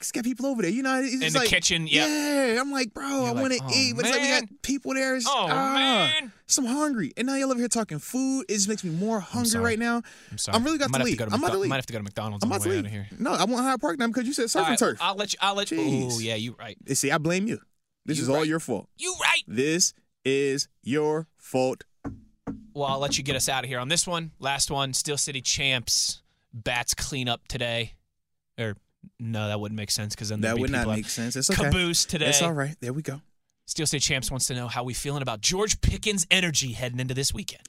Cause 0.00 0.12
got 0.12 0.22
people 0.22 0.46
over 0.46 0.62
there, 0.62 0.70
you 0.70 0.84
know. 0.84 1.00
It's 1.02 1.12
In 1.12 1.20
the 1.32 1.40
like, 1.40 1.48
kitchen, 1.48 1.88
yep. 1.88 2.06
Yeah, 2.08 2.60
I'm 2.60 2.70
like, 2.70 2.94
bro, 2.94 3.04
I 3.04 3.08
You're 3.10 3.22
like, 3.32 3.34
want 3.34 3.52
to 3.54 3.60
"Oh, 3.64 3.70
eat, 3.74 3.96
but 3.96 4.04
it's 4.06 4.14
like 4.16 4.22
we 4.22 4.28
got 4.28 4.62
people 4.62 4.94
there. 4.94 5.16
It's, 5.16 5.26
Oh, 5.28 5.48
ah, 5.50 5.74
man. 6.20 6.32
so 6.46 6.62
I'm 6.62 6.68
hungry, 6.68 7.12
and 7.16 7.26
now 7.26 7.34
y'all 7.34 7.50
over 7.50 7.58
here 7.58 7.66
talking 7.66 7.98
food. 7.98 8.44
It 8.48 8.52
just 8.54 8.68
makes 8.68 8.84
me 8.84 8.90
more 8.90 9.18
hungry 9.18 9.58
right 9.60 9.76
now. 9.78 10.02
I'm 10.30 10.38
sorry. 10.38 10.54
I'm 10.56 10.62
really 10.62 10.78
got 10.78 10.92
to, 10.92 10.98
have 10.98 11.04
leave. 11.04 11.18
go 11.18 11.26
to 11.26 11.32
I'm 11.34 11.40
about 11.42 11.52
to 11.52 11.58
leave. 11.58 11.68
Might 11.68 11.76
have 11.76 11.86
to 11.86 11.92
go 11.92 11.98
to 11.98 12.04
McDonald's 12.04 12.44
I'm 12.44 12.52
on 12.52 12.56
about 12.58 12.62
the 12.62 12.68
to 12.70 12.76
leave. 12.76 12.84
out 12.84 12.86
of 12.86 12.92
here. 12.92 13.08
No, 13.18 13.32
I 13.32 13.44
want 13.44 13.64
Hyde 13.64 13.80
Park 13.80 13.98
now 13.98 14.06
because 14.06 14.24
you 14.24 14.32
said 14.34 14.48
surf 14.48 14.68
right, 14.68 14.78
turf. 14.78 14.98
I'll 15.00 15.16
let 15.16 15.32
you. 15.32 15.38
I'll 15.42 15.54
let 15.56 15.70
you. 15.72 15.78
Jeez. 15.80 16.12
Oh 16.12 16.18
yeah, 16.20 16.36
you 16.36 16.54
right. 16.60 16.76
You 16.86 16.94
See, 16.94 17.10
I 17.10 17.18
blame 17.18 17.48
you. 17.48 17.58
This 18.06 18.18
You 18.18 18.22
is 18.22 18.28
all 18.30 18.44
your 18.44 18.60
fault. 18.60 18.88
You 18.98 19.12
right. 19.20 19.42
This 19.48 19.94
is 20.24 20.68
your 20.84 21.26
fault. 21.38 21.82
Well, 22.78 22.88
I'll 22.88 23.00
let 23.00 23.18
you 23.18 23.24
get 23.24 23.34
us 23.34 23.48
out 23.48 23.64
of 23.64 23.68
here 23.68 23.80
on 23.80 23.88
this 23.88 24.06
one. 24.06 24.30
Last 24.38 24.70
one. 24.70 24.92
Steel 24.92 25.18
City 25.18 25.40
champs. 25.40 26.22
Bats 26.54 26.94
clean 26.94 27.28
up 27.28 27.48
today. 27.48 27.94
Or 28.56 28.76
no, 29.18 29.48
that 29.48 29.58
wouldn't 29.58 29.76
make 29.76 29.90
sense 29.90 30.14
because 30.14 30.28
then 30.28 30.42
That 30.42 30.58
would 30.58 30.70
not 30.70 30.86
make 30.86 31.08
sense. 31.08 31.34
It's 31.34 31.50
okay. 31.50 31.64
Caboose 31.64 32.04
today. 32.04 32.28
It's 32.28 32.40
all 32.40 32.52
right. 32.52 32.76
There 32.80 32.92
we 32.92 33.02
go. 33.02 33.20
Steel 33.66 33.86
City 33.86 34.00
champs 34.00 34.30
wants 34.30 34.46
to 34.46 34.54
know 34.54 34.68
how 34.68 34.84
we 34.84 34.94
feeling 34.94 35.22
about 35.22 35.40
George 35.40 35.80
Pickens' 35.80 36.24
energy 36.30 36.72
heading 36.72 37.00
into 37.00 37.14
this 37.14 37.34
weekend. 37.34 37.62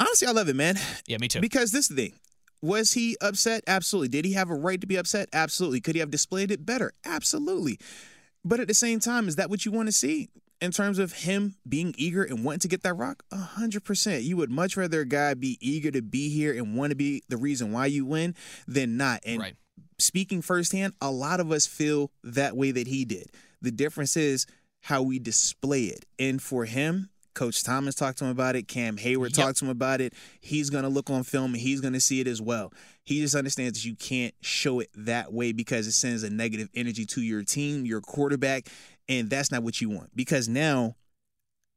Honestly, 0.00 0.26
I 0.26 0.32
love 0.32 0.48
it, 0.48 0.56
man. 0.56 0.76
Yeah, 1.06 1.18
me 1.18 1.28
too. 1.28 1.40
Because 1.40 1.70
this 1.70 1.88
thing. 1.88 2.14
Was 2.62 2.94
he 2.94 3.18
upset? 3.20 3.62
Absolutely. 3.66 4.08
Did 4.08 4.24
he 4.24 4.32
have 4.32 4.48
a 4.48 4.54
right 4.54 4.80
to 4.80 4.86
be 4.86 4.96
upset? 4.96 5.28
Absolutely. 5.34 5.80
Could 5.80 5.96
he 5.96 6.00
have 6.00 6.10
displayed 6.10 6.50
it 6.50 6.64
better? 6.64 6.92
Absolutely. 7.04 7.78
But 8.42 8.58
at 8.58 8.68
the 8.68 8.74
same 8.74 9.00
time, 9.00 9.28
is 9.28 9.36
that 9.36 9.50
what 9.50 9.66
you 9.66 9.72
want 9.72 9.88
to 9.88 9.92
see 9.92 10.30
in 10.60 10.70
terms 10.72 10.98
of 10.98 11.12
him 11.12 11.56
being 11.68 11.94
eager 11.96 12.22
and 12.22 12.44
wanting 12.44 12.60
to 12.60 12.68
get 12.68 12.82
that 12.82 12.94
rock? 12.94 13.22
A 13.30 13.36
hundred 13.36 13.84
percent. 13.84 14.22
You 14.22 14.36
would 14.36 14.50
much 14.50 14.76
rather 14.76 15.00
a 15.00 15.06
guy 15.06 15.34
be 15.34 15.58
eager 15.60 15.90
to 15.90 16.02
be 16.02 16.28
here 16.28 16.52
and 16.52 16.76
want 16.76 16.90
to 16.90 16.96
be 16.96 17.22
the 17.28 17.36
reason 17.36 17.72
why 17.72 17.86
you 17.86 18.04
win 18.04 18.34
than 18.66 18.96
not. 18.96 19.20
And 19.24 19.40
Right. 19.40 19.56
speaking 19.98 20.42
firsthand, 20.42 20.94
a 21.00 21.10
lot 21.10 21.40
of 21.40 21.50
us 21.50 21.66
feel 21.66 22.10
that 22.22 22.56
way 22.56 22.70
that 22.72 22.86
he 22.86 23.04
did. 23.04 23.30
The 23.62 23.70
difference 23.70 24.16
is 24.16 24.46
how 24.82 25.02
we 25.02 25.18
display 25.18 25.84
it. 25.84 26.06
And 26.18 26.40
for 26.42 26.64
him, 26.64 27.10
Coach 27.34 27.62
Thomas 27.62 27.94
talked 27.94 28.18
to 28.18 28.24
him 28.24 28.30
about 28.30 28.56
it. 28.56 28.68
Cam 28.68 28.96
Heyward 28.96 29.36
Yep. 29.36 29.46
talked 29.46 29.58
to 29.58 29.64
him 29.66 29.70
about 29.70 30.00
it. 30.00 30.12
He's 30.40 30.68
going 30.70 30.82
to 30.82 30.88
look 30.88 31.10
on 31.10 31.22
film 31.22 31.52
and 31.54 31.60
he's 31.60 31.80
going 31.80 31.94
to 31.94 32.00
see 32.00 32.20
it 32.20 32.26
as 32.26 32.42
well. 32.42 32.72
He 33.04 33.20
just 33.20 33.34
understands 33.34 33.78
that 33.78 33.88
you 33.88 33.94
can't 33.96 34.34
show 34.40 34.80
it 34.80 34.90
that 34.94 35.32
way 35.32 35.52
because 35.52 35.86
it 35.86 35.92
sends 35.92 36.22
a 36.22 36.30
negative 36.30 36.68
energy 36.74 37.06
to 37.06 37.22
your 37.22 37.42
team, 37.42 37.86
your 37.86 38.00
quarterback, 38.00 38.68
and 39.08 39.30
that's 39.30 39.50
not 39.50 39.62
what 39.62 39.80
you 39.80 39.88
want. 39.90 40.14
Because 40.14 40.48
now, 40.48 40.96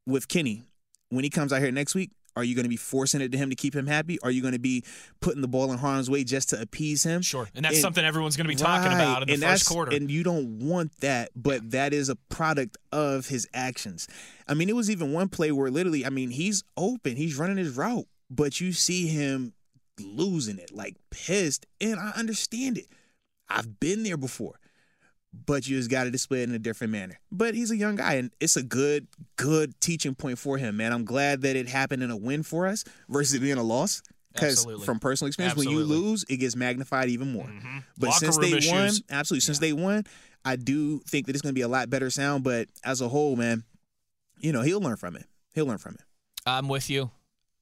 with 0.06 0.28
Kenny, 0.28 0.62
when 1.08 1.24
he 1.24 1.30
comes 1.30 1.52
out 1.52 1.60
here 1.62 1.70
next 1.70 1.94
week, 1.94 2.10
are 2.36 2.42
you 2.44 2.54
going 2.54 2.64
to 2.64 2.68
be 2.68 2.76
forcing 2.76 3.20
it 3.20 3.30
to 3.32 3.38
him 3.38 3.50
to 3.50 3.56
keep 3.56 3.74
him 3.74 3.86
happy? 3.86 4.18
Are 4.22 4.30
you 4.30 4.42
going 4.42 4.54
to 4.54 4.58
be 4.58 4.82
putting 5.20 5.40
the 5.40 5.48
ball 5.48 5.70
in 5.72 5.78
harm's 5.78 6.10
way 6.10 6.24
just 6.24 6.50
to 6.50 6.60
appease 6.60 7.02
him? 7.04 7.22
Sure. 7.22 7.48
And 7.54 7.64
that's 7.64 7.76
And- 7.76 7.82
something 7.82 8.04
everyone's 8.04 8.36
going 8.36 8.46
to 8.46 8.52
be 8.52 8.56
talking 8.56 8.90
Right. 8.90 8.94
about 9.02 9.22
in 9.22 9.28
the 9.28 9.34
and 9.34 9.42
first 9.42 9.66
quarter. 9.66 9.94
And 9.94 10.10
you 10.10 10.22
don't 10.24 10.58
want 10.58 10.96
that, 11.00 11.30
but 11.36 11.70
that 11.70 11.92
is 11.92 12.08
a 12.08 12.16
product 12.16 12.76
of 12.92 13.28
his 13.28 13.46
actions. 13.54 14.08
I 14.48 14.54
mean, 14.54 14.68
it 14.68 14.74
was 14.76 14.90
even 14.90 15.12
one 15.12 15.28
play 15.28 15.52
where 15.52 15.70
literally, 15.70 16.04
I 16.04 16.10
mean, 16.10 16.30
he's 16.30 16.64
open, 16.76 17.16
he's 17.16 17.36
running 17.36 17.56
his 17.56 17.76
route, 17.76 18.06
but 18.30 18.60
you 18.60 18.72
see 18.72 19.06
him 19.06 19.52
losing 20.00 20.58
it, 20.58 20.72
like 20.72 20.96
pissed. 21.10 21.66
And 21.80 22.00
I 22.00 22.10
understand 22.16 22.78
it. 22.78 22.86
I've 23.48 23.78
been 23.78 24.02
there 24.02 24.16
before. 24.16 24.58
But 25.46 25.66
you 25.66 25.76
just 25.76 25.90
got 25.90 26.04
to 26.04 26.10
display 26.10 26.42
it 26.42 26.48
in 26.48 26.54
a 26.54 26.58
different 26.58 26.92
manner. 26.92 27.18
But 27.32 27.54
he's 27.54 27.70
a 27.70 27.76
young 27.76 27.96
guy, 27.96 28.14
and 28.14 28.30
it's 28.40 28.56
a 28.56 28.62
good, 28.62 29.08
good 29.36 29.78
teaching 29.80 30.14
point 30.14 30.38
for 30.38 30.58
him, 30.58 30.76
man. 30.76 30.92
I'm 30.92 31.04
glad 31.04 31.42
that 31.42 31.56
it 31.56 31.68
happened 31.68 32.02
in 32.02 32.10
a 32.10 32.16
win 32.16 32.42
for 32.42 32.66
us 32.66 32.84
versus 33.08 33.34
it 33.34 33.40
being 33.40 33.58
a 33.58 33.62
loss. 33.62 34.02
Because 34.32 34.66
from 34.84 34.98
personal 34.98 35.28
experience, 35.28 35.56
when 35.56 35.70
you 35.70 35.84
lose, 35.84 36.24
it 36.28 36.38
gets 36.38 36.56
magnified 36.56 37.08
even 37.08 37.32
more. 37.32 37.44
Mm-hmm. 37.44 37.78
But 37.98 38.08
Locker 38.08 38.18
since 38.18 38.38
they 38.38 38.50
won, 38.52 38.86
issues. 38.86 39.02
absolutely, 39.08 39.40
since 39.42 39.60
they 39.60 39.72
won, 39.72 40.04
I 40.44 40.56
do 40.56 40.98
think 41.00 41.26
that 41.26 41.36
it's 41.36 41.42
going 41.42 41.54
to 41.54 41.58
be 41.58 41.62
a 41.62 41.68
lot 41.68 41.88
better 41.88 42.10
sound. 42.10 42.42
But 42.42 42.68
as 42.84 43.00
a 43.00 43.08
whole, 43.08 43.36
man, 43.36 43.62
you 44.40 44.52
know, 44.52 44.62
he'll 44.62 44.80
learn 44.80 44.96
from 44.96 45.14
it. 45.14 45.26
He'll 45.54 45.66
learn 45.66 45.78
from 45.78 45.94
it. 45.94 46.00
I'm 46.44 46.68
with 46.68 46.90
you. 46.90 47.10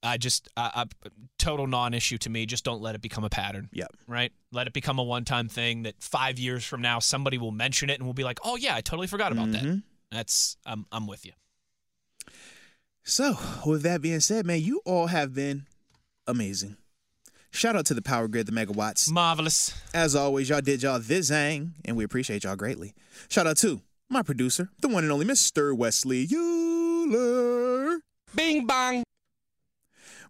I 0.02 0.16
just, 0.16 0.48
I, 0.56 0.84
I, 1.04 1.08
total 1.38 1.66
non-issue 1.66 2.18
to 2.18 2.30
me. 2.30 2.44
Just 2.46 2.64
don't 2.64 2.82
let 2.82 2.94
it 2.94 3.02
become 3.02 3.24
a 3.24 3.30
pattern. 3.30 3.68
Yep. 3.72 3.92
Right. 4.06 4.32
Let 4.50 4.66
it 4.66 4.72
become 4.72 4.98
a 4.98 5.02
one-time 5.04 5.48
thing 5.48 5.84
that 5.84 5.94
five 6.02 6.38
years 6.38 6.64
from 6.64 6.82
now 6.82 6.98
somebody 6.98 7.38
will 7.38 7.52
mention 7.52 7.88
it 7.90 7.94
and 7.94 8.04
we'll 8.04 8.14
be 8.14 8.24
like, 8.24 8.40
oh 8.44 8.56
yeah, 8.56 8.74
I 8.74 8.80
totally 8.80 9.06
forgot 9.06 9.32
about 9.32 9.52
that. 9.52 9.62
Mhm. 9.62 9.82
That's, 10.10 10.56
I'm, 10.66 10.86
I'm 10.92 11.06
with 11.06 11.24
you. 11.24 11.32
So, 13.04 13.36
with 13.66 13.82
that 13.82 14.00
being 14.00 14.20
said, 14.20 14.46
man, 14.46 14.60
you 14.60 14.80
all 14.84 15.08
have 15.08 15.34
been 15.34 15.66
amazing. 16.26 16.76
Shout 17.50 17.76
out 17.76 17.84
to 17.86 17.94
the 17.94 18.02
Power 18.02 18.28
Grid, 18.28 18.46
the 18.46 18.52
megawatts. 18.52 19.10
Marvelous. 19.10 19.74
As 19.92 20.14
always, 20.14 20.48
y'all 20.48 20.60
did 20.60 20.82
y'all 20.82 20.98
this 21.00 21.30
zang, 21.30 21.72
and 21.84 21.96
we 21.96 22.04
appreciate 22.04 22.44
y'all 22.44 22.56
greatly. 22.56 22.94
Shout 23.28 23.46
out 23.46 23.58
to 23.58 23.82
my 24.08 24.22
producer, 24.22 24.70
the 24.80 24.88
one 24.88 25.02
and 25.04 25.12
only 25.12 25.26
Mr. 25.26 25.76
Wesley 25.76 26.26
Euler. 26.32 28.00
Bing 28.34 28.66
bang. 28.66 29.02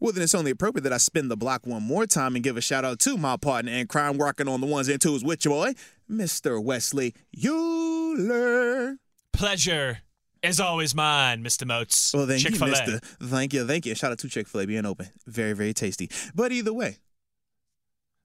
Well, 0.02 0.10
then 0.12 0.24
it's 0.24 0.34
only 0.34 0.50
appropriate 0.50 0.82
that 0.82 0.92
I 0.92 0.96
spin 0.96 1.28
the 1.28 1.36
block 1.36 1.64
one 1.64 1.84
more 1.84 2.06
time 2.06 2.34
and 2.34 2.42
give 2.42 2.56
a 2.56 2.60
shout 2.60 2.84
out 2.84 2.98
to 2.98 3.16
my 3.16 3.36
partner 3.36 3.70
in 3.70 3.86
crime, 3.86 4.18
rocking 4.18 4.48
on 4.48 4.60
the 4.60 4.66
ones 4.66 4.88
and 4.88 5.00
twos 5.00 5.22
with 5.22 5.44
your 5.44 5.64
boy, 5.64 5.74
Mr. 6.10 6.60
Wesley 6.60 7.14
Euler. 7.40 8.96
Pleasure 9.32 9.98
is 10.42 10.58
always 10.58 10.92
mine, 10.92 11.44
Mr. 11.44 11.64
Moats. 11.68 12.12
Well, 12.12 12.26
thank 12.26 12.42
Chick-fil-A. 12.42 12.66
you, 12.66 12.72
Mister. 12.72 12.98
Thank 13.22 13.54
you, 13.54 13.64
thank 13.64 13.86
you. 13.86 13.94
Shout 13.94 14.10
out 14.10 14.18
to 14.18 14.28
Chick 14.28 14.48
Fil 14.48 14.62
A 14.62 14.66
being 14.66 14.84
open, 14.84 15.06
very, 15.28 15.52
very 15.52 15.72
tasty. 15.72 16.10
But 16.34 16.50
either 16.50 16.72
way, 16.72 16.96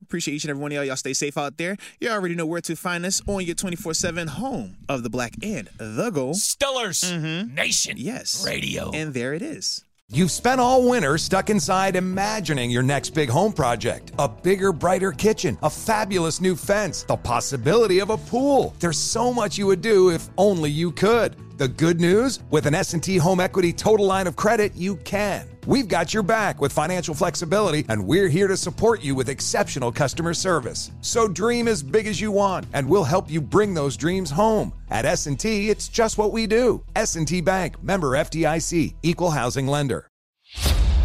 appreciate 0.01 0.33
each 0.33 0.45
and 0.45 0.49
every 0.49 0.61
one 0.63 0.71
of 0.71 0.77
y'all. 0.77 0.83
Y'all 0.83 0.95
stay 0.95 1.13
safe 1.13 1.37
out 1.37 1.57
there. 1.57 1.77
You 2.01 2.09
already 2.09 2.33
know 2.33 2.47
where 2.47 2.61
to 2.61 2.75
find 2.75 3.05
us 3.05 3.21
on 3.27 3.45
your 3.45 3.53
twenty 3.53 3.75
four 3.75 3.93
seven 3.93 4.29
home 4.29 4.77
of 4.89 5.03
the 5.03 5.11
Black 5.11 5.35
and 5.43 5.69
the 5.77 6.09
Gold. 6.09 6.37
Stillers 6.37 7.05
mm-hmm. 7.05 7.53
Nation 7.53 7.97
Yes, 7.97 8.43
Radio. 8.43 8.89
and 8.95 9.13
there 9.13 9.35
it 9.35 9.43
is. 9.43 9.83
You've 10.09 10.31
spent 10.31 10.61
all 10.61 10.87
winter 10.87 11.17
stuck 11.17 11.49
inside 11.49 11.97
imagining 11.97 12.71
your 12.71 12.81
next 12.81 13.09
big 13.09 13.27
home 13.27 13.51
project. 13.51 14.13
A 14.17 14.29
bigger, 14.29 14.71
brighter 14.71 15.11
kitchen, 15.11 15.57
a 15.63 15.69
fabulous 15.69 16.39
new 16.39 16.55
fence, 16.55 17.03
the 17.03 17.17
possibility 17.17 17.99
of 17.99 18.09
a 18.09 18.15
pool. 18.15 18.73
There's 18.79 18.97
so 18.97 19.33
much 19.33 19.57
you 19.57 19.67
would 19.67 19.81
do 19.81 20.11
if 20.11 20.29
only 20.37 20.71
you 20.71 20.93
could. 20.93 21.35
The 21.57 21.67
good 21.67 21.99
news, 21.99 22.41
with 22.51 22.67
an 22.67 22.75
S&T 22.75 23.17
Home 23.17 23.39
Equity 23.39 23.73
Total 23.73 24.05
Line 24.05 24.27
of 24.27 24.35
Credit, 24.35 24.71
you 24.75 24.97
can. 24.97 25.47
We've 25.65 25.87
got 25.87 26.13
your 26.13 26.21
back 26.21 26.61
with 26.61 26.71
financial 26.71 27.15
flexibility 27.15 27.83
and 27.89 28.05
we're 28.05 28.27
here 28.27 28.47
to 28.47 28.55
support 28.55 29.01
you 29.01 29.15
with 29.15 29.27
exceptional 29.27 29.91
customer 29.91 30.35
service. 30.35 30.91
So 31.01 31.27
dream 31.27 31.67
as 31.67 31.81
big 31.81 32.05
as 32.05 32.21
you 32.21 32.31
want 32.31 32.67
and 32.73 32.87
we'll 32.87 33.03
help 33.03 33.31
you 33.31 33.41
bring 33.41 33.73
those 33.73 33.97
dreams 33.97 34.29
home. 34.29 34.71
At 34.91 35.05
S&T, 35.05 35.71
it's 35.71 35.87
just 35.87 36.19
what 36.19 36.31
we 36.31 36.45
do. 36.45 36.83
S&T 36.95 37.41
Bank, 37.41 37.81
member 37.81 38.11
FDIC, 38.11 38.93
equal 39.01 39.31
housing 39.31 39.65
lender. 39.65 40.07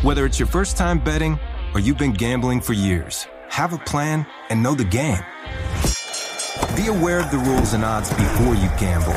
Whether 0.03 0.27
it's 0.27 0.39
your 0.39 0.49
first 0.49 0.77
time 0.77 1.03
betting 1.03 1.39
or 1.73 1.81
you've 1.81 1.97
been 1.97 2.13
gambling 2.13 2.61
for 2.61 2.75
years, 2.75 3.27
have 3.49 3.73
a 3.73 3.79
plan 3.79 4.27
and 4.51 4.63
know 4.63 4.75
the 4.75 4.85
game. 4.85 5.23
Be 6.77 6.89
aware 6.89 7.21
of 7.21 7.31
the 7.31 7.43
rules 7.43 7.73
and 7.73 7.87
odds 7.87 8.11
before 8.11 8.55
you 8.55 8.69
gamble. 8.79 9.17